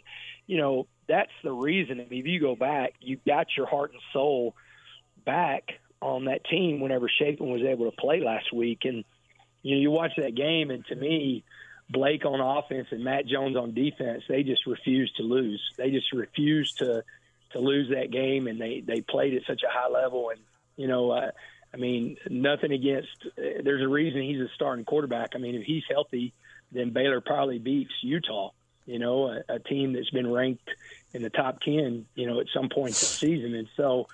[0.52, 1.98] you know that's the reason.
[1.98, 4.54] I mean, if you go back, you got your heart and soul
[5.24, 5.70] back
[6.02, 9.02] on that team whenever Shapen was able to play last week, and
[9.62, 11.42] you know you watch that game, and to me,
[11.88, 15.62] Blake on offense and Matt Jones on defense, they just refused to lose.
[15.78, 17.02] They just refused to
[17.52, 20.40] to lose that game, and they they played at such a high level, and
[20.76, 21.12] you know.
[21.12, 21.30] Uh,
[21.74, 23.08] I mean, nothing against.
[23.34, 25.30] There's a reason he's a starting quarterback.
[25.34, 26.34] I mean, if he's healthy,
[26.70, 28.50] then Baylor probably beats Utah.
[28.86, 30.68] You know, a, a team that's been ranked
[31.12, 32.06] in the top ten.
[32.14, 34.08] You know, at some point this season, and so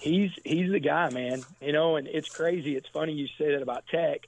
[0.00, 1.42] he's he's the guy, man.
[1.60, 2.76] You know, and it's crazy.
[2.76, 4.20] It's funny you say that about Tech.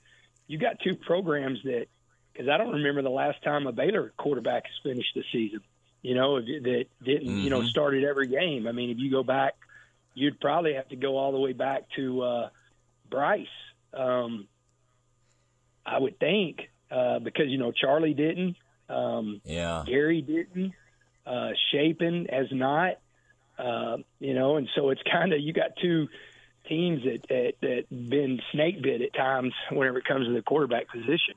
[0.47, 1.87] You got two programs that,
[2.31, 5.61] because I don't remember the last time a Baylor quarterback has finished the season.
[6.01, 7.39] You know, that didn't mm-hmm.
[7.39, 8.67] you know started every game.
[8.67, 9.55] I mean, if you go back,
[10.13, 12.21] you'd probably have to go all the way back to.
[12.21, 12.49] uh
[13.09, 13.47] Bryce.
[13.93, 14.47] Um,
[15.85, 18.57] I would think uh, because you know Charlie didn't,
[18.89, 20.73] um, yeah, Gary didn't,
[21.25, 22.99] uh, Shapen has not,
[23.57, 26.07] uh, you know, and so it's kind of you got two
[26.67, 30.89] teams that, that that been snake bit at times whenever it comes to the quarterback
[30.89, 31.35] position.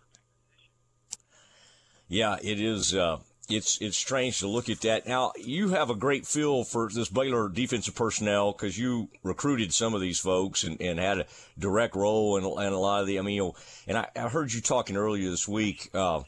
[2.09, 2.94] Yeah, it is.
[2.94, 3.18] Uh,
[3.51, 5.07] it's it's strange to look at that.
[5.07, 9.94] Now you have a great feel for this Baylor defensive personnel because you recruited some
[9.94, 11.26] of these folks and, and had a
[11.59, 13.18] direct role in, in a lot of the.
[13.18, 13.55] I mean, you know,
[13.86, 16.22] and I, I heard you talking earlier this week uh,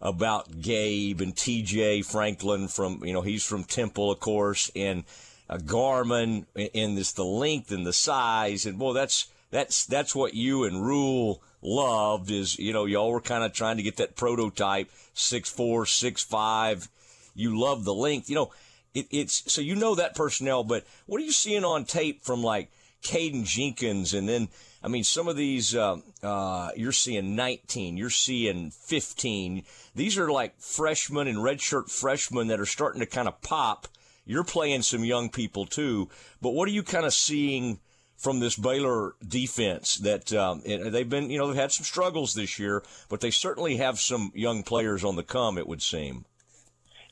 [0.00, 2.02] about Gabe and T.J.
[2.02, 5.04] Franklin from you know he's from Temple, of course, and
[5.48, 10.34] uh, Garmon and this the length and the size and boy that's that's that's what
[10.34, 14.16] you and Rhule loved is, you know, y'all were kind of trying to get that
[14.16, 16.88] prototype six four, six five.
[17.34, 18.28] You love the length.
[18.28, 18.52] You know,
[18.94, 22.42] it, it's so you know that personnel, but what are you seeing on tape from
[22.42, 22.70] like
[23.02, 24.48] Caden Jenkins and then
[24.82, 29.64] I mean, some of these, uh, uh, you're seeing 19, you're seeing 15.
[29.94, 33.88] These are like freshmen and redshirt freshmen that are starting to kind of pop.
[34.24, 36.08] You're playing some young people too,
[36.40, 37.80] but what are you kind of seeing
[38.16, 42.58] from this Baylor defense that um, they've been, you know, they've had some struggles this
[42.58, 45.56] year, but they certainly have some young players on the come.
[45.56, 46.24] It would seem.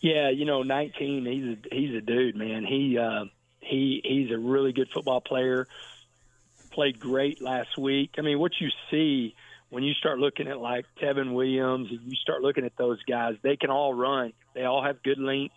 [0.01, 1.25] Yeah, you know, 19.
[1.25, 2.65] He's a he's a dude, man.
[2.65, 3.25] He uh,
[3.61, 5.67] he he's a really good football player.
[6.77, 8.15] Played great last week.
[8.19, 9.35] I mean, what you see
[9.71, 13.35] when you start looking at like Tevin Williams, and you start looking at those guys,
[13.43, 14.33] they can all run.
[14.55, 15.57] They all have good length.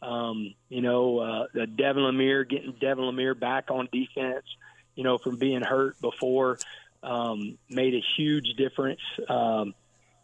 [0.00, 4.46] Um, you know, uh, the Devin Lemear getting Devin Lemear back on defense
[4.94, 6.58] you know, from being hurt before,
[7.02, 9.00] um, made a huge difference.
[9.28, 9.74] Um,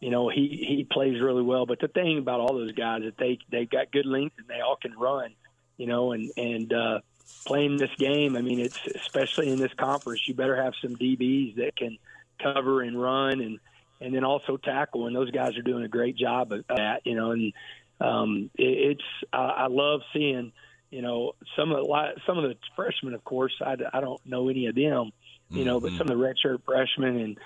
[0.00, 1.66] you know, he he plays really well.
[1.66, 4.60] But the thing about all those guys that they they've got good length and they
[4.60, 5.32] all can run.
[5.76, 7.00] You know, and and uh,
[7.46, 11.56] playing this game, I mean, it's especially in this conference, you better have some DBs
[11.56, 11.98] that can
[12.42, 13.58] cover and run and
[14.00, 15.06] and then also tackle.
[15.06, 17.02] And those guys are doing a great job of that.
[17.04, 17.52] You know, and
[18.00, 20.52] um, it, it's I, I love seeing
[20.90, 24.48] you know, some of the some of the freshmen, of course, I, I don't know
[24.48, 25.12] any of them,
[25.50, 25.88] you know, mm-hmm.
[25.88, 27.38] but some of the redshirt freshmen and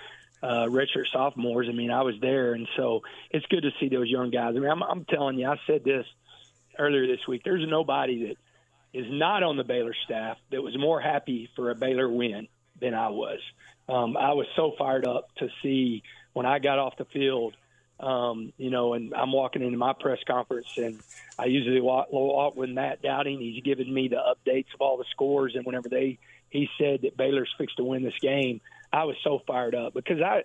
[0.43, 1.69] uh, redshirt sophomores.
[1.69, 4.55] I mean, I was there, and so it's good to see those young guys.
[4.57, 6.07] I mean, I'm, I'm telling you, I said this
[6.79, 7.43] earlier this week.
[7.45, 8.37] There's nobody that
[8.93, 12.49] is not on the Baylor staff that was more happy for a Baylor win
[12.81, 13.39] than I was.
[13.89, 17.55] Um, I was so fired up to see when I got off the field
[18.03, 21.01] um, you know, and I'm walking into my press conference, and
[21.39, 23.39] I usually walk, walk with Matt Dowding.
[23.39, 26.19] He's giving me the updates of all the scores, and whenever they
[26.51, 28.61] he said that Baylor's fixed to win this game,
[28.93, 30.43] I was so fired up because I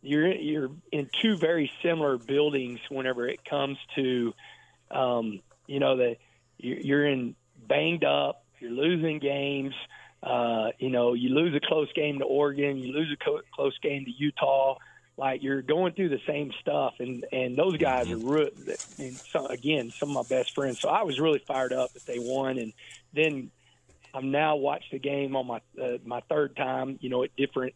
[0.00, 4.32] you're you're in two very similar buildings whenever it comes to
[4.90, 6.16] um, you know that
[6.56, 7.36] you're in
[7.66, 9.74] banged up, you're losing games.
[10.22, 13.76] Uh, you know, you lose a close game to Oregon, you lose a co- close
[13.82, 14.76] game to Utah
[15.16, 18.50] like you're going through the same stuff and and those guys are re-
[18.98, 22.04] and so, again some of my best friends so i was really fired up that
[22.06, 22.72] they won and
[23.12, 23.50] then
[24.14, 27.74] i'm now watched the game on my uh, my third time you know at different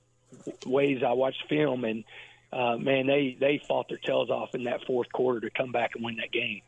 [0.64, 2.04] ways i watched film and
[2.52, 5.90] uh, man they they fought their tails off in that fourth quarter to come back
[5.94, 6.62] and win that game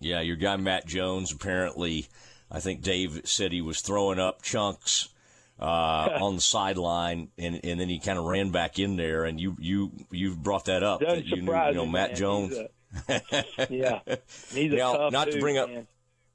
[0.00, 2.06] yeah your guy matt jones apparently
[2.50, 5.08] i think dave said he was throwing up chunks
[5.60, 5.64] uh,
[6.20, 9.56] on the sideline, and and then he kind of ran back in there, and you
[9.60, 12.16] you you brought that up that you knew you know Matt man.
[12.16, 12.56] Jones.
[13.68, 14.00] yeah,
[14.52, 15.68] he's a now, tough not dude, to bring up.
[15.68, 15.86] man.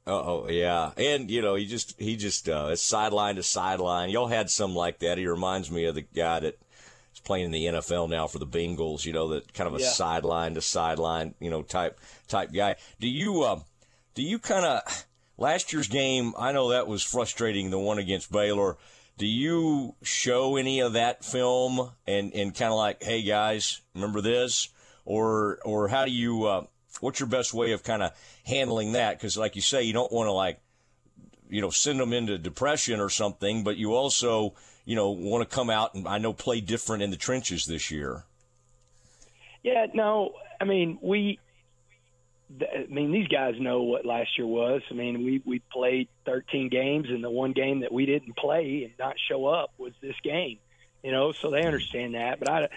[0.07, 4.11] Oh yeah, and you know he just he just uh, it's sideline to sideline.
[4.11, 5.17] Y'all had some like that.
[5.17, 6.57] He reminds me of the guy that
[7.25, 9.05] playing in the NFL now for the Bengals.
[9.05, 9.89] You know that kind of a Yeah.
[9.89, 12.75] sideline to sideline you know type type guy.
[12.99, 13.59] Do you uh,
[14.13, 15.05] do you kind of
[15.37, 16.33] last year's game?
[16.37, 17.69] I know that was frustrating.
[17.69, 18.77] The one against Baylor.
[19.17, 24.21] Do you show any of that film and and kind of like, hey guys, remember
[24.21, 24.69] this,
[25.05, 26.45] or or how do you?
[26.45, 26.65] Uh,
[27.01, 28.11] what's your best way of kind of
[28.45, 29.17] handling that?
[29.17, 30.59] Because like you say, you don't want to like
[31.49, 34.53] you know send them into depression or something, but you also
[34.85, 37.91] you know want to come out and I know play different in the trenches this
[37.91, 38.23] year.
[39.63, 41.39] Yeah, no, I mean we.
[42.61, 44.81] I mean these guys know what last year was.
[44.89, 48.83] I mean we we played 13 games, and the one game that we didn't play
[48.83, 50.59] and not show up was this game.
[51.03, 52.39] You know, so they understand that.
[52.39, 52.69] But I,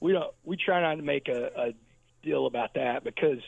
[0.00, 0.32] we don't.
[0.44, 1.74] We try not to make a, a
[2.22, 3.38] deal about that because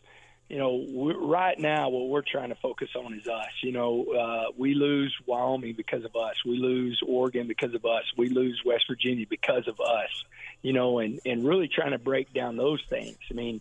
[0.49, 3.51] you know, right now what we're trying to focus on is us.
[3.63, 6.37] You know, uh, we lose Wyoming because of us.
[6.45, 8.05] We lose Oregon because of us.
[8.17, 10.25] We lose West Virginia because of us.
[10.63, 13.19] You know, and and really trying to break down those things.
[13.31, 13.61] I mean,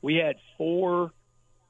[0.00, 1.12] we had four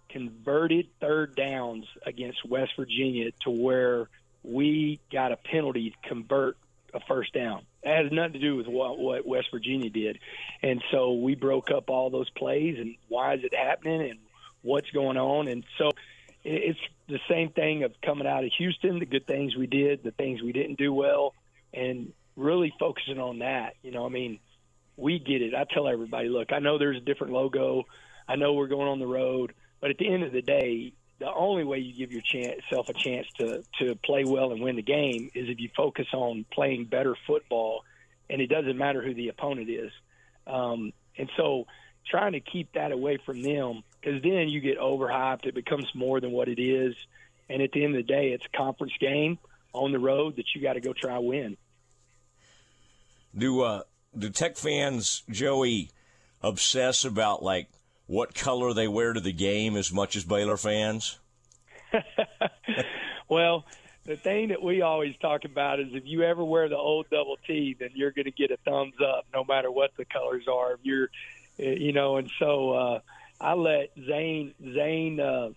[0.09, 4.09] converted third downs against West Virginia to where
[4.45, 6.57] we got a penalty to convert
[6.95, 7.63] a first down.
[7.83, 10.19] It has nothing to do with what, what West Virginia did.
[10.63, 14.19] And so we broke up all those plays and why is it happening and
[14.63, 15.49] what's going on.
[15.49, 15.91] And so
[16.45, 20.11] it's the same thing of coming out of Houston, the good things we did, the
[20.13, 21.35] things we didn't do well,
[21.73, 23.75] and really focusing on that.
[23.83, 24.39] You know, I mean,
[24.97, 25.55] we get it.
[25.55, 27.85] I tell everybody, look, I know there's a different logo.
[28.29, 31.33] I know we're going on the road, but at the end of the day, the
[31.33, 35.31] only way you give yourself a chance to to play well and win the game
[35.35, 37.85] is if you focus on playing better football,
[38.29, 39.93] and it doesn't matter who the opponent is.
[40.47, 41.67] Um, and so,
[42.11, 45.47] trying to keep that away from them because then you get overhyped.
[45.47, 46.95] It becomes more than what it is,
[47.49, 49.39] and at the end of the day, it's a conference game
[49.73, 51.57] on the road that you got to go try win.
[53.37, 53.83] Do uh
[54.17, 55.91] do Tech fans, Joey,
[56.43, 57.69] obsess about like
[58.07, 61.19] what color they wear to the game as much as Baylor fans?
[63.33, 63.65] Well,
[64.05, 67.39] the thing that we always talk about is if you ever wear the old double
[67.47, 70.75] T, then you're going to get a thumbs up no matter what the colors are.
[70.75, 71.09] If you're,
[71.59, 73.01] eh, you know, and so uh,
[73.43, 75.51] I let Zane Zane uh,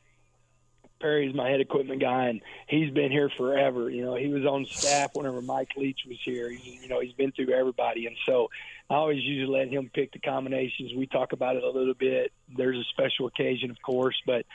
[0.99, 3.89] Perry's my head equipment guy, and he's been here forever.
[3.89, 6.49] You know, he was on staff whenever Mike Leach was here.
[6.49, 8.49] He, you know, he's been through everybody, and so
[8.89, 10.93] I always usually let him pick the combinations.
[10.95, 12.31] We talk about it a little bit.
[12.55, 14.45] There's a special occasion, of course, but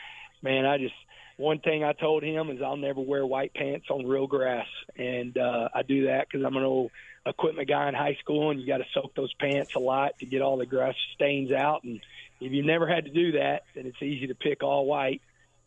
[0.42, 0.94] man, I just
[1.36, 4.66] one thing I told him is I'll never wear white pants on real grass,
[4.96, 6.90] and uh, I do that because I'm an old
[7.24, 10.26] equipment guy in high school, and you got to soak those pants a lot to
[10.26, 11.84] get all the grass stains out.
[11.84, 12.00] And
[12.40, 15.22] if you never had to do that, then it's easy to pick all white.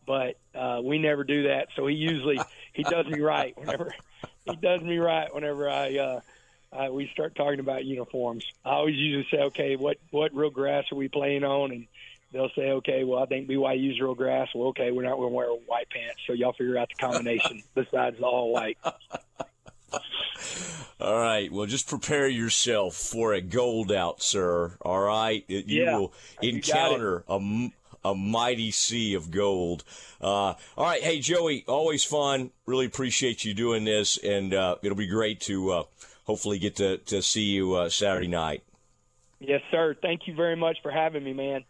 [0.05, 2.39] But uh, we never do that, so he usually
[2.73, 3.93] he does me right whenever
[4.45, 5.97] he does me right whenever I.
[5.97, 6.19] Uh,
[6.73, 8.43] uh, we start talking about uniforms.
[8.65, 11.71] I always usually say, okay, what what real grass are we playing on?
[11.71, 11.87] And
[12.31, 14.49] they'll say, okay, well, I think BYU's real grass.
[14.53, 17.61] Well, okay, we're not going to wear white pants, so y'all figure out the combination
[17.75, 18.77] besides the all white.
[20.99, 21.51] All right.
[21.51, 24.77] Well, just prepare yourself for a gold out, sir.
[24.81, 25.43] All right.
[25.47, 27.03] You Yeah, will you got it.
[27.03, 27.71] encounter a,
[28.05, 29.83] a mighty sea of gold.
[30.21, 31.01] Uh, all right.
[31.01, 32.51] Hey, Joey, always fun.
[32.65, 35.83] Really appreciate you doing this, and uh, it'll be great to uh,
[36.25, 38.63] hopefully get to, to see you uh, Saturday night.
[39.39, 39.95] Yes, sir.
[40.01, 41.65] Thank you very much for having me, man.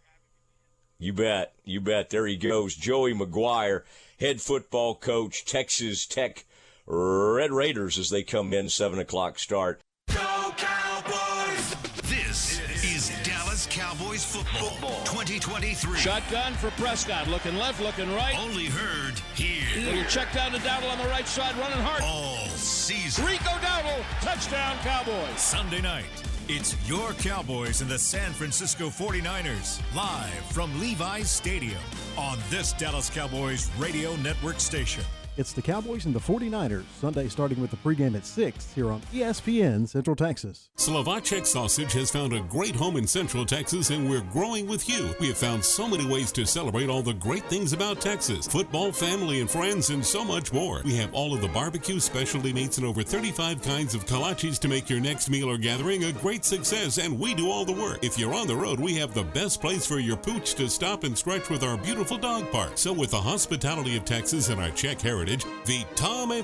[1.00, 1.54] You bet.
[1.66, 2.12] You bet.
[2.12, 2.76] There he goes.
[2.76, 3.82] Joey McGuire,
[4.20, 6.46] head football coach, Texas Tech
[6.86, 9.82] Red Raiders as they come in, 7 o'clock start.
[10.14, 11.76] Go Cowboys!
[12.04, 15.98] This is Dallas Cowboys football 2023.
[15.98, 17.30] Shotgun for Prescott.
[17.30, 18.38] Looking left, looking right.
[18.38, 19.64] Only heard here.
[19.86, 22.04] Little check down to Dowdle on the right side, running hard.
[22.04, 23.26] All season.
[23.26, 25.40] Rico Dowdle, touchdown Cowboys.
[25.40, 26.04] Sunday night,
[26.50, 31.80] it's your Cowboys and the San Francisco 49ers live from Levi's Stadium
[32.18, 35.04] on this Dallas Cowboys radio network station.
[35.36, 39.02] It's the Cowboys and the 49ers, Sunday starting with the pregame at 6 here on
[39.12, 40.70] ESPN Central Texas.
[40.78, 45.10] Slovacek Sausage has found a great home in Central Texas, and we're growing with you.
[45.20, 48.92] We have found so many ways to celebrate all the great things about Texas football,
[48.92, 50.84] family, and friends, and so much more.
[50.86, 54.68] We have all of the barbecue specialty meats and over 35 kinds of kolaches to
[54.68, 58.04] make your next meal or gathering a great success, and we do all the work.
[58.04, 61.04] If you're on the road, we have the best place for your pooch to stop
[61.04, 62.74] and stretch with our beautiful dog park.
[62.76, 66.44] So, with the hospitality of Texas and our Czech heritage, heritage, Vitame.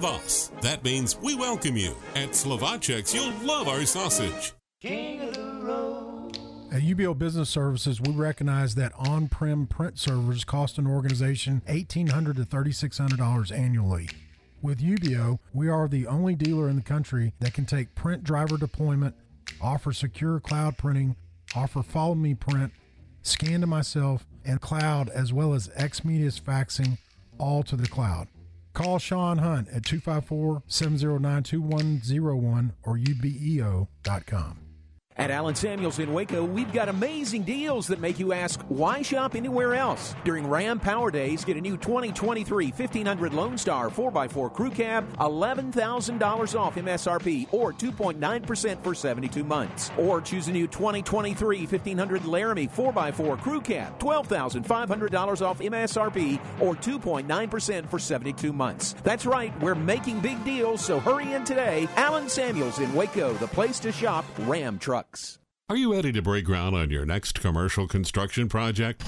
[0.61, 1.93] That means we welcome you.
[2.15, 4.53] At Slovacek's, you'll love our sausage.
[6.71, 12.43] At UBEO Business Services, we recognize that on-prem print servers cost an organization $1,800 to
[12.43, 14.07] $3,600 annually.
[14.61, 18.57] With UBEO, we are the only dealer in the country that can take print driver
[18.57, 19.15] deployment,
[19.59, 21.15] offer secure cloud printing,
[21.55, 22.71] offer follow me print,
[23.23, 26.97] scan to myself, and cloud, as well as Xmedia's faxing,
[27.39, 28.27] all to the cloud.
[28.79, 34.68] Call Sean Hunt at 254 709 2101 or ubeo.com.
[35.19, 39.35] At Allen Samuels in Waco, we've got amazing deals that make you ask, why shop
[39.35, 40.15] anywhere else?
[40.23, 46.57] During Ram Power Days, get a new 2023 1500 Lone Star 4x4 Crew Cab, $11,000
[46.57, 49.91] off MSRP or 2.9% for 72 months.
[49.97, 57.89] Or choose a new 2023 1500 Laramie 4x4 Crew Cab, $12,500 off MSRP or 2.9%
[57.89, 58.95] for 72 months.
[59.03, 61.89] That's right, we're making big deals, so hurry in today.
[61.97, 64.79] Allen Samuels in Waco, the place to shop Ram
[65.09, 65.39] trucks.
[65.69, 69.03] Are you ready to break ground on your next commercial construction project?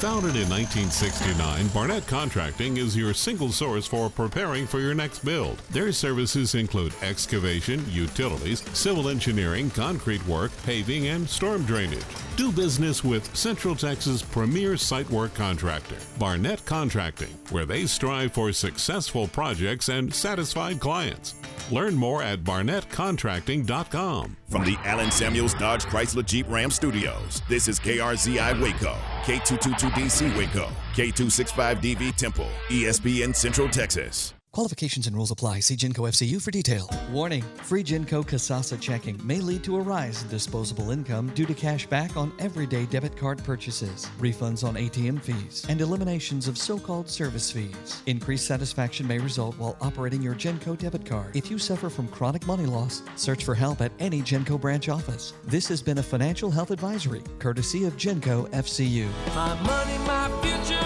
[0.00, 5.58] Founded in 1969, Barnett Contracting is your single source for preparing for your next build.
[5.70, 12.04] Their services include excavation, utilities, civil engineering, concrete work, paving, and storm drainage.
[12.38, 18.52] Do business with Central Texas' premier site work contractor, Barnett Contracting, where they strive for
[18.52, 21.34] successful projects and satisfied clients.
[21.72, 24.36] Learn more at barnettcontracting.com.
[24.48, 30.70] From the Allen Samuels Dodge Chrysler Jeep Ram Studios, this is KRZI Waco, K222DC Waco,
[30.94, 34.34] K265DV Temple, ESPN Central Texas.
[34.58, 35.60] Qualifications and rules apply.
[35.60, 36.90] See Genco FCU for detail.
[37.12, 41.54] Warning free Genco Kasasa checking may lead to a rise in disposable income due to
[41.54, 46.76] cash back on everyday debit card purchases, refunds on ATM fees, and eliminations of so
[46.76, 48.02] called service fees.
[48.06, 51.36] Increased satisfaction may result while operating your Genco debit card.
[51.36, 55.34] If you suffer from chronic money loss, search for help at any Genco branch office.
[55.44, 59.08] This has been a financial health advisory courtesy of Genco FCU.
[59.36, 60.77] My money, my future,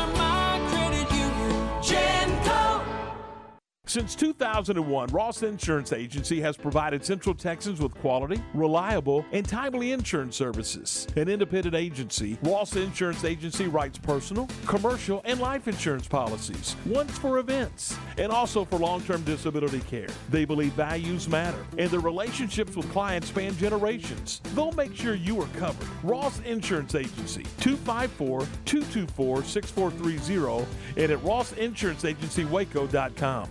[3.93, 10.37] Since 2001, Ross Insurance Agency has provided Central Texans with quality, reliable, and timely insurance
[10.37, 11.09] services.
[11.17, 17.39] An independent agency, Ross Insurance Agency writes personal, commercial, and life insurance policies, once for
[17.39, 20.07] events, and also for long term disability care.
[20.31, 24.41] They believe values matter, and their relationships with clients span generations.
[24.55, 25.89] They'll make sure you are covered.
[26.05, 30.67] Ross Insurance Agency, 254 224 6430,
[31.03, 33.49] and at rossinsuranceagencywaco.com.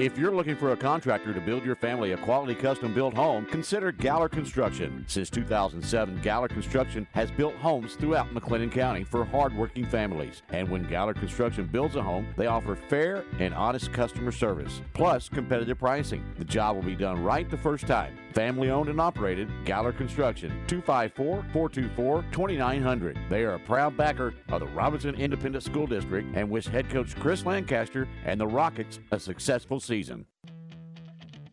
[0.00, 3.44] If you're looking for a contractor to build your family a quality custom built home,
[3.44, 5.04] consider Galler Construction.
[5.06, 10.40] Since 2007, Galler Construction has built homes throughout McLennan County for hardworking families.
[10.48, 15.28] And when Galler Construction builds a home, they offer fair and honest customer service, plus
[15.28, 16.24] competitive pricing.
[16.38, 18.16] The job will be done right the first time.
[18.34, 23.18] Family owned and operated, Galler Construction, 254 424 2900.
[23.28, 27.16] They are a proud backer of the Robinson Independent School District and wish head coach
[27.16, 30.26] Chris Lancaster and the Rockets a successful season.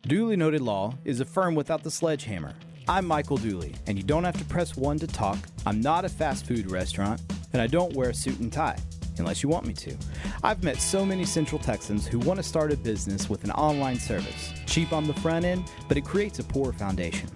[0.03, 2.53] Duly Noted Law is a firm without the sledgehammer.
[2.87, 5.37] I'm Michael Dooley, and you don't have to press one to talk.
[5.65, 7.21] I'm not a fast food restaurant,
[7.51, 8.77] and I don't wear a suit and tie,
[9.19, 9.95] unless you want me to.
[10.43, 13.97] I've met so many Central Texans who want to start a business with an online
[13.97, 14.53] service.
[14.65, 17.29] Cheap on the front end, but it creates a poor foundation.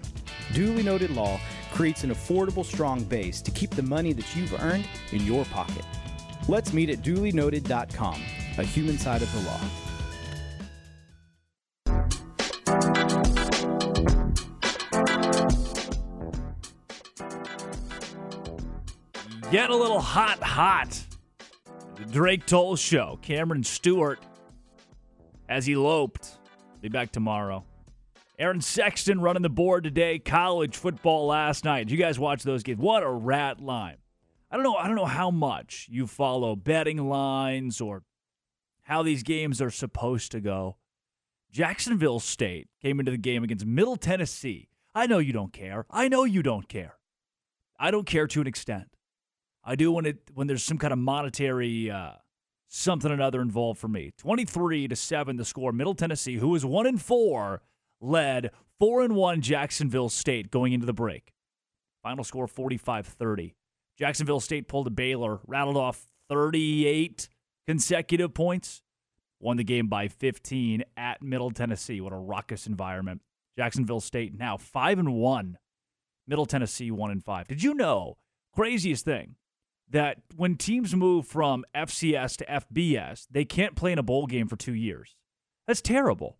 [0.52, 1.40] Duly Noted Law
[1.72, 5.84] creates an affordable, strong base to keep the money that you've earned in your pocket.
[6.48, 8.22] Let's meet at dulynoted.com,
[8.58, 9.60] a human side of the law.
[19.52, 20.98] Get a little hot, hot.
[22.02, 23.20] The Drake Toll Show.
[23.22, 24.18] Cameron Stewart
[25.48, 26.36] has eloped.
[26.80, 27.64] Be back tomorrow.
[28.40, 30.18] Aaron Sexton running the board today.
[30.18, 31.84] College football last night.
[31.84, 32.80] Did you guys watch those games?
[32.80, 33.98] What a rat line.
[34.50, 34.74] I don't know.
[34.74, 38.02] I don't know how much you follow betting lines or
[38.82, 40.78] how these games are supposed to go.
[41.52, 44.70] Jacksonville State came into the game against Middle Tennessee.
[44.92, 45.86] I know you don't care.
[45.88, 46.96] I know you don't care.
[47.78, 48.88] I don't care to an extent.
[49.64, 52.12] I do when it when there's some kind of monetary uh,
[52.68, 54.12] something or another involved for me.
[54.18, 55.72] Twenty three to seven the score.
[55.72, 57.62] Middle Tennessee, who is one and four,
[58.00, 61.32] led four and one Jacksonville State going into the break.
[62.02, 63.54] Final score 45-30.
[63.96, 67.28] Jacksonville State pulled a Baylor, rattled off 38
[67.66, 68.82] consecutive points,
[69.38, 72.00] won the game by 15 at Middle Tennessee.
[72.00, 73.22] What a raucous environment.
[73.56, 75.58] Jacksonville State now 5 and 1.
[76.26, 77.46] Middle Tennessee 1 and 5.
[77.46, 78.16] Did you know
[78.54, 79.36] craziest thing
[79.92, 84.48] that when teams move from FCS to FBS, they can't play in a bowl game
[84.48, 85.16] for two years.
[85.66, 86.38] That's terrible.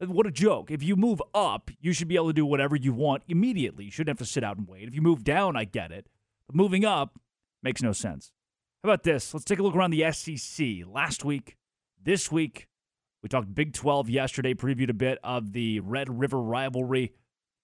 [0.00, 0.70] What a joke.
[0.70, 3.84] If you move up, you should be able to do whatever you want immediately.
[3.84, 4.88] You shouldn't have to sit out and wait.
[4.88, 6.08] If you move down, I get it.
[6.46, 7.20] But moving up
[7.62, 8.32] makes no sense.
[8.82, 9.32] How about this?
[9.32, 10.66] Let's take a look around the SEC.
[10.88, 11.56] Last week,
[12.02, 12.66] this week,
[13.22, 17.12] we talked Big 12 yesterday, previewed a bit of the Red River rivalry.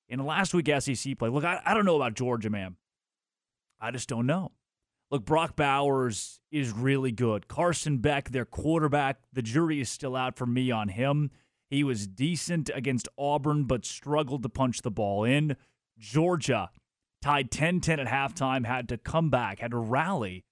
[0.08, 2.76] In last week SEC play, look, I, I don't know about Georgia, man.
[3.80, 4.52] I just don't know.
[5.10, 7.48] Look, Brock Bowers is really good.
[7.48, 11.30] Carson Beck, their quarterback, the jury is still out for me on him.
[11.70, 15.56] He was decent against Auburn, but struggled to punch the ball in.
[15.98, 16.70] Georgia
[17.22, 20.44] tied 10 10 at halftime, had to come back, had to rally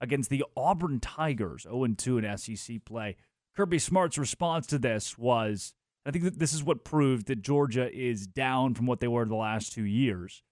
[0.00, 3.16] against the Auburn Tigers, 0 2 in SEC play.
[3.56, 5.74] Kirby Smart's response to this was
[6.06, 9.24] I think that this is what proved that Georgia is down from what they were
[9.24, 10.42] the last two years.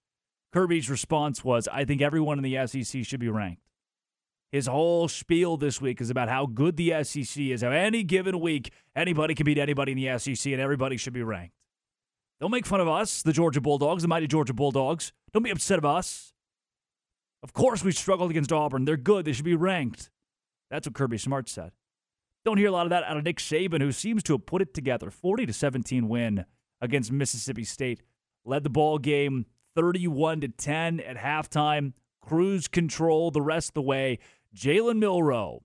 [0.53, 3.63] Kirby's response was I think everyone in the SEC should be ranked.
[4.51, 8.39] His whole spiel this week is about how good the SEC is, how any given
[8.39, 11.55] week anybody can beat anybody in the SEC and everybody should be ranked.
[12.39, 15.11] Don't make fun of us, the Georgia Bulldogs, the mighty Georgia Bulldogs.
[15.31, 16.33] Don't be upset of us.
[17.41, 18.85] Of course, we struggled against Auburn.
[18.85, 19.25] They're good.
[19.25, 20.11] They should be ranked.
[20.69, 21.71] That's what Kirby Smart said.
[22.45, 24.61] Don't hear a lot of that out of Nick Saban, who seems to have put
[24.61, 25.09] it together.
[25.09, 26.45] 40 to 17 win
[26.79, 28.03] against Mississippi State.
[28.45, 31.93] Led the ball game 31 to 10 at halftime.
[32.21, 34.19] Cruise control the rest of the way.
[34.55, 35.63] Jalen Milroe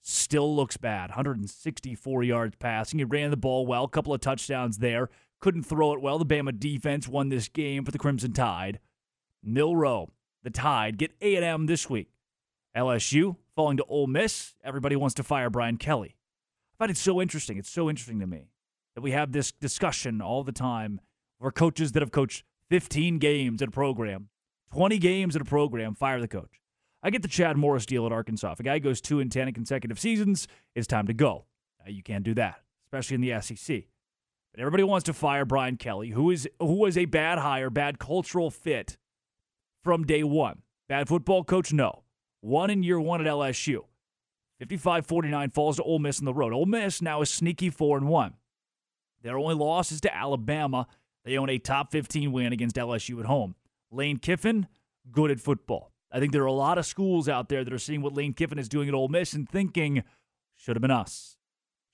[0.00, 1.10] still looks bad.
[1.10, 2.98] 164 yards passing.
[2.98, 3.84] He ran the ball well.
[3.84, 5.08] A couple of touchdowns there.
[5.40, 6.18] Couldn't throw it well.
[6.18, 8.80] The Bama defense won this game for the Crimson Tide.
[9.42, 10.10] Milroe,
[10.42, 12.08] the Tide, get A&M this week.
[12.76, 14.54] LSU falling to Ole Miss.
[14.64, 16.16] Everybody wants to fire Brian Kelly.
[16.74, 17.56] I find it so interesting.
[17.56, 18.48] It's so interesting to me
[18.94, 21.00] that we have this discussion all the time
[21.40, 24.30] for coaches that have coached 15 games at a program,
[24.72, 26.60] 20 games at a program, fire the coach.
[27.04, 28.50] I get the Chad Morris deal at Arkansas.
[28.50, 31.44] If a guy goes 2 and 10 in consecutive seasons, it's time to go.
[31.78, 33.84] Now, you can't do that, especially in the SEC.
[34.50, 38.00] But everybody wants to fire Brian Kelly, who is who was a bad hire, bad
[38.00, 38.98] cultural fit
[39.84, 40.62] from day one.
[40.88, 42.02] Bad football coach, no.
[42.40, 43.82] One in year one at LSU.
[44.58, 46.52] 55 49 falls to Ole Miss on the road.
[46.52, 48.34] Ole Miss now is sneaky 4 and 1.
[49.22, 50.88] Their only loss is to Alabama.
[51.24, 53.54] They own a top 15 win against LSU at home.
[53.90, 54.66] Lane Kiffin,
[55.10, 55.92] good at football.
[56.12, 58.34] I think there are a lot of schools out there that are seeing what Lane
[58.34, 60.04] Kiffin is doing at Ole Miss and thinking,
[60.54, 61.36] should have been us.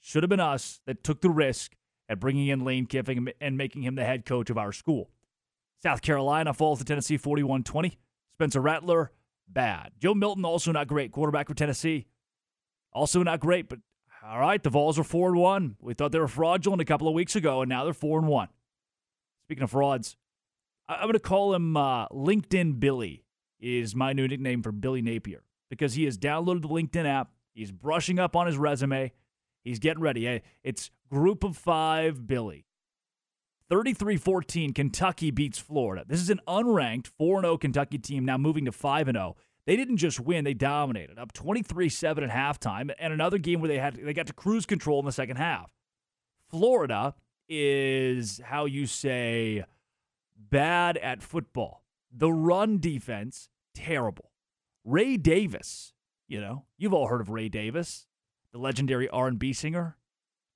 [0.00, 1.76] Should have been us that took the risk
[2.08, 5.10] at bringing in Lane Kiffin and making him the head coach of our school.
[5.82, 7.98] South Carolina falls to Tennessee 41 20.
[8.34, 9.12] Spencer Rattler,
[9.48, 9.92] bad.
[9.98, 11.12] Joe Milton, also not great.
[11.12, 12.06] Quarterback for Tennessee,
[12.92, 13.68] also not great.
[13.68, 13.78] But
[14.22, 15.76] all right, the Vols are four and one.
[15.80, 18.28] We thought they were fraudulent a couple of weeks ago, and now they're four and
[18.28, 18.48] one.
[19.50, 20.16] Speaking of frauds,
[20.88, 23.24] I'm going to call him uh, LinkedIn Billy.
[23.58, 27.32] Is my new nickname for Billy Napier because he has downloaded the LinkedIn app.
[27.52, 29.10] He's brushing up on his resume.
[29.64, 30.40] He's getting ready.
[30.62, 32.64] It's Group of Five Billy.
[33.68, 36.04] 33 14, Kentucky beats Florida.
[36.06, 39.36] This is an unranked 4 0 Kentucky team now moving to 5 0.
[39.66, 43.68] They didn't just win, they dominated, up 23 7 at halftime, and another game where
[43.68, 45.72] they had they got to cruise control in the second half.
[46.48, 47.16] Florida
[47.50, 49.64] is how you say
[50.38, 51.82] bad at football.
[52.16, 54.30] The run defense, terrible.
[54.84, 55.92] Ray Davis,
[56.28, 58.06] you know, you've all heard of Ray Davis,
[58.52, 59.96] the legendary R&B singer.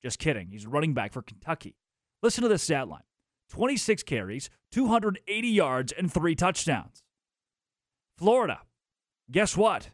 [0.03, 0.49] Just kidding.
[0.51, 1.77] He's running back for Kentucky.
[2.23, 3.03] Listen to this stat line
[3.51, 7.03] 26 carries, 280 yards, and three touchdowns.
[8.17, 8.61] Florida,
[9.31, 9.91] guess what?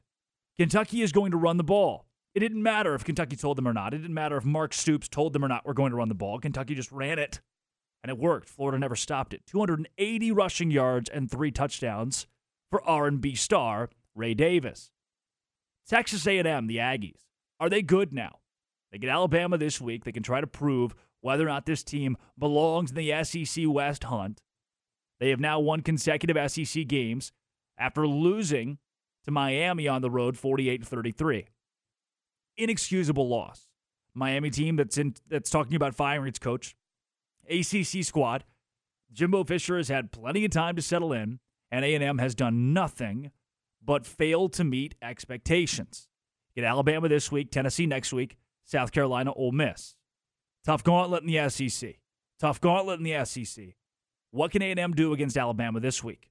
[0.58, 2.06] Kentucky is going to run the ball.
[2.34, 3.92] It didn't matter if Kentucky told them or not.
[3.92, 6.14] It didn't matter if Mark Stoops told them or not we're going to run the
[6.14, 6.38] ball.
[6.38, 7.40] Kentucky just ran it,
[8.02, 8.48] and it worked.
[8.48, 9.44] Florida never stopped it.
[9.46, 12.26] 280 rushing yards and three touchdowns
[12.70, 14.90] for R&B star Ray Davis.
[15.88, 17.22] Texas A&M, the Aggies,
[17.58, 18.38] are they good now?
[18.92, 20.04] They get Alabama this week.
[20.04, 24.04] They can try to prove whether or not this team belongs in the SEC West
[24.04, 24.40] hunt.
[25.18, 27.32] They have now won consecutive SEC games
[27.76, 28.78] after losing
[29.24, 31.46] to Miami on the road 48 33.
[32.60, 33.66] Inexcusable loss.
[34.14, 36.76] Miami team that's in that's talking about firing its coach.
[37.48, 38.44] ACC squad.
[39.12, 43.30] Jimbo Fisher has had plenty of time to settle in, and A&M has done nothing
[43.82, 46.08] but fail to meet expectations.
[46.54, 49.96] Get Alabama this week, Tennessee next week, South Carolina, Ole Miss.
[50.64, 51.96] Tough gauntlet in the SEC.
[52.38, 53.74] Tough gauntlet in the SEC.
[54.30, 56.30] What can A&M do against Alabama this week?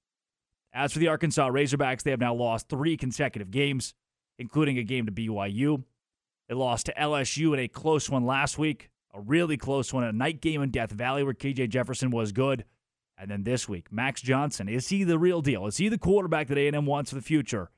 [0.72, 3.94] As for the Arkansas Razorbacks, they have now lost three consecutive games,
[4.38, 5.84] including a game to BYU.
[6.50, 10.12] They lost to LSU in a close one last week, a really close one, a
[10.12, 12.66] night game in Death Valley where KJ Jefferson was good.
[13.20, 15.68] And then this week, Max Johnson, is he the real deal?
[15.68, 17.70] Is he the quarterback that A&M wants for the future?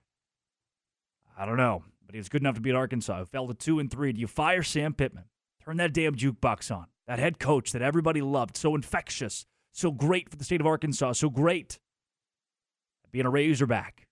[1.37, 3.19] I don't know, but he was good enough to beat Arkansas.
[3.19, 4.13] Who fell to two and three.
[4.13, 5.25] Do you fire Sam Pittman?
[5.65, 6.85] Turn that damn jukebox on.
[7.07, 11.13] That head coach that everybody loved, so infectious, so great for the state of Arkansas,
[11.13, 11.77] so great.
[13.11, 14.07] Being a Razorback.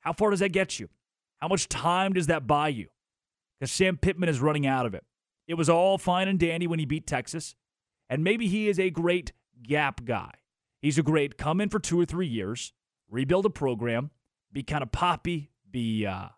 [0.00, 0.88] How far does that get you?
[1.36, 2.88] How much time does that buy you?
[3.58, 5.04] Because Sam Pittman is running out of it.
[5.46, 7.54] It was all fine and dandy when he beat Texas,
[8.10, 10.32] and maybe he is a great gap guy.
[10.82, 12.72] He's a great come in for two or three years,
[13.08, 14.10] rebuild a program,
[14.52, 16.28] be kind of poppy, be uh,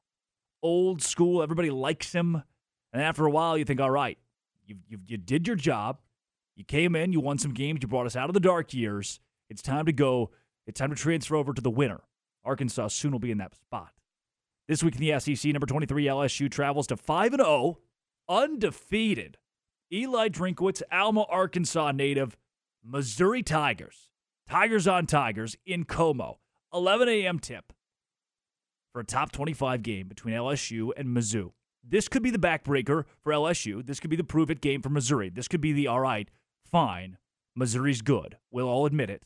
[0.63, 1.43] old school.
[1.43, 2.43] Everybody likes him.
[2.93, 4.19] And after a while, you think, all right,
[4.67, 5.99] you, you, you did your job.
[6.57, 9.21] You came in, you won some games, you brought us out of the dark years.
[9.49, 10.31] It's time to go.
[10.67, 12.01] It's time to transfer over to the winner.
[12.45, 13.93] Arkansas soon will be in that spot.
[14.69, 17.79] This week in the SEC, number 23 LSU travels to 5 and 0,
[18.29, 19.39] undefeated.
[19.91, 22.37] Eli Drinkwitz, Alma, Arkansas native,
[22.85, 24.11] Missouri Tigers.
[24.47, 26.39] Tigers on Tigers in Como.
[26.75, 27.39] 11 a.m.
[27.39, 27.73] tip
[28.93, 31.53] for a top 25 game between LSU and Mizzou.
[31.83, 33.85] This could be the backbreaker for LSU.
[33.87, 35.31] This could be the prove it game for Missouri.
[35.31, 36.31] This could be the all right,
[36.63, 37.17] fine.
[37.57, 38.37] Missouri's good.
[38.51, 39.23] We'll all admit it.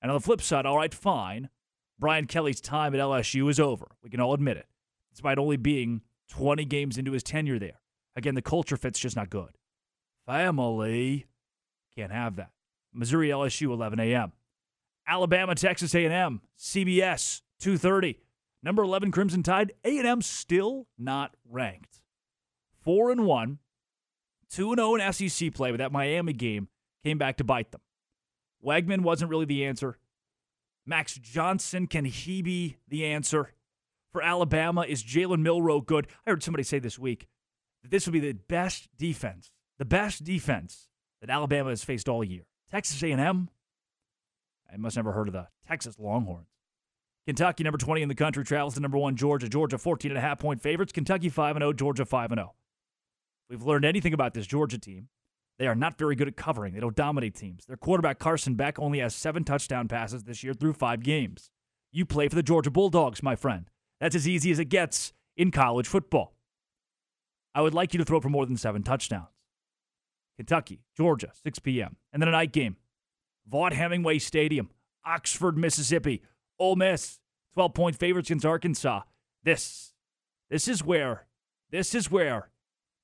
[0.00, 1.50] And on the flip side, all right, fine.
[1.98, 3.92] Brian Kelly's time at LSU is over.
[4.02, 4.66] We can all admit it,
[5.12, 7.80] despite only being 20 games into his tenure there.
[8.16, 9.50] Again, the culture fit's just not good.
[10.26, 11.26] Family
[11.96, 12.50] can't have that.
[12.92, 14.32] Missouri LSU 11 a.m.
[15.06, 18.18] Alabama Texas A&M CBS 2:30.
[18.62, 22.00] Number 11 Crimson Tide A&M still not ranked.
[22.84, 23.58] 4 and 1,
[24.50, 26.68] 2 and 0 in SEC play, but that Miami game
[27.04, 27.80] came back to bite them.
[28.64, 29.98] Weigman wasn't really the answer.
[30.86, 33.50] Max Johnson, can he be the answer?
[34.10, 36.06] For Alabama, is Jalen Milroe good?
[36.26, 37.28] I heard somebody say this week
[37.82, 40.88] that this would be the best defense, the best defense
[41.20, 42.42] that Alabama has faced all year.
[42.70, 43.48] Texas A&M,
[44.70, 46.48] I must never heard of the Texas Longhorns.
[47.26, 49.48] Kentucky, number 20 in the country, travels to number one Georgia.
[49.48, 50.92] Georgia, 14 and a half point favorites.
[50.92, 51.72] Kentucky, 5 0.
[51.72, 52.54] Georgia, 5 0.
[53.48, 55.08] We've learned anything about this Georgia team.
[55.58, 56.74] They are not very good at covering.
[56.74, 57.66] They don't dominate teams.
[57.66, 61.50] Their quarterback, Carson Beck, only has seven touchdown passes this year through five games.
[61.92, 63.68] You play for the Georgia Bulldogs, my friend.
[64.00, 66.34] That's as easy as it gets in college football.
[67.54, 69.28] I would like you to throw for more than seven touchdowns.
[70.36, 71.96] Kentucky, Georgia, 6 p.m.
[72.12, 72.76] And then a night game.
[73.50, 74.70] Vaught Hemingway Stadium,
[75.04, 76.22] Oxford, Mississippi.
[76.58, 77.20] Ole Miss,
[77.54, 79.02] 12 point favorites against Arkansas.
[79.42, 79.92] This,
[80.48, 81.26] this is where,
[81.70, 82.50] this is where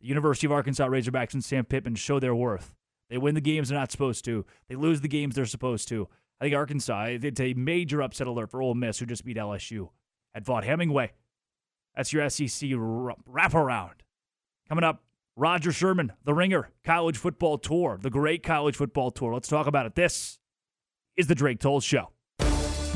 [0.00, 2.74] the University of Arkansas Razorbacks and Sam Pittman show their worth.
[3.10, 4.44] They win the games they're not supposed to.
[4.68, 6.08] They lose the games they're supposed to.
[6.40, 9.88] I think Arkansas, it's a major upset alert for Ole Miss, who just beat LSU
[10.34, 11.12] at Vaught Hemingway.
[11.96, 13.94] That's your SEC wraparound.
[14.68, 15.02] Coming up,
[15.34, 19.32] Roger Sherman, the Ringer College Football Tour, the great college football tour.
[19.32, 19.94] Let's talk about it.
[19.94, 20.38] This
[21.16, 22.10] is the Drake Toll Show.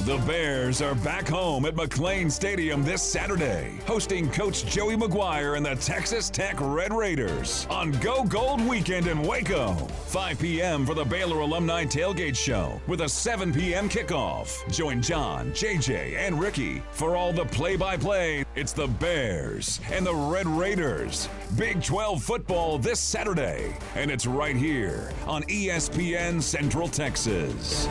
[0.01, 5.64] The Bears are back home at McLane Stadium this Saturday, hosting Coach Joey McGuire and
[5.64, 9.74] the Texas Tech Red Raiders on Go Gold Weekend in Waco.
[10.06, 10.85] 5 p.m.
[10.85, 13.89] for the Baylor Alumni Tailgate Show with a 7 p.m.
[13.89, 14.69] kickoff.
[14.73, 18.44] Join John, JJ, and Ricky for all the play by play.
[18.56, 21.28] It's the Bears and the Red Raiders.
[21.56, 27.86] Big 12 football this Saturday, and it's right here on ESPN Central Texas.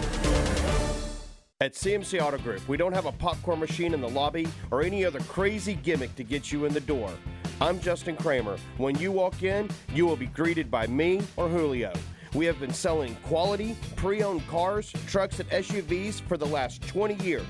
[1.61, 5.05] At CMC Auto Group, we don't have a popcorn machine in the lobby or any
[5.05, 7.13] other crazy gimmick to get you in the door.
[7.61, 8.57] I'm Justin Kramer.
[8.77, 11.93] When you walk in, you will be greeted by me or Julio.
[12.33, 17.23] We have been selling quality, pre owned cars, trucks, and SUVs for the last 20
[17.23, 17.45] years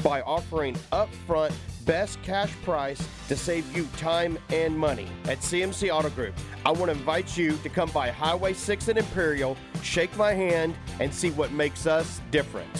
[0.00, 1.52] by offering upfront
[1.84, 5.08] best cash price to save you time and money.
[5.24, 6.34] At CMC Auto Group,
[6.64, 10.76] I want to invite you to come by Highway 6 in Imperial, shake my hand,
[11.00, 12.70] and see what makes us different.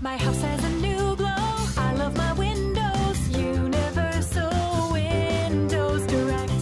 [0.00, 1.26] My house has a new glow.
[1.76, 3.28] I love my windows.
[3.36, 6.52] Universal Windows Direct.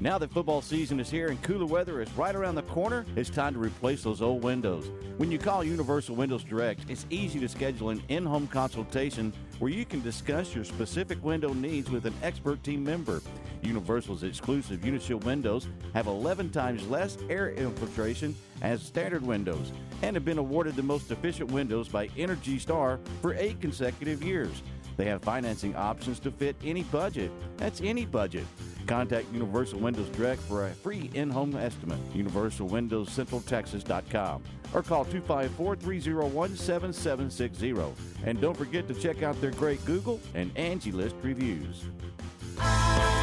[0.00, 3.30] Now that football season is here and cooler weather is right around the corner, it's
[3.30, 4.90] time to replace those old windows.
[5.16, 9.70] When you call Universal Windows Direct, it's easy to schedule an in home consultation where
[9.70, 13.22] you can discuss your specific window needs with an expert team member.
[13.62, 19.72] Universal's exclusive Unishield windows have 11 times less air infiltration as standard windows
[20.02, 24.62] and have been awarded the most efficient windows by Energy Star for eight consecutive years.
[24.96, 27.32] They have financing options to fit any budget.
[27.56, 28.46] That's any budget.
[28.86, 31.98] Contact Universal Windows Direct for a free in-home estimate.
[32.14, 34.42] UniversalWindowsCentralTexas.com
[34.74, 37.94] or call 254-301-7760.
[38.24, 41.84] And don't forget to check out their great Google and Angie List reviews.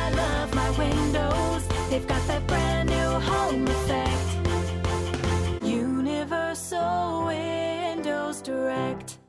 [0.10, 1.68] I love my windows.
[1.90, 5.64] They've got that brand new home effect.
[5.64, 9.20] Universal Windows Direct.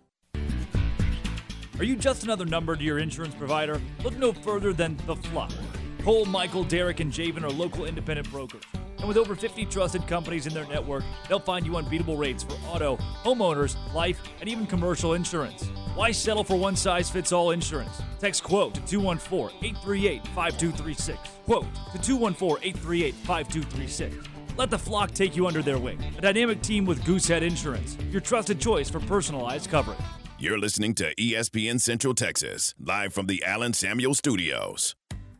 [1.79, 3.79] Are you just another number to your insurance provider?
[4.03, 5.55] Look no further than The Fluff.
[6.03, 8.63] Cole, Michael, Derek, and Javen are local independent brokers.
[9.01, 12.55] And with over 50 trusted companies in their network, they'll find you unbeatable rates for
[12.69, 15.65] auto, homeowners, life, and even commercial insurance.
[15.95, 18.01] Why settle for one size fits all insurance?
[18.19, 21.19] Text quote to 214 838 5236.
[21.47, 24.29] Quote to 214 838 5236.
[24.57, 25.99] Let the flock take you under their wing.
[26.19, 29.99] A dynamic team with Goosehead Insurance, your trusted choice for personalized coverage.
[30.39, 34.95] You're listening to ESPN Central Texas, live from the Allen Samuel Studios.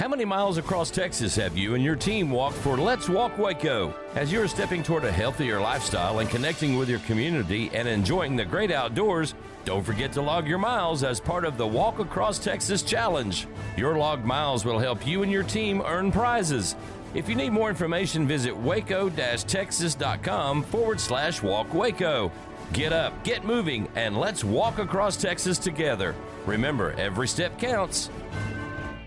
[0.00, 3.94] How many miles across Texas have you and your team walked for Let's Walk Waco?
[4.14, 8.46] As you're stepping toward a healthier lifestyle and connecting with your community and enjoying the
[8.46, 9.34] great outdoors,
[9.66, 13.46] don't forget to log your miles as part of the Walk Across Texas Challenge.
[13.76, 16.76] Your logged miles will help you and your team earn prizes.
[17.12, 22.32] If you need more information, visit waco-texas.com forward slash walk Waco.
[22.72, 26.14] Get up, get moving, and let's walk across Texas together.
[26.46, 28.08] Remember, every step counts.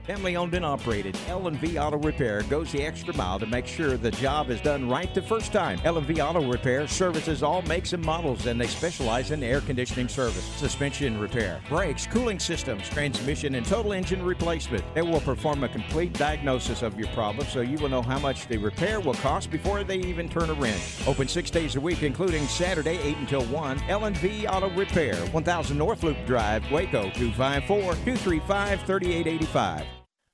[0.06, 4.12] Family owned and operated, L&V Auto Repair goes the extra mile to make sure the
[4.12, 5.80] job is done right the first time.
[5.86, 10.44] L&V Auto Repair services all makes and models and they specialize in air conditioning service,
[10.58, 14.84] suspension repair, brakes, cooling systems, transmission and total engine replacement.
[14.94, 18.48] They will perform a complete diagnosis of your problem so you will know how much
[18.48, 21.08] the repair will cost before they even turn a wrench.
[21.08, 23.84] Open 6 days a week including Saturday 8 until 1.
[23.88, 29.86] L&V Auto Repair, 1000 North Loop Drive, Waco 254-235-3885.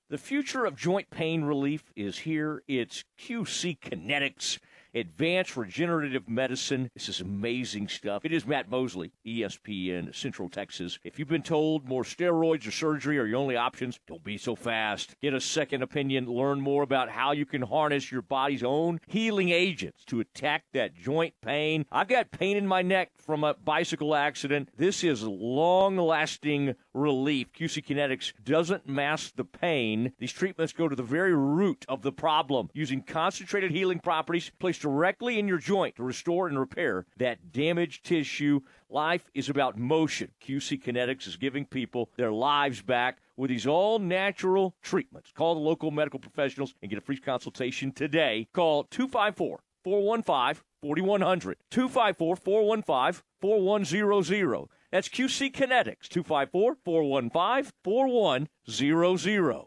[0.09, 2.63] The future of joint pain relief is here.
[2.67, 4.57] It's QC Kinetics,
[4.95, 6.89] advanced regenerative medicine.
[6.95, 8.25] This is amazing stuff.
[8.25, 10.97] It is Matt Mosley, ESPN Central Texas.
[11.03, 14.55] If you've been told more steroids or surgery are your only options, don't be so
[14.55, 15.13] fast.
[15.21, 16.25] Get a second opinion.
[16.25, 20.95] Learn more about how you can harness your body's own healing agents to attack that
[20.95, 21.85] joint pain.
[21.91, 24.69] I've got pain in my neck from a bicycle accident.
[24.75, 27.51] This is long lasting relief.
[27.53, 30.13] QC Kinetics doesn't mask the pain.
[30.19, 34.81] These treatments go to the very root of the problem using concentrated healing properties placed
[34.81, 38.59] directly in your joint to restore and repair that damaged tissue.
[38.89, 40.31] Life is about motion.
[40.45, 45.31] QC Kinetics is giving people their lives back with these all natural treatments.
[45.31, 48.47] Call the local medical professionals and get a free consultation today.
[48.53, 51.57] Call 254 415 4100.
[51.71, 54.69] 254 415 4100.
[54.91, 59.65] That's QC Kinetics, 254 415 4100.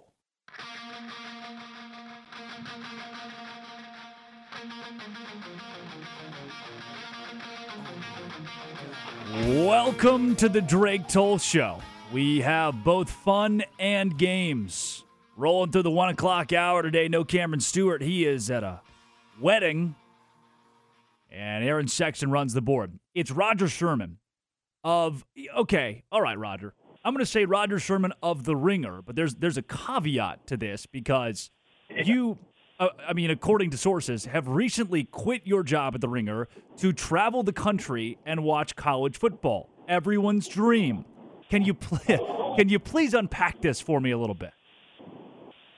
[9.65, 11.79] Welcome to the Drake Toll Show.
[12.13, 15.05] We have both fun and games.
[15.37, 17.07] Rolling through the one o'clock hour today.
[17.07, 18.03] No Cameron Stewart.
[18.03, 18.81] He is at a
[19.41, 19.95] wedding.
[21.31, 22.99] And Aaron Sexton runs the board.
[23.15, 24.19] It's Roger Sherman
[24.85, 25.25] of
[25.57, 26.75] okay, all right, Roger.
[27.05, 30.57] I'm going to say Roger Sherman of the Ringer, but there's there's a caveat to
[30.57, 31.51] this because
[31.91, 32.39] you,
[32.79, 36.49] uh, I mean, according to sources, have recently quit your job at the Ringer
[36.79, 39.69] to travel the country and watch college football.
[39.89, 41.05] Everyone's dream.
[41.51, 44.53] Can you pl- can you please unpack this for me a little bit?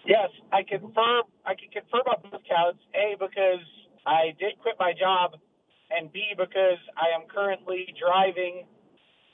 [0.07, 1.25] Yes, I confirm.
[1.47, 2.81] I can confirm on both counts.
[2.95, 3.65] A because
[4.07, 5.37] I did quit my job,
[5.91, 8.67] and B because I am currently driving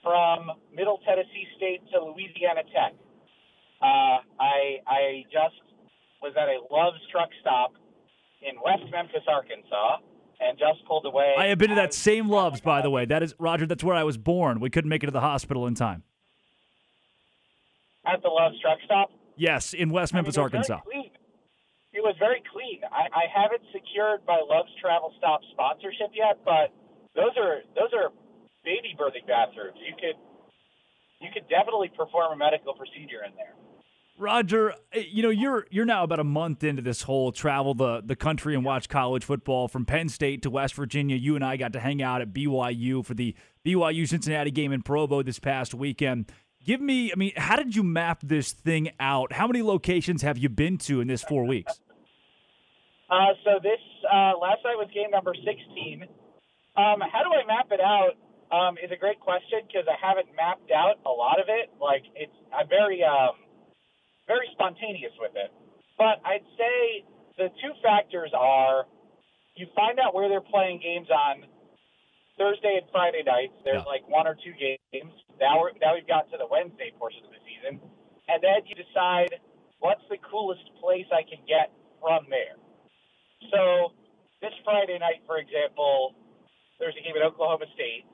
[0.03, 2.95] from Middle Tennessee State to Louisiana Tech.
[3.83, 5.57] Uh, I I just
[6.23, 7.73] was at a Love's truck stop
[8.43, 9.99] in West Memphis, Arkansas,
[10.41, 11.35] and just pulled away.
[11.39, 13.05] I have been to that same Loves, by the way.
[13.05, 13.67] That is Roger.
[13.67, 14.61] That's where I was born.
[14.61, 16.03] We couldn't make it to the hospital in time.
[18.07, 19.11] at the Love's truck stop.
[19.37, 20.81] Yes, in West Memphis, I mean, Arkansas.
[21.93, 22.81] It was very clean.
[22.93, 26.71] I, I haven't secured my Love's Travel Stop sponsorship yet, but
[27.17, 28.11] those are those are
[28.65, 29.79] baby birthing bathrooms.
[29.79, 30.17] You could
[31.21, 33.55] you could definitely perform a medical procedure in there.
[34.19, 38.03] Roger, eh, you know you're you're now about a month into this whole travel the
[38.05, 41.17] the country and watch college football from Penn State to West Virginia.
[41.17, 43.35] You and I got to hang out at BYU for the
[43.65, 46.31] BYU Cincinnati game in Provo this past weekend.
[46.63, 49.33] Give me, I mean, how did you map this thing out?
[49.33, 51.81] How many locations have you been to in this four weeks?
[53.09, 56.05] Uh, so this uh, last night was game number 16.
[56.77, 58.13] Um, how do I map it out?
[58.51, 61.71] Um, is a great question because I haven't mapped out a lot of it.
[61.81, 63.39] Like it's I'm very um,
[64.27, 65.51] very spontaneous with it.
[65.99, 67.05] But I'd say
[67.39, 68.87] the two factors are
[69.57, 71.45] you find out where they're playing games on
[72.39, 73.53] Thursday and Friday nights.
[73.65, 75.13] There's like one or two games.
[75.39, 77.81] Now we're now we've got to the Wednesday portion of the season,
[78.29, 79.37] and then you decide
[79.79, 81.71] what's the coolest place I can get
[82.01, 82.57] from there.
[83.53, 83.93] So
[84.41, 86.17] this Friday night, for example,
[86.81, 88.09] there's a game at Oklahoma State,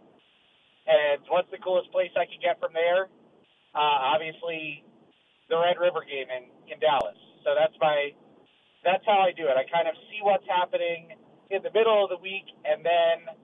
[0.87, 3.11] and what's the coolest place I can get from there?
[3.75, 4.83] Uh, obviously,
[5.51, 7.19] the Red River game in in Dallas.
[7.45, 8.15] So that's my
[8.83, 9.59] that's how I do it.
[9.59, 11.15] I kind of see what's happening
[11.51, 13.35] in the middle of the week, and then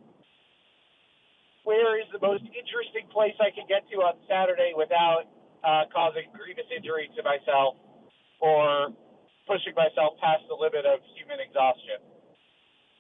[1.62, 5.30] where is the most interesting place I can get to on Saturday without
[5.62, 7.78] uh, causing grievous injury to myself
[8.42, 8.90] or
[9.46, 12.02] pushing myself past the limit of human exhaustion.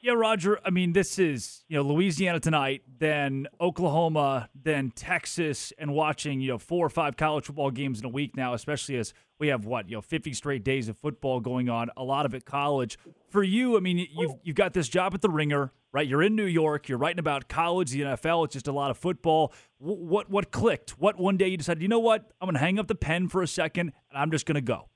[0.04, 0.58] Yeah, Roger.
[0.64, 6.48] I mean, this is you know Louisiana tonight, then Oklahoma, then Texas, and watching you
[6.48, 9.64] know four or five college football games in a week now, especially as we have
[9.64, 12.98] what you know fifty straight days of football going on, a lot of it college.
[13.30, 16.06] For you, I mean, you've you've got this job at the Ringer, right?
[16.06, 16.88] You're in New York.
[16.88, 18.46] You're writing about college, the NFL.
[18.46, 19.52] It's just a lot of football.
[19.78, 20.98] Wh- What what clicked?
[20.98, 22.28] What one day you decided, you know what?
[22.40, 24.60] I'm going to hang up the pen for a second, and I'm just going to
[24.60, 24.88] go.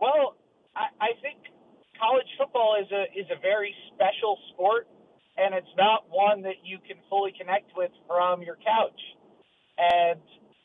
[0.00, 0.34] Well,
[0.74, 1.36] I, I think
[2.00, 4.88] college football is a is a very special sport,
[5.36, 9.00] and it's not one that you can fully connect with from your couch.
[9.76, 10.20] And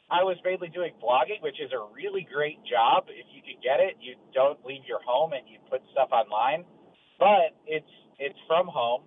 [0.09, 3.83] I was mainly doing blogging, which is a really great job if you can get
[3.83, 3.99] it.
[3.99, 6.63] You don't leave your home and you put stuff online,
[7.19, 9.03] but it's it's from home.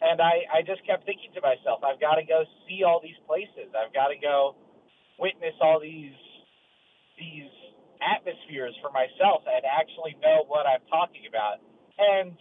[0.00, 3.20] And I, I just kept thinking to myself, I've got to go see all these
[3.28, 3.68] places.
[3.76, 4.56] I've got to go
[5.20, 6.16] witness all these
[7.20, 7.52] these
[8.02, 11.60] atmospheres for myself and actually know what I'm talking about.
[11.98, 12.36] And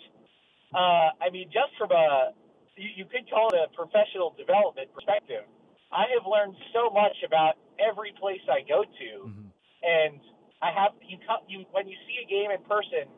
[0.74, 2.32] uh, I mean, just from a
[2.76, 5.44] you, you could call it a professional development perspective,
[5.92, 9.12] I have learned so much about every place I go to,
[9.84, 10.20] and
[10.62, 13.10] I have you come you when you see a game in person,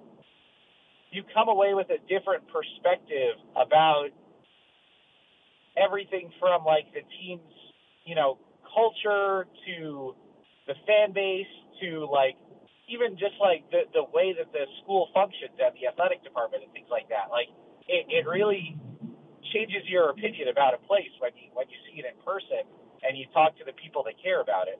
[1.12, 4.10] you come away with a different perspective about
[5.78, 7.56] everything from like the team's
[8.06, 8.38] you know
[8.74, 10.16] culture to
[10.68, 11.46] the fan base
[11.82, 12.38] to like
[12.90, 16.72] even just like the the way that the school functions and the athletic department and
[16.74, 17.32] things like that.
[17.32, 17.50] Like
[17.88, 18.78] it, it really
[19.54, 22.64] changes your opinion about a place when you when you see it in person
[23.04, 24.80] and you talk to the people that care about it.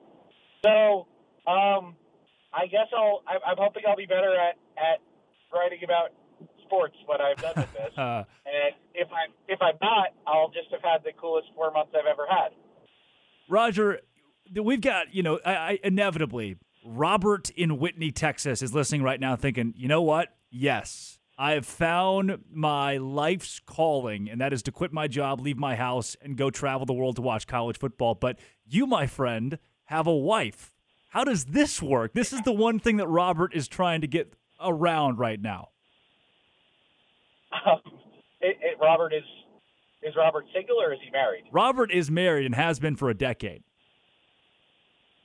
[0.62, 1.08] So
[1.50, 1.96] um,
[2.52, 5.00] I guess I'll I'm, I'm hoping I'll be better at at
[5.52, 6.12] writing about
[6.64, 7.92] sports when I'm done with this.
[8.02, 11.92] Uh, and if I'm if I'm not, I'll just have had the coolest four months
[11.94, 12.52] I've ever had.
[13.48, 14.00] Roger,
[14.60, 19.36] we've got, you know, I, I inevitably Robert in Whitney, Texas is listening right now
[19.36, 20.28] thinking, you know what?
[20.50, 25.58] Yes, I have found my life's calling, and that is to quit my job, leave
[25.58, 28.14] my house, and go travel the world to watch college football.
[28.14, 30.74] But you, my friend, have a wife.
[31.10, 32.14] How does this work?
[32.14, 35.68] This is the one thing that Robert is trying to get around right now.
[37.66, 37.80] Um,
[38.40, 39.24] it, it, Robert is
[40.02, 41.44] is Robert single or is he married?
[41.52, 43.62] Robert is married and has been for a decade.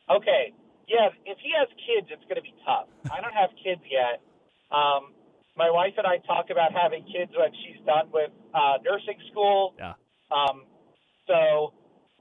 [0.10, 0.54] Okay.
[0.88, 2.88] Yeah, if he has kids, it's going to be tough.
[3.12, 4.24] I don't have kids yet.
[4.72, 5.12] Um,
[5.58, 9.76] my wife and I talk about having kids when she's done with uh, nursing school.
[9.78, 10.00] Yeah.
[10.32, 10.64] Um,
[11.28, 11.74] so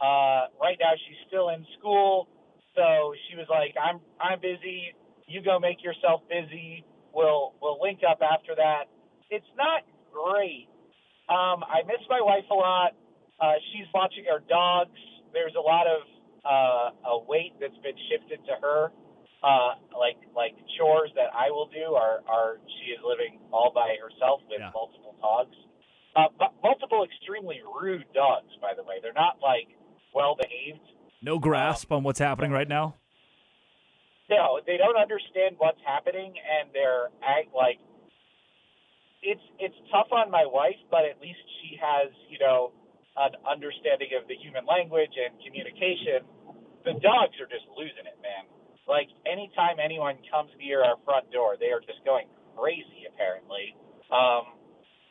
[0.02, 2.28] uh, right now she's still in school.
[2.74, 4.92] So she was like, "I'm I'm busy.
[5.26, 6.84] You go make yourself busy.
[7.14, 8.90] We'll we'll link up after that."
[9.30, 9.82] It's not
[10.12, 10.68] great.
[11.28, 12.92] Um, I miss my wife a lot.
[13.40, 14.98] Uh, she's watching our dogs.
[15.32, 16.06] There's a lot of
[16.46, 18.92] uh, a weight that's been shifted to her,
[19.42, 21.94] uh, like like chores that I will do.
[21.94, 25.56] Are are she is living all by herself with multiple dogs,
[26.14, 28.48] uh, but multiple extremely rude dogs.
[28.62, 29.68] By the way, they're not like
[30.14, 30.86] well behaved.
[31.22, 32.94] No grasp on what's happening right now.
[34.30, 37.78] No, they don't understand what's happening, and they're act like
[39.22, 42.72] it's it's tough on my wife, but at least she has you know
[43.16, 46.22] an understanding of the human language and communication.
[46.86, 48.46] The dogs are just losing it, man.
[48.86, 53.10] Like anytime anyone comes near our front door, they are just going crazy.
[53.10, 53.74] Apparently,
[54.14, 54.54] um,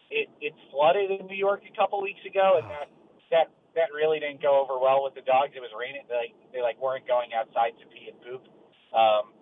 [0.08, 2.88] it it flooded in New York a couple weeks ago, and that
[3.36, 5.52] that that really didn't go over well with the dogs.
[5.52, 8.48] It was raining; they like they like weren't going outside to pee and poop.
[8.96, 9.36] Um,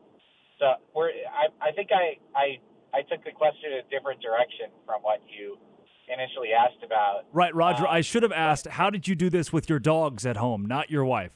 [0.57, 2.57] so we're I I think I I
[2.97, 5.61] I took the question in a different direction from what you
[6.09, 7.29] initially asked about.
[7.31, 7.85] Right, Roger.
[7.87, 10.91] I should have asked, how did you do this with your dogs at home, not
[10.91, 11.31] your wife?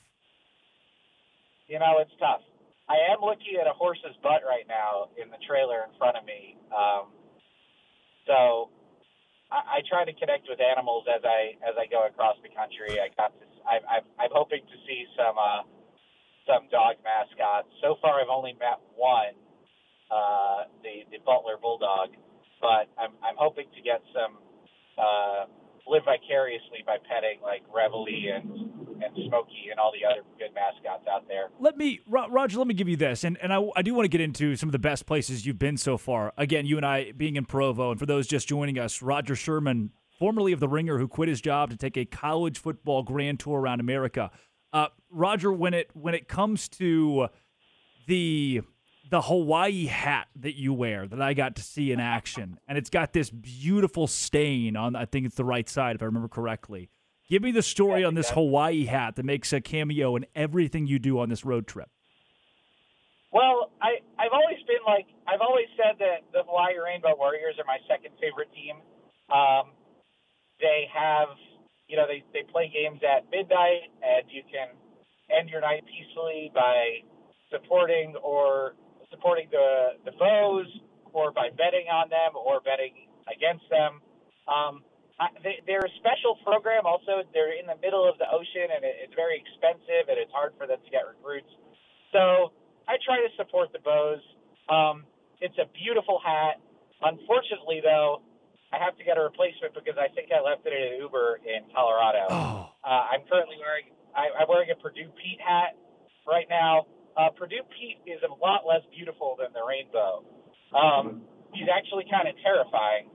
[1.67, 2.41] You know, it's tough.
[2.87, 6.23] I am looking at a horse's butt right now in the trailer in front of
[6.23, 6.55] me.
[6.71, 7.11] Um,
[8.23, 8.71] so
[9.51, 12.95] I, I try to connect with animals as I as I go across the country.
[13.03, 13.51] I got this.
[13.67, 15.67] I, I'm I'm hoping to see some uh,
[16.47, 17.67] some dog mascots.
[17.83, 19.35] So far, I've only met one,
[20.07, 22.15] uh, the the Butler Bulldog,
[22.63, 24.39] but I'm I'm hoping to get some
[24.95, 25.51] uh,
[25.83, 31.07] live vicariously by petting like Reveille and and Smokey and all the other good mascots
[31.11, 31.49] out there.
[31.59, 33.23] Let me, Roger, let me give you this.
[33.23, 35.59] And, and I, I do want to get into some of the best places you've
[35.59, 36.33] been so far.
[36.37, 37.91] Again, you and I being in Provo.
[37.91, 41.41] And for those just joining us, Roger Sherman, formerly of The Ringer, who quit his
[41.41, 44.31] job to take a college football grand tour around America.
[44.73, 47.27] Uh, Roger, when it when it comes to
[48.07, 48.61] the
[49.09, 52.89] the Hawaii hat that you wear that I got to see in action, and it's
[52.89, 54.95] got this beautiful stain on.
[54.95, 56.89] I think it's the right side, if I remember correctly.
[57.29, 60.97] Give me the story on this Hawaii hat that makes a cameo in everything you
[60.97, 61.89] do on this road trip.
[63.31, 67.67] Well, I I've always been like I've always said that the Hawaii Rainbow Warriors are
[67.67, 68.79] my second favorite team.
[69.27, 69.75] Um,
[70.63, 71.35] they have
[71.87, 74.71] you know they they play games at midnight, and you can
[75.27, 77.03] end your night peacefully by
[77.51, 78.79] supporting or
[79.11, 80.67] supporting the the foes,
[81.11, 83.99] or by betting on them, or betting against them.
[84.47, 84.87] Um,
[85.19, 86.85] I, they, they're a special program.
[86.85, 90.31] Also, they're in the middle of the ocean, and it, it's very expensive, and it's
[90.31, 91.49] hard for them to get recruits.
[92.13, 92.53] So
[92.85, 94.21] I try to support the Bows.
[94.69, 95.09] Um,
[95.41, 96.61] it's a beautiful hat.
[97.01, 98.21] Unfortunately, though,
[98.73, 101.39] I have to get a replacement because I think I left it in an Uber
[101.45, 102.25] in Colorado.
[102.29, 102.69] Oh.
[102.83, 105.77] Uh, I'm currently wearing I, I'm wearing a Purdue Pete hat
[106.25, 106.89] right now.
[107.15, 110.25] Uh, Purdue Pete is a lot less beautiful than the rainbow.
[110.73, 111.21] Um,
[111.53, 113.09] he's actually kind of terrifying,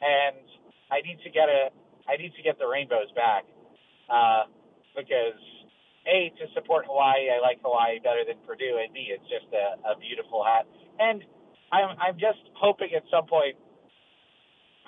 [0.00, 0.46] and
[0.90, 1.70] I need to get a
[2.06, 3.44] I need to get the rainbows back
[4.10, 4.46] uh,
[4.94, 5.38] because
[6.06, 7.26] a to support Hawaii.
[7.30, 10.66] I like Hawaii better than Purdue, and b it's just a, a beautiful hat.
[10.98, 11.22] And
[11.72, 13.58] I'm I'm just hoping at some point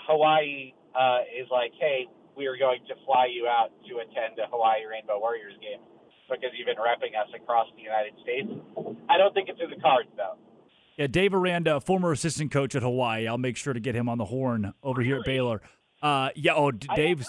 [0.07, 2.07] Hawaii uh, is like, hey,
[2.37, 5.83] we are going to fly you out to attend a Hawaii Rainbow Warriors game
[6.31, 8.49] because you've been repping us across the United States.
[9.11, 10.39] I don't think it's in the cards though.
[10.97, 13.29] Yeah, Dave Aranda, former assistant coach at Hawaii.
[13.29, 15.63] I'll make sure to get him on the horn over here at Baylor.
[16.03, 16.55] Uh, yeah.
[16.55, 17.29] Oh, D- Dave's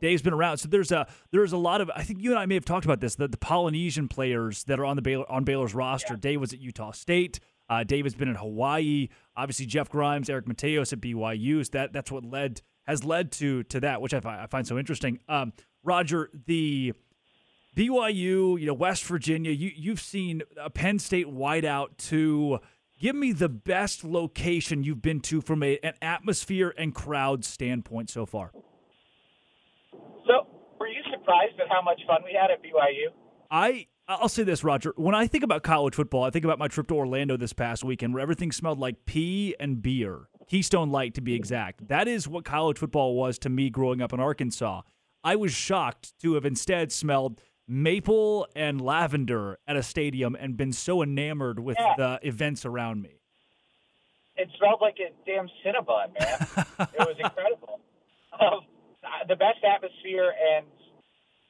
[0.00, 0.58] Dave's been around.
[0.58, 2.84] So there's a there's a lot of I think you and I may have talked
[2.84, 3.14] about this.
[3.14, 6.16] The, the Polynesian players that are on the Baylor on Baylor's roster.
[6.16, 7.40] Dave was at Utah State.
[7.68, 9.08] Uh, Dave has been in Hawaii.
[9.36, 11.64] Obviously, Jeff Grimes, Eric Mateos at BYU.
[11.64, 14.66] So that that's what led has led to to that, which I find, I find
[14.66, 15.20] so interesting.
[15.28, 15.52] Um,
[15.82, 16.92] Roger, the
[17.76, 19.52] BYU, you know, West Virginia.
[19.52, 22.60] You you've seen a Penn State wideout to.
[23.00, 28.10] Give me the best location you've been to from a, an atmosphere and crowd standpoint
[28.10, 28.52] so far.
[30.26, 30.46] So,
[30.78, 33.08] were you surprised at how much fun we had at BYU?
[33.50, 34.92] I I'll say this, Roger.
[34.96, 37.84] When I think about college football, I think about my trip to Orlando this past
[37.84, 41.88] weekend, where everything smelled like pee and beer, Keystone Light to be exact.
[41.88, 44.82] That is what college football was to me growing up in Arkansas.
[45.24, 47.40] I was shocked to have instead smelled
[47.70, 51.94] maple and lavender at a stadium and been so enamored with Yeah.
[51.96, 53.20] the events around me.
[54.36, 56.66] It smelled like a damn Cinnabon, man.
[56.94, 57.78] it was incredible.
[58.40, 58.60] Um,
[59.28, 60.66] the best atmosphere, and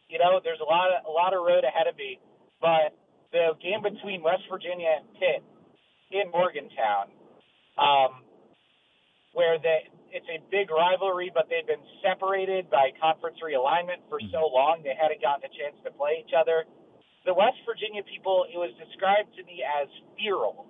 [0.09, 2.19] you know, there's a lot of a lot of road ahead of me.
[2.61, 2.93] But
[3.33, 5.43] the game between West Virginia and Pitt
[6.11, 7.09] in Morgantown,
[7.79, 8.23] um,
[9.33, 14.47] where they it's a big rivalry, but they've been separated by conference realignment for so
[14.47, 16.65] long they hadn't gotten a chance to play each other.
[17.27, 20.67] The West Virginia people, it was described to me as feral,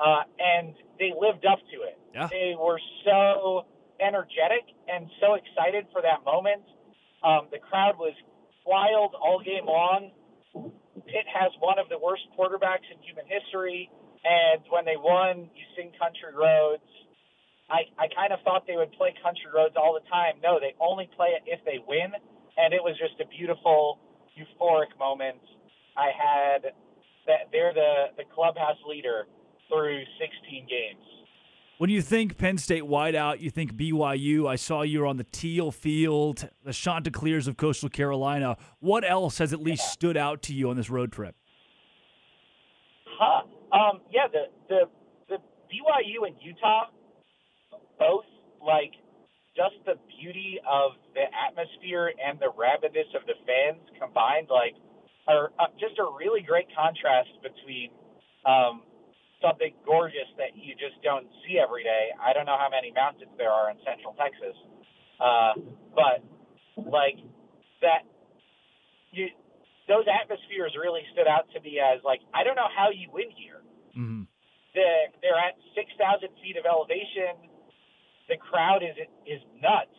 [0.00, 1.98] uh, and they lived up to it.
[2.14, 2.28] Yeah.
[2.30, 3.66] They were so
[4.00, 6.64] energetic and so excited for that moment.
[7.22, 8.16] Um, the crowd was
[8.64, 10.10] wild all game long.
[11.06, 13.90] Pitt has one of the worst quarterbacks in human history,
[14.24, 16.86] and when they won, you sing country roads.
[17.70, 20.42] I, I kind of thought they would play country roads all the time.
[20.42, 22.10] No, they only play it if they win,
[22.58, 23.98] and it was just a beautiful,
[24.34, 25.38] euphoric moment.
[25.96, 26.74] I had
[27.26, 29.26] that they're the the clubhouse leader
[29.68, 31.06] through 16 games.
[31.78, 34.46] When you think Penn State wideout, you think BYU.
[34.46, 38.58] I saw you were on the Teal Field, the Chanticleers of Coastal Carolina.
[38.80, 41.36] What else has at least stood out to you on this road trip?
[43.18, 43.44] Huh.
[43.72, 44.80] Um, yeah, the the
[45.28, 45.36] the
[45.72, 46.86] BYU and Utah
[48.00, 48.24] both
[48.64, 48.96] like
[49.52, 54.72] just the beauty of the atmosphere and the rabidness of the fans combined, like,
[55.28, 57.92] are uh, just a really great contrast between
[58.48, 58.82] um,
[59.42, 62.14] something gorgeous that you just don't see every day.
[62.16, 64.56] I don't know how many mountains there are in Central Texas,
[65.20, 65.52] uh,
[65.92, 66.24] but
[66.88, 67.20] like
[67.84, 68.08] that,
[69.12, 69.28] you
[69.88, 73.28] those atmospheres really stood out to me as like I don't know how you win
[73.34, 73.60] here.
[73.92, 74.24] Mm-hmm.
[74.70, 77.49] They're, they're at 6,000 feet of elevation.
[78.30, 78.94] The crowd is
[79.26, 79.98] is nuts.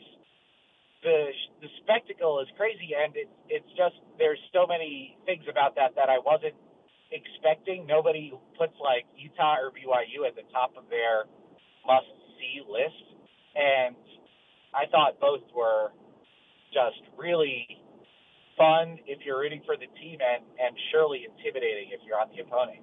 [1.03, 5.93] The the spectacle is crazy, and it's it's just there's so many things about that
[5.99, 6.55] that I wasn't
[7.11, 7.85] expecting.
[7.85, 11.27] Nobody puts like Utah or BYU at the top of their
[11.85, 12.07] must
[12.39, 13.03] see list,
[13.53, 13.99] and
[14.73, 15.91] I thought both were
[16.71, 17.67] just really
[18.55, 22.41] fun if you're rooting for the team, and and surely intimidating if you're on the
[22.41, 22.79] opponent.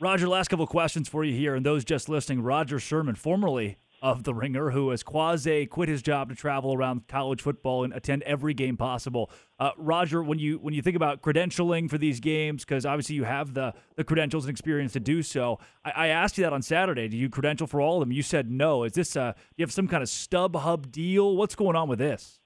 [0.00, 2.42] Roger, last couple questions for you here, and those just listening.
[2.42, 7.08] Roger Sherman, formerly of the Ringer, who has quasi quit his job to travel around
[7.08, 9.32] college football and attend every game possible.
[9.58, 13.24] Uh, Roger, when you when you think about credentialing for these games, because obviously you
[13.24, 16.62] have the the credentials and experience to do so, I, I, asked you that on
[16.62, 17.08] Saturday.
[17.08, 18.12] Do you credential for all of them?
[18.12, 18.84] You said no.
[18.84, 21.36] Is this a you have some kind of StubHub deal?
[21.36, 22.38] What's going on with this?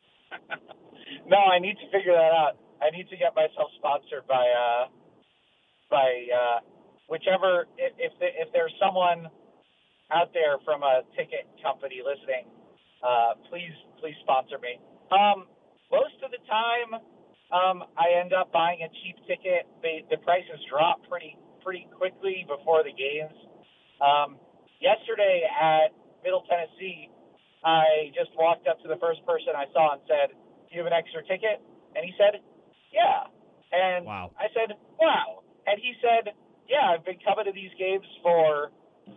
[1.27, 2.57] no, I need to figure that out.
[2.81, 4.89] I need to get myself sponsored by uh,
[5.91, 6.61] by uh,
[7.07, 9.29] whichever if if, if there's someone
[10.13, 12.47] out there from a ticket company listening,
[13.03, 14.79] uh, please please sponsor me.
[15.11, 15.47] Um,
[15.91, 17.01] most of the time,
[17.51, 19.67] um, I end up buying a cheap ticket.
[19.83, 23.37] The the prices drop pretty pretty quickly before the games.
[24.01, 24.39] Um,
[24.81, 25.93] yesterday at
[26.25, 27.11] Middle Tennessee,
[27.65, 30.91] I just walked up to the first person I saw and said, "Do you have
[30.91, 31.63] an extra ticket?"
[31.95, 32.41] And he said,
[32.93, 33.27] "Yeah."
[33.71, 34.31] And wow.
[34.39, 36.35] I said, "Wow." And he said,
[36.69, 38.73] "Yeah, I've been coming to these games for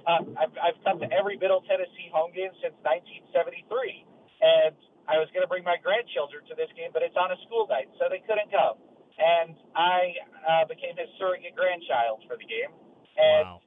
[0.06, 4.06] uh, I've, I've come to every Middle Tennessee home game since 1973,
[4.42, 4.76] and
[5.08, 7.68] I was going to bring my grandchildren to this game, but it's on a school
[7.68, 8.80] night, so they couldn't come.
[9.20, 10.00] And I
[10.42, 12.72] uh, became his surrogate grandchild for the game.
[13.14, 13.62] And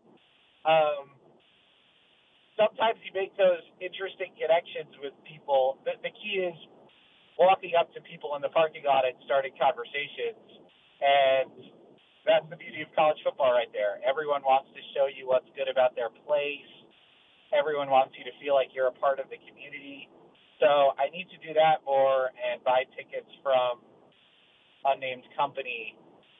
[0.66, 0.66] wow.
[0.66, 1.04] um,
[2.58, 5.78] sometimes you make those interesting connections with people.
[5.84, 6.58] The, the key is
[7.38, 10.40] walking up to people in the parking lot and starting conversations.
[10.98, 11.52] And
[12.26, 14.02] that's the beauty of college football right there.
[14.02, 16.68] Everyone wants to show you what's good about their place.
[17.54, 20.10] Everyone wants you to feel like you're a part of the community.
[20.58, 23.80] So I need to do that more and buy tickets from
[24.84, 25.94] unnamed company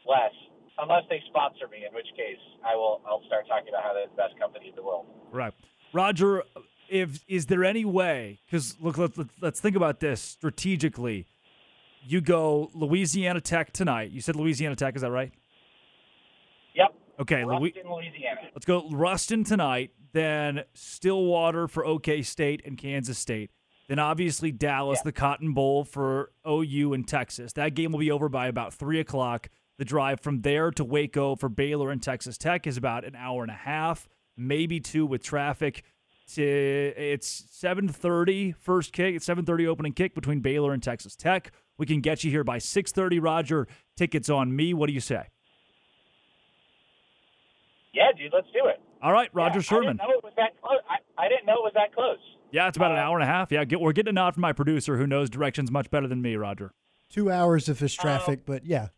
[0.09, 0.35] less,
[0.79, 4.11] unless they sponsor me, in which case I will I'll start talking about how they're
[4.11, 5.07] the best company in the world.
[5.33, 5.55] Right,
[5.93, 6.43] Roger.
[6.89, 8.39] If is there any way?
[8.47, 11.27] Because look, let's, let's think about this strategically.
[12.07, 14.13] You go Louisiana Tech tonight.
[14.13, 15.33] You said Louisiana Tech, is that right?
[17.19, 18.41] Okay, Ruston, Louisiana.
[18.55, 23.51] Let's go Ruston tonight, then Stillwater for OK State and Kansas State.
[23.89, 25.05] Then obviously Dallas, Yeah.
[25.05, 27.53] the Cotton Bowl for OU and Texas.
[27.53, 29.49] That game will be over by about three o'clock.
[29.79, 33.43] The drive from there to Waco for Baylor and Texas Tech is about an hour
[33.43, 35.85] and a half, maybe two with traffic.
[36.35, 39.15] To it's 7:30 first kick.
[39.15, 41.53] It's 7:30 opening kick between Baylor and Texas Tech.
[41.79, 43.21] We can get you here by 6:30.
[43.21, 44.75] Roger, tickets on me.
[44.75, 45.29] What do you say?
[47.97, 48.77] Yeah, dude, let's do it.
[49.01, 49.89] All right, Roger Sherman.
[49.89, 50.09] I didn't Sherman.
[50.13, 50.81] know it was that close.
[50.91, 52.19] I, I didn't know it was that close.
[52.53, 53.51] Yeah, it's about an hour and a half.
[53.51, 56.21] Yeah, get, we're getting a nod from my producer who knows directions much better than
[56.21, 56.73] me, Roger.
[57.09, 58.89] Two hours if it's traffic, but yeah.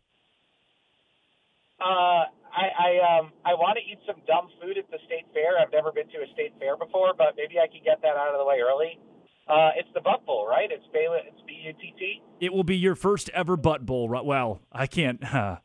[1.79, 5.57] Uh, I I um I want to eat some dumb food at the state fair.
[5.61, 8.33] I've never been to a state fair before, but maybe I can get that out
[8.33, 8.99] of the way early.
[9.47, 10.69] Uh, it's the Butt Bowl, right?
[10.71, 11.19] It's Baylor.
[11.25, 12.21] It's B U T T.
[12.41, 14.09] It will be your first ever butt bowl.
[14.09, 15.21] ri- Well, I can't.
[15.33, 15.59] I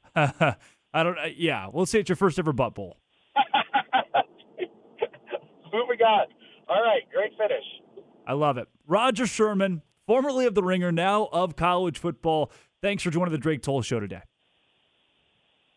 [0.95, 1.19] don't.
[1.19, 2.99] uh, Yeah, we'll say it's your first ever butt bowl.
[5.75, 6.27] Moving on.
[6.69, 7.65] All right, great finish.
[8.29, 8.69] I love it.
[8.87, 12.53] Roger Sherman, formerly of the Ringer, now of college football.
[12.81, 14.23] Thanks for joining the Drake Toll Show today.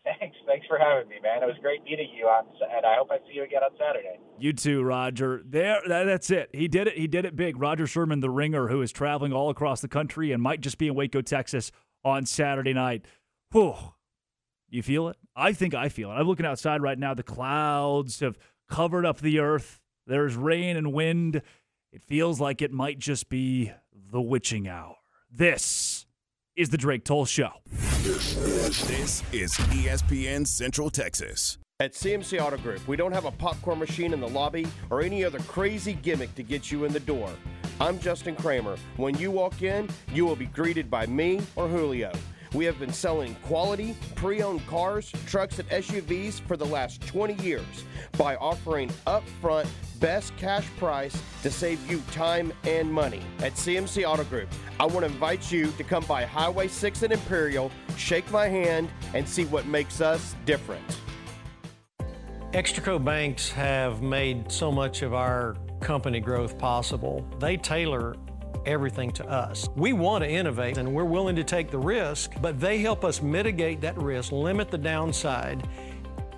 [0.04, 0.36] Thanks.
[0.46, 1.42] Thanks for having me, man.
[1.42, 4.18] It was great meeting you on, and I hope I see you again on Saturday.
[4.38, 5.42] You too, Roger.
[5.44, 6.48] There, that, that's it.
[6.54, 6.96] He did it.
[6.96, 7.60] He did it big.
[7.60, 10.86] Roger Sherman, the Ringer, who is traveling all across the country and might just be
[10.86, 11.70] in Waco, Texas,
[12.04, 13.04] on Saturday night.
[13.52, 13.74] Whew.
[14.70, 15.16] You feel it?
[15.36, 16.14] I think I feel it.
[16.14, 17.14] I'm looking outside right now.
[17.14, 18.38] The clouds have
[18.68, 19.80] covered up the earth.
[20.08, 21.42] There's rain and wind.
[21.92, 23.72] It feels like it might just be
[24.10, 24.96] the witching hour.
[25.30, 26.06] This
[26.56, 27.50] is the Drake Toll Show.
[27.66, 31.58] This is ESPN Central Texas.
[31.78, 35.24] At CMC Auto Group, we don't have a popcorn machine in the lobby or any
[35.26, 37.30] other crazy gimmick to get you in the door.
[37.78, 38.78] I'm Justin Kramer.
[38.96, 42.12] When you walk in, you will be greeted by me or Julio.
[42.54, 47.34] We have been selling quality, pre owned cars, trucks, and SUVs for the last 20
[47.42, 47.84] years
[48.16, 49.68] by offering upfront
[50.00, 53.20] best cash price to save you time and money.
[53.40, 54.48] At CMC Auto Group,
[54.78, 58.88] I want to invite you to come by Highway 6 and Imperial, shake my hand,
[59.14, 60.84] and see what makes us different.
[62.52, 67.26] Extraco banks have made so much of our company growth possible.
[67.38, 68.16] They tailor
[68.68, 69.68] everything to us.
[69.74, 73.20] We want to innovate and we're willing to take the risk, but they help us
[73.22, 75.66] mitigate that risk, limit the downside.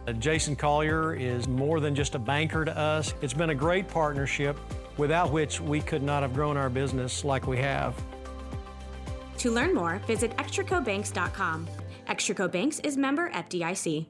[0.07, 3.15] Uh, Jason Collier is more than just a banker to us.
[3.21, 4.59] It's been a great partnership.
[4.97, 7.95] without which we could not have grown our business like we have.
[9.39, 11.69] To learn more, visit extracobanks.com.
[12.07, 14.07] Extraco Banks is member FDIC.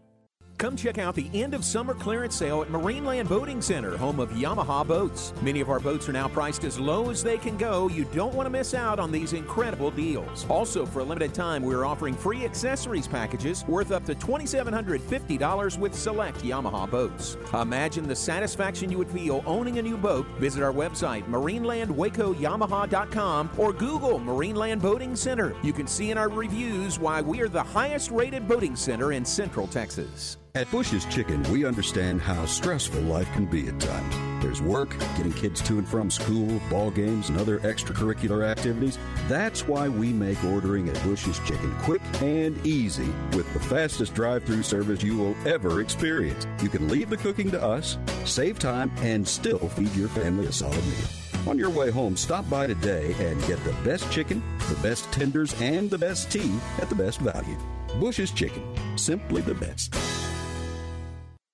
[0.60, 4.28] Come check out the end of summer clearance sale at Marineland Boating Center, home of
[4.32, 5.32] Yamaha boats.
[5.40, 7.88] Many of our boats are now priced as low as they can go.
[7.88, 10.44] You don't want to miss out on these incredible deals.
[10.50, 15.94] Also, for a limited time, we're offering free accessories packages worth up to $2,750 with
[15.94, 17.38] select Yamaha boats.
[17.54, 20.26] Imagine the satisfaction you would feel owning a new boat.
[20.38, 25.56] Visit our website, marinelandwacoyamaha.com, or Google Marineland Boating Center.
[25.62, 29.24] You can see in our reviews why we are the highest rated boating center in
[29.24, 30.36] Central Texas.
[30.56, 34.42] At Bush's Chicken, we understand how stressful life can be at times.
[34.42, 38.98] There's work, getting kids to and from school, ball games, and other extracurricular activities.
[39.28, 44.42] That's why we make ordering at Bush's Chicken quick and easy with the fastest drive
[44.42, 46.48] through service you will ever experience.
[46.60, 50.52] You can leave the cooking to us, save time, and still feed your family a
[50.52, 51.48] solid meal.
[51.48, 55.54] On your way home, stop by today and get the best chicken, the best tenders,
[55.60, 57.58] and the best tea at the best value.
[58.00, 58.62] Bush's Chicken,
[58.96, 59.94] simply the best.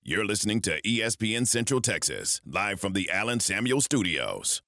[0.09, 4.61] You're listening to ESPN Central Texas, live from the Allen Samuel Studios.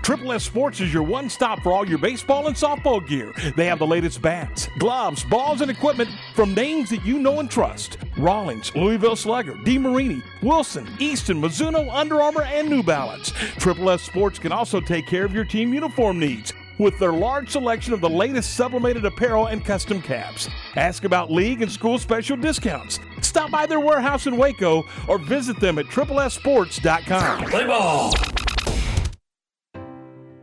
[0.00, 3.34] Triple S Sports is your one stop for all your baseball and softball gear.
[3.58, 7.50] They have the latest bats, gloves, balls, and equipment from names that you know and
[7.50, 13.32] trust Rawlings, Louisville Slugger, DeMarini, Wilson, Easton, Mizuno, Under Armour, and New Balance.
[13.58, 17.50] Triple S Sports can also take care of your team uniform needs with their large
[17.50, 20.48] selection of the latest sublimated apparel and custom caps.
[20.76, 23.00] Ask about league and school special discounts.
[23.20, 27.44] Stop by their warehouse in Waco or visit them at triplessports.com.
[27.44, 28.12] Play ball!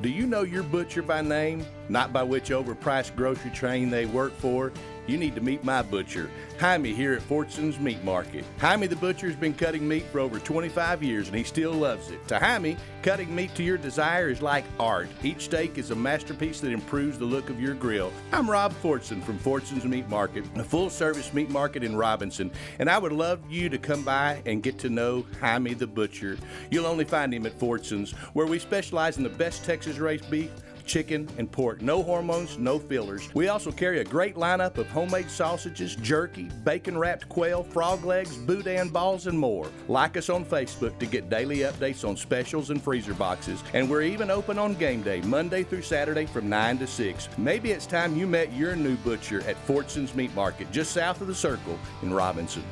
[0.00, 4.32] Do you know your butcher by name, not by which overpriced grocery chain they work
[4.38, 4.72] for?
[5.08, 6.30] You need to meet my butcher,
[6.60, 8.44] Jaime, here at Fortson's Meat Market.
[8.58, 12.10] Jaime the butcher has been cutting meat for over 25 years and he still loves
[12.10, 12.28] it.
[12.28, 15.08] To Jaime, cutting meat to your desire is like art.
[15.22, 18.12] Each steak is a masterpiece that improves the look of your grill.
[18.32, 22.90] I'm Rob Fortson from Fortson's Meat Market, a full service meat market in Robinson, and
[22.90, 26.36] I would love you to come by and get to know Jaime the butcher.
[26.70, 30.50] You'll only find him at Fortson's, where we specialize in the best Texas raised beef
[30.88, 31.82] chicken, and pork.
[31.82, 33.32] No hormones, no fillers.
[33.34, 38.36] We also carry a great lineup of homemade sausages, jerky, bacon wrapped quail, frog legs,
[38.36, 39.68] boudin balls, and more.
[39.86, 43.62] Like us on Facebook to get daily updates on specials and freezer boxes.
[43.74, 47.28] And we're even open on game day, Monday through Saturday from 9 to 6.
[47.38, 51.26] Maybe it's time you met your new butcher at Fortson's Meat Market, just south of
[51.26, 52.64] the circle in Robinson.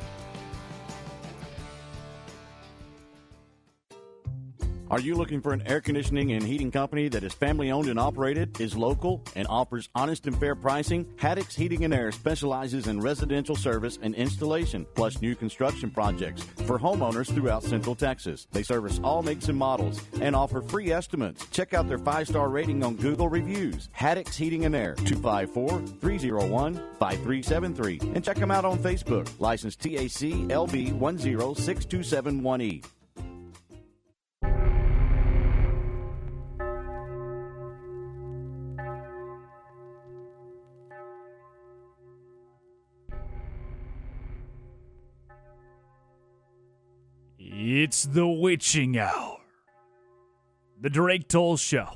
[4.89, 7.99] Are you looking for an air conditioning and heating company that is family owned and
[7.99, 11.03] operated, is local, and offers honest and fair pricing?
[11.17, 16.79] Haddix Heating and Air specializes in residential service and installation, plus new construction projects for
[16.79, 18.47] homeowners throughout Central Texas.
[18.53, 21.45] They service all makes and models and offer free estimates.
[21.51, 23.89] Check out their five star rating on Google Reviews.
[23.97, 27.99] Haddix Heating and Air, 254 301 5373.
[28.15, 29.29] And check them out on Facebook.
[29.39, 32.85] License TAC LB 1062718.
[47.59, 49.39] It's the witching hour.
[50.79, 51.87] The Drake Toll Show.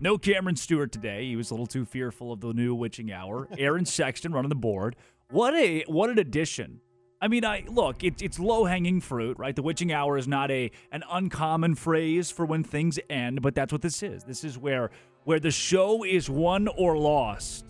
[0.00, 1.24] No Cameron Stewart today.
[1.28, 3.46] He was a little too fearful of the new witching hour.
[3.58, 4.96] Aaron Sexton running the board.
[5.30, 6.80] What a what an addition.
[7.22, 9.54] I mean, I look, it, it's low hanging fruit, right?
[9.54, 13.70] The witching hour is not a an uncommon phrase for when things end, but that's
[13.70, 14.24] what this is.
[14.24, 14.90] This is where
[15.22, 17.69] where the show is won or lost.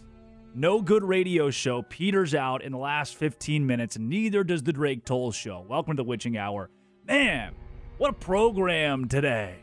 [0.55, 5.05] No good radio show peters out in the last 15 minutes, neither does the Drake
[5.05, 5.65] Toll Show.
[5.69, 6.71] Welcome to the Witching Hour.
[7.07, 7.55] Man,
[7.99, 9.61] what a program today.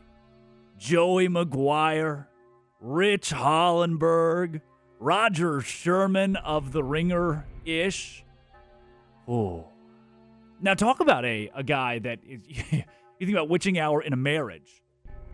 [0.78, 2.28] Joey McGuire,
[2.80, 4.62] Rich Hollenberg,
[5.00, 8.24] Roger Sherman of The Ringer ish.
[9.28, 9.68] Oh.
[10.62, 12.84] Now, talk about a, a guy that is, you
[13.20, 14.82] think about Witching Hour in a marriage.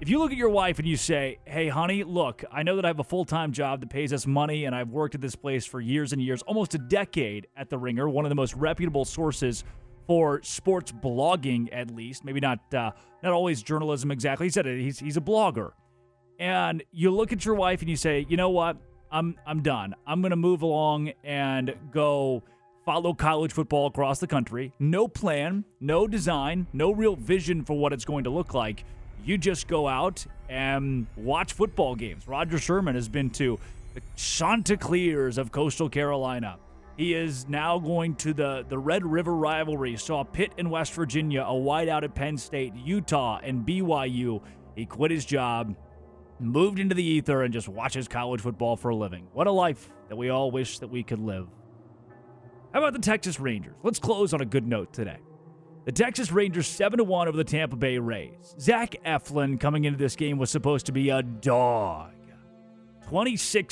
[0.04, 2.84] If you look at your wife and you say, hey, honey, look, I know that
[2.84, 5.34] I have a full time job that pays us money, and I've worked at this
[5.34, 8.54] place for years and years, almost a decade at The Ringer, one of the most
[8.54, 9.64] reputable sources
[10.06, 12.26] for sports blogging, at least.
[12.26, 12.92] Maybe not uh,
[13.24, 14.48] not always journalism exactly.
[14.48, 14.78] He said it.
[14.78, 15.72] He's he's a blogger,
[16.38, 18.76] and you look at your wife and you say, you know what?
[19.10, 19.96] I'm I'm done.
[20.06, 22.44] I'm gonna move along and go
[22.84, 24.74] follow college football across the country.
[24.80, 28.84] No plan, no design, no real vision for what it's going to look like.
[29.24, 32.28] You just go out and watch football games.
[32.28, 33.58] Roger Sherman has been to
[33.94, 36.58] the Chanticleers of coastal Carolina.
[36.98, 39.96] He is now going to the, the Red River rivalry.
[39.98, 44.42] Saw Pitt in West Virginia, a whiteout at Penn State, Utah, and BYU.
[44.76, 45.76] He quit his job,
[46.40, 49.28] moved into the ether, and just watches college football for a living.
[49.34, 51.48] What a life that we all wish that we could live.
[52.74, 53.76] How about the Texas Rangers?
[53.84, 55.18] Let's close on a good note today.
[55.86, 58.56] The Texas Rangers 7 1 over the Tampa Bay Rays.
[58.58, 62.12] Zach Eflin coming into this game was supposed to be a dog.
[63.10, 63.68] 26%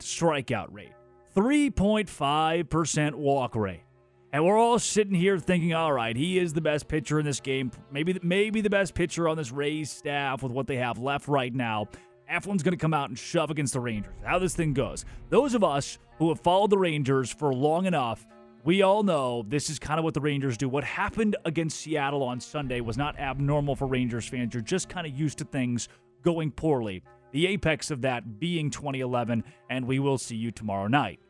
[0.00, 0.92] strikeout rate,
[1.34, 3.82] 3.5% walk rate.
[4.30, 7.40] And we're all sitting here thinking, all right, he is the best pitcher in this
[7.40, 7.70] game.
[7.90, 11.54] Maybe, maybe the best pitcher on this Rays staff with what they have left right
[11.54, 11.88] now.
[12.30, 14.12] Eflin's going to come out and shove against the Rangers.
[14.22, 15.06] How this thing goes.
[15.30, 18.26] Those of us who have followed the Rangers for long enough,
[18.64, 20.68] we all know this is kind of what the Rangers do.
[20.68, 24.54] What happened against Seattle on Sunday was not abnormal for Rangers fans.
[24.54, 25.88] You're just kind of used to things
[26.22, 27.02] going poorly.
[27.32, 31.20] The apex of that being 2011, and we will see you tomorrow night.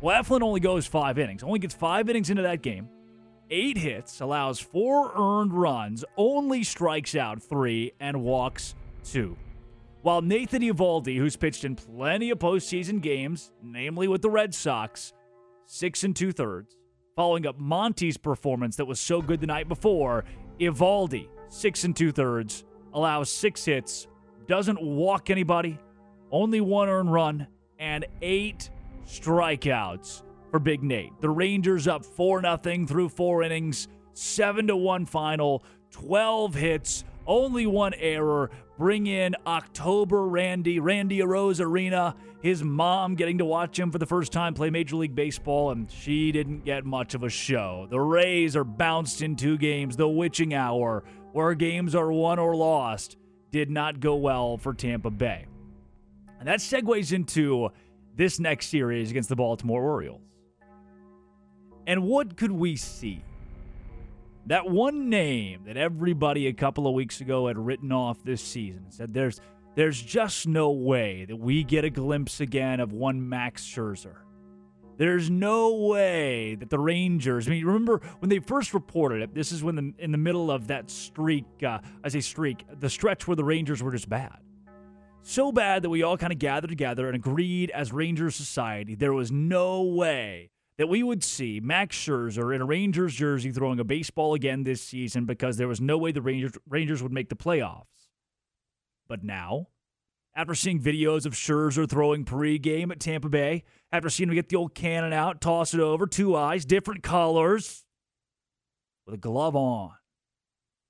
[0.00, 2.88] Well, Eflin only goes five innings, only gets five innings into that game,
[3.50, 8.74] eight hits, allows four earned runs, only strikes out three, and walks
[9.04, 9.36] two.
[10.02, 15.14] While Nathan Eovaldi, who's pitched in plenty of postseason games, namely with the Red Sox,
[15.66, 16.76] six and two thirds,
[17.16, 20.24] following up Monty's performance that was so good the night before,
[20.60, 24.06] Eovaldi, six and two thirds, allows six hits,
[24.46, 25.78] doesn't walk anybody,
[26.30, 27.46] only one earned run,
[27.78, 28.70] and eight
[29.06, 31.12] strikeouts for Big Nate.
[31.20, 37.66] The Rangers up 4 0 through four innings, 7 to 1 final, 12 hits, only
[37.66, 38.50] one error.
[38.78, 42.14] Bring in October Randy, Randy Arozarena.
[42.44, 45.90] His mom getting to watch him for the first time play Major League Baseball, and
[45.90, 47.86] she didn't get much of a show.
[47.88, 49.96] The Rays are bounced in two games.
[49.96, 53.16] The witching hour, where games are won or lost,
[53.50, 55.46] did not go well for Tampa Bay.
[56.38, 57.70] And that segues into
[58.14, 60.20] this next series against the Baltimore Orioles.
[61.86, 63.24] And what could we see?
[64.48, 68.90] That one name that everybody a couple of weeks ago had written off this season
[68.90, 69.40] said there's
[69.74, 74.18] there's just no way that we get a glimpse again of one Max Scherzer.
[74.96, 77.48] There's no way that the Rangers.
[77.48, 79.34] I mean, remember when they first reported it?
[79.34, 81.46] This is when the in the middle of that streak.
[81.66, 84.38] Uh, I say streak, the stretch where the Rangers were just bad,
[85.22, 89.12] so bad that we all kind of gathered together and agreed as Rangers society there
[89.12, 93.84] was no way that we would see Max Scherzer in a Rangers jersey throwing a
[93.84, 97.36] baseball again this season because there was no way the Rangers Rangers would make the
[97.36, 98.03] playoffs.
[99.08, 99.68] But now,
[100.34, 104.56] after seeing videos of Scherzer throwing pregame at Tampa Bay, after seeing him get the
[104.56, 107.84] old cannon out, toss it over, two eyes, different colors,
[109.06, 109.92] with a glove on,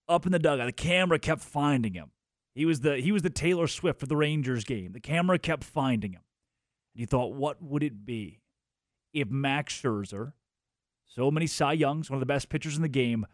[0.09, 2.11] up in the dugout, the camera kept finding him.
[2.55, 4.93] He was the he was the Taylor Swift for the Rangers game.
[4.93, 6.23] The camera kept finding him.
[6.95, 8.41] And you thought, what would it be
[9.13, 10.33] if Max Scherzer,
[11.07, 13.27] so many Cy Youngs, one of the best pitchers in the game,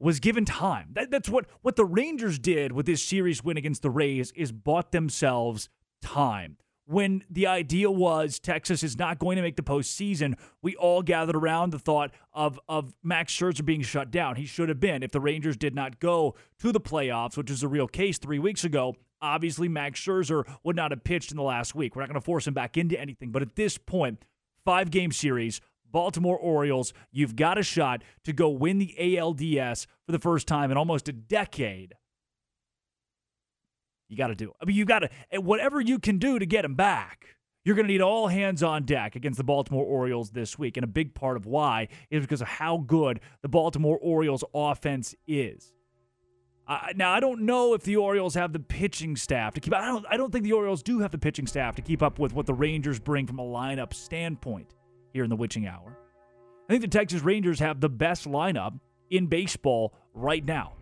[0.00, 0.90] was given time.
[0.92, 4.52] That, that's what, what the Rangers did with this series win against the Rays is
[4.52, 5.68] bought themselves
[6.02, 6.56] time.
[6.86, 11.36] When the idea was Texas is not going to make the postseason, we all gathered
[11.36, 14.36] around the thought of, of Max Scherzer being shut down.
[14.36, 15.02] He should have been.
[15.02, 18.38] If the Rangers did not go to the playoffs, which is a real case three
[18.38, 21.94] weeks ago, obviously Max Scherzer would not have pitched in the last week.
[21.94, 23.32] We're not going to force him back into anything.
[23.32, 24.24] But at this point,
[24.64, 30.12] five game series, Baltimore Orioles, you've got a shot to go win the ALDS for
[30.12, 31.94] the first time in almost a decade.
[34.08, 34.56] You got to do it.
[34.60, 37.26] I mean, you got to, whatever you can do to get them back,
[37.64, 40.76] you're going to need all hands on deck against the Baltimore Orioles this week.
[40.76, 45.14] And a big part of why is because of how good the Baltimore Orioles offense
[45.26, 45.74] is.
[46.66, 49.74] Uh, now I don't know if the Orioles have the pitching staff to keep.
[49.74, 50.04] I don't.
[50.08, 52.44] I don't think the Orioles do have the pitching staff to keep up with what
[52.44, 54.74] the Rangers bring from a lineup standpoint
[55.12, 55.96] here in the witching hour.
[56.68, 58.78] I think the Texas Rangers have the best lineup
[59.10, 60.74] in baseball right now.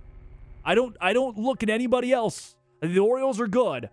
[0.65, 0.97] I don't.
[1.01, 2.57] I don't look at anybody else.
[2.83, 3.89] The Orioles are good,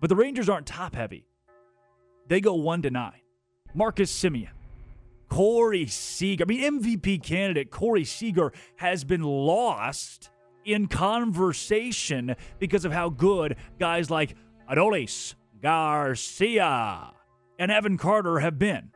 [0.00, 1.26] but the Rangers aren't top heavy.
[2.28, 3.20] They go one to nine.
[3.74, 4.48] Marcus Semien,
[5.28, 6.44] Corey Seager.
[6.44, 10.30] I mean, MVP candidate Corey Seager has been lost
[10.64, 14.34] in conversation because of how good guys like
[14.70, 17.12] Adolis Garcia
[17.58, 18.93] and Evan Carter have been.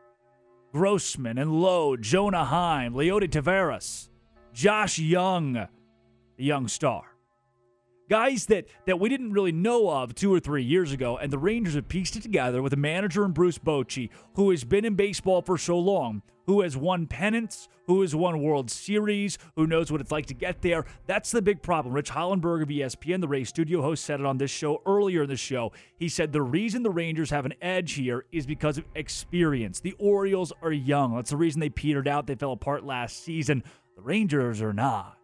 [0.79, 4.11] Grossman and Lowe, Jonah Heim, Leody Taveras,
[4.55, 7.08] Josh Jung, the young star.
[8.09, 11.39] Guys that, that we didn't really know of two or three years ago, and the
[11.39, 14.95] Rangers have pieced it together with a manager in Bruce Bochy, who has been in
[14.95, 19.93] baseball for so long, who has won pennants, who has won World Series, who knows
[19.93, 20.87] what it's like to get there.
[21.07, 21.95] That's the big problem.
[21.95, 25.29] Rich Hollenberg of ESPN, the Rays studio host, said it on this show earlier in
[25.29, 25.73] the show.
[25.99, 29.81] He said the reason the Rangers have an edge here is because of experience.
[29.81, 31.15] The Orioles are young.
[31.15, 32.27] That's the reason they petered out.
[32.27, 33.63] They fell apart last season.
[33.97, 35.19] The Rangers are not.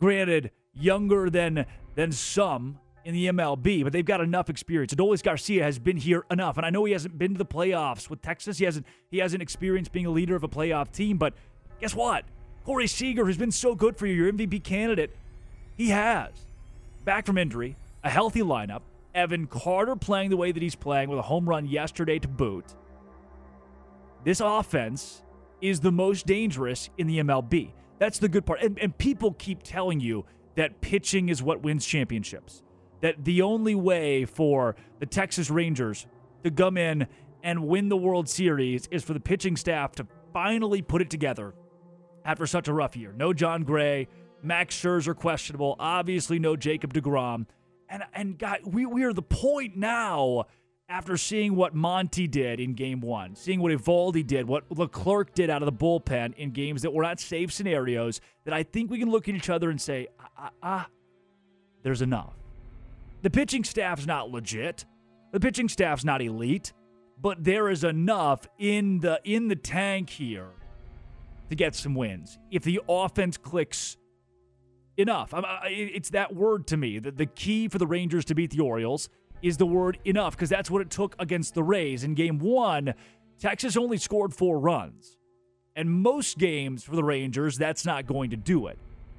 [0.00, 4.92] Granted, younger than than some in the MLB, but they've got enough experience.
[4.94, 8.10] Adolis Garcia has been here enough, and I know he hasn't been to the playoffs
[8.10, 8.58] with Texas.
[8.58, 11.34] He hasn't he hasn't experienced being a leader of a playoff team, but
[11.80, 12.24] guess what?
[12.64, 15.16] Corey Seager, who's been so good for you, your MVP candidate,
[15.76, 16.32] he has.
[17.04, 18.82] Back from injury, a healthy lineup,
[19.14, 22.74] Evan Carter playing the way that he's playing with a home run yesterday to boot.
[24.24, 25.22] This offense
[25.60, 27.70] is the most dangerous in the MLB.
[27.98, 28.60] That's the good part.
[28.60, 30.24] And, and people keep telling you
[30.58, 32.64] that pitching is what wins championships.
[33.00, 36.08] That the only way for the Texas Rangers
[36.42, 37.06] to come in
[37.44, 41.54] and win the World Series is for the pitching staff to finally put it together
[42.24, 43.14] after such a rough year.
[43.16, 44.08] No Jon Gray,
[44.42, 47.46] Max Scherzer questionable, obviously no Jacob DeGrom.
[47.88, 50.46] And and God, we we are the point now
[50.88, 55.50] after seeing what Monty did in game one, seeing what Eovaldi did, what Leclerc did
[55.50, 58.98] out of the bullpen in games that were not safe scenarios, that I think we
[58.98, 60.08] can look at each other and say,
[60.62, 60.88] ah,
[61.82, 62.34] there's enough.
[63.22, 64.84] The pitching staff's not legit.
[65.32, 66.72] The pitching staff's not elite,
[67.20, 70.50] but there is enough in the in the tank here
[71.50, 72.38] to get some wins.
[72.50, 73.96] If the offense clicks
[74.96, 76.98] enough, I- it's that word to me.
[76.98, 79.08] The, the key for the Rangers to beat the Orioles
[79.42, 82.04] is the word enough because that's what it took against the Rays.
[82.04, 82.94] In game one,
[83.38, 85.16] Texas only scored four runs.
[85.76, 88.78] And most games for the Rangers, that's not going to do it.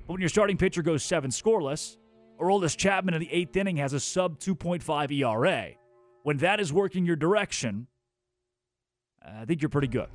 [0.09, 1.97] But when your starting pitcher goes seven scoreless,
[2.41, 5.73] Aroldis Chapman in the eighth inning has a sub 2.5 ERA.
[6.23, 7.85] When that is working your direction,
[9.23, 10.07] uh, I think you're pretty good.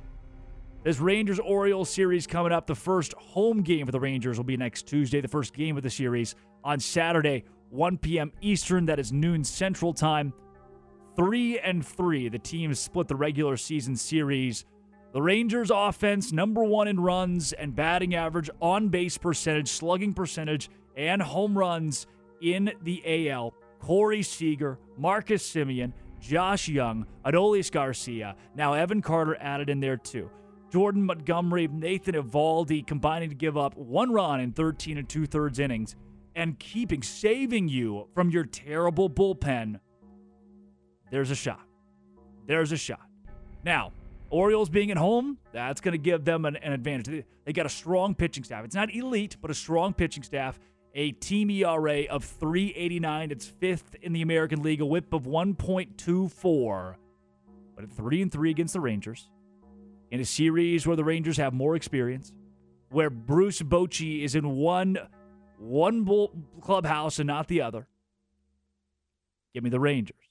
[0.83, 2.67] This Rangers Orioles series coming up.
[2.67, 5.21] The first home game for the Rangers will be next Tuesday.
[5.21, 8.33] The first game of the series on Saturday, 1 p.m.
[8.41, 8.87] Eastern.
[8.87, 10.33] That is noon Central Time.
[11.15, 12.27] Three and three.
[12.27, 14.65] The teams split the regular season series.
[15.15, 20.69] The Rangers offense, number one in runs and batting average, on base percentage, slugging percentage,
[20.97, 22.05] and home runs
[22.41, 23.53] in the AL.
[23.79, 30.29] Corey Seager, Marcus Semien, Josh Jung, Adolis Garcia, now Evan Carter added in there too.
[30.69, 35.59] Jordan Montgomery, Nathan Eovaldi combining to give up one run in 13 and two thirds
[35.59, 35.95] innings
[36.35, 39.79] and keeping, saving you from your terrible bullpen.
[41.09, 41.65] There's a shot.
[42.47, 43.07] There's a shot.
[43.63, 43.93] Now,
[44.35, 47.07] Orioles being at home, that's going to give them an, an advantage.
[47.07, 48.65] They, they got a strong pitching staff.
[48.65, 50.59] It's not elite, but a strong pitching staff.
[50.93, 53.31] A team ERA of 389.
[53.31, 56.95] It's fifth in the American League, a whip of 1.24.
[57.75, 59.29] But at 3 and 3 against the Rangers,
[60.11, 62.33] in a series where the Rangers have more experience,
[62.89, 64.97] where Bruce Bochy is in one
[65.57, 66.05] one
[66.61, 67.87] clubhouse and not the other.
[69.53, 70.24] Give me the Rangers.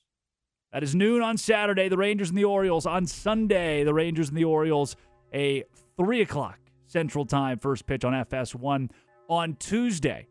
[0.74, 2.84] That is noon on Saturday, the Rangers and the Orioles.
[2.84, 4.96] On Sunday, the Rangers and the Orioles,
[5.32, 5.62] a
[5.96, 8.90] 3 o'clock Central Time first pitch on FS1.
[9.28, 10.26] On Tuesday,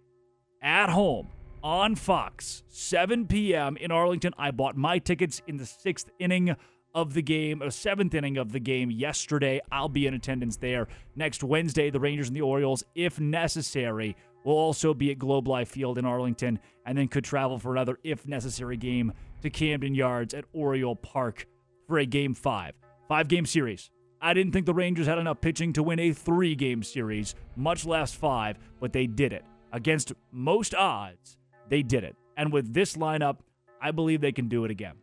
[0.61, 1.30] at home
[1.64, 3.78] on Fox, 7 p.m.
[3.78, 4.34] in Arlington.
[4.38, 6.53] I bought my tickets in the sixth inning
[6.94, 9.61] of the game, or seventh inning of the game yesterday.
[9.72, 10.90] I'll be in attendance there.
[11.15, 15.70] Next Wednesday, the Rangers and the Orioles, if necessary, will also be at Globe Life
[15.70, 19.14] Field in Arlington, and then could travel for another, if necessary, game
[19.44, 21.48] to Camden Yards at Oriole Park
[21.88, 22.74] for a game five.
[23.07, 23.91] Five game series.
[24.22, 27.86] I didn't think the Rangers had enough pitching to win a three game series, much
[27.86, 29.44] less five, but they did it.
[29.74, 31.38] Against most odds,
[31.70, 32.15] they did it.
[32.38, 33.40] And with this lineup,
[33.82, 34.95] I believe they can do it again.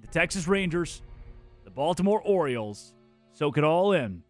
[0.00, 1.02] The Texas Rangers,
[1.64, 2.94] the Baltimore Orioles,
[3.32, 4.24] soak it all in.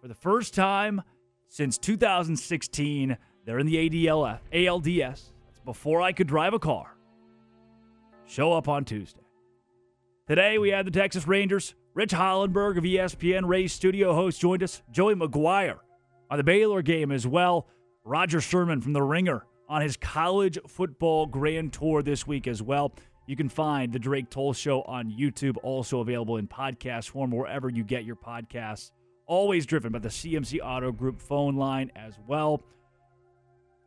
[0.00, 1.02] For the first time
[1.46, 5.32] since 2016, they're in the ADLF, ALDS.
[5.46, 6.97] That's before I could drive a car.
[8.28, 9.22] Show up on Tuesday.
[10.26, 11.74] Today we had the Texas Rangers.
[11.94, 14.82] Rich Hollenberg of ESPN Ray's studio host joined us.
[14.90, 15.78] Joey McGuire
[16.30, 17.66] on the Baylor game as well.
[18.04, 22.92] Roger Sherman from The Ringer on his college football grand tour this week as well.
[23.26, 27.70] You can find the Drake Toll Show on YouTube, also available in podcast form wherever
[27.70, 28.90] you get your podcasts.
[29.26, 32.62] Always driven by the CMC Auto Group phone line as well.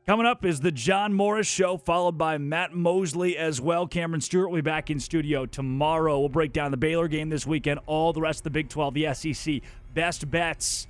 [0.07, 3.85] Coming up is the John Morris Show, followed by Matt Mosley as well.
[3.85, 6.19] Cameron Stewart will be back in studio tomorrow.
[6.19, 8.93] We'll break down the Baylor game this weekend, all the rest of the Big 12,
[8.95, 9.61] the SEC,
[9.93, 10.87] best bets,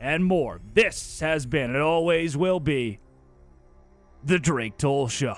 [0.00, 0.60] and more.
[0.74, 2.98] This has been, and always will be,
[4.24, 5.36] The Drake Toll Show.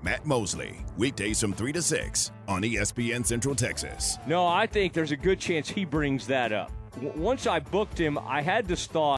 [0.00, 4.16] Matt Mosley, weekdays from 3 to 6 on ESPN Central Texas.
[4.28, 6.70] No, I think there's a good chance he brings that up.
[7.02, 9.16] W- once I booked him, I had this thought.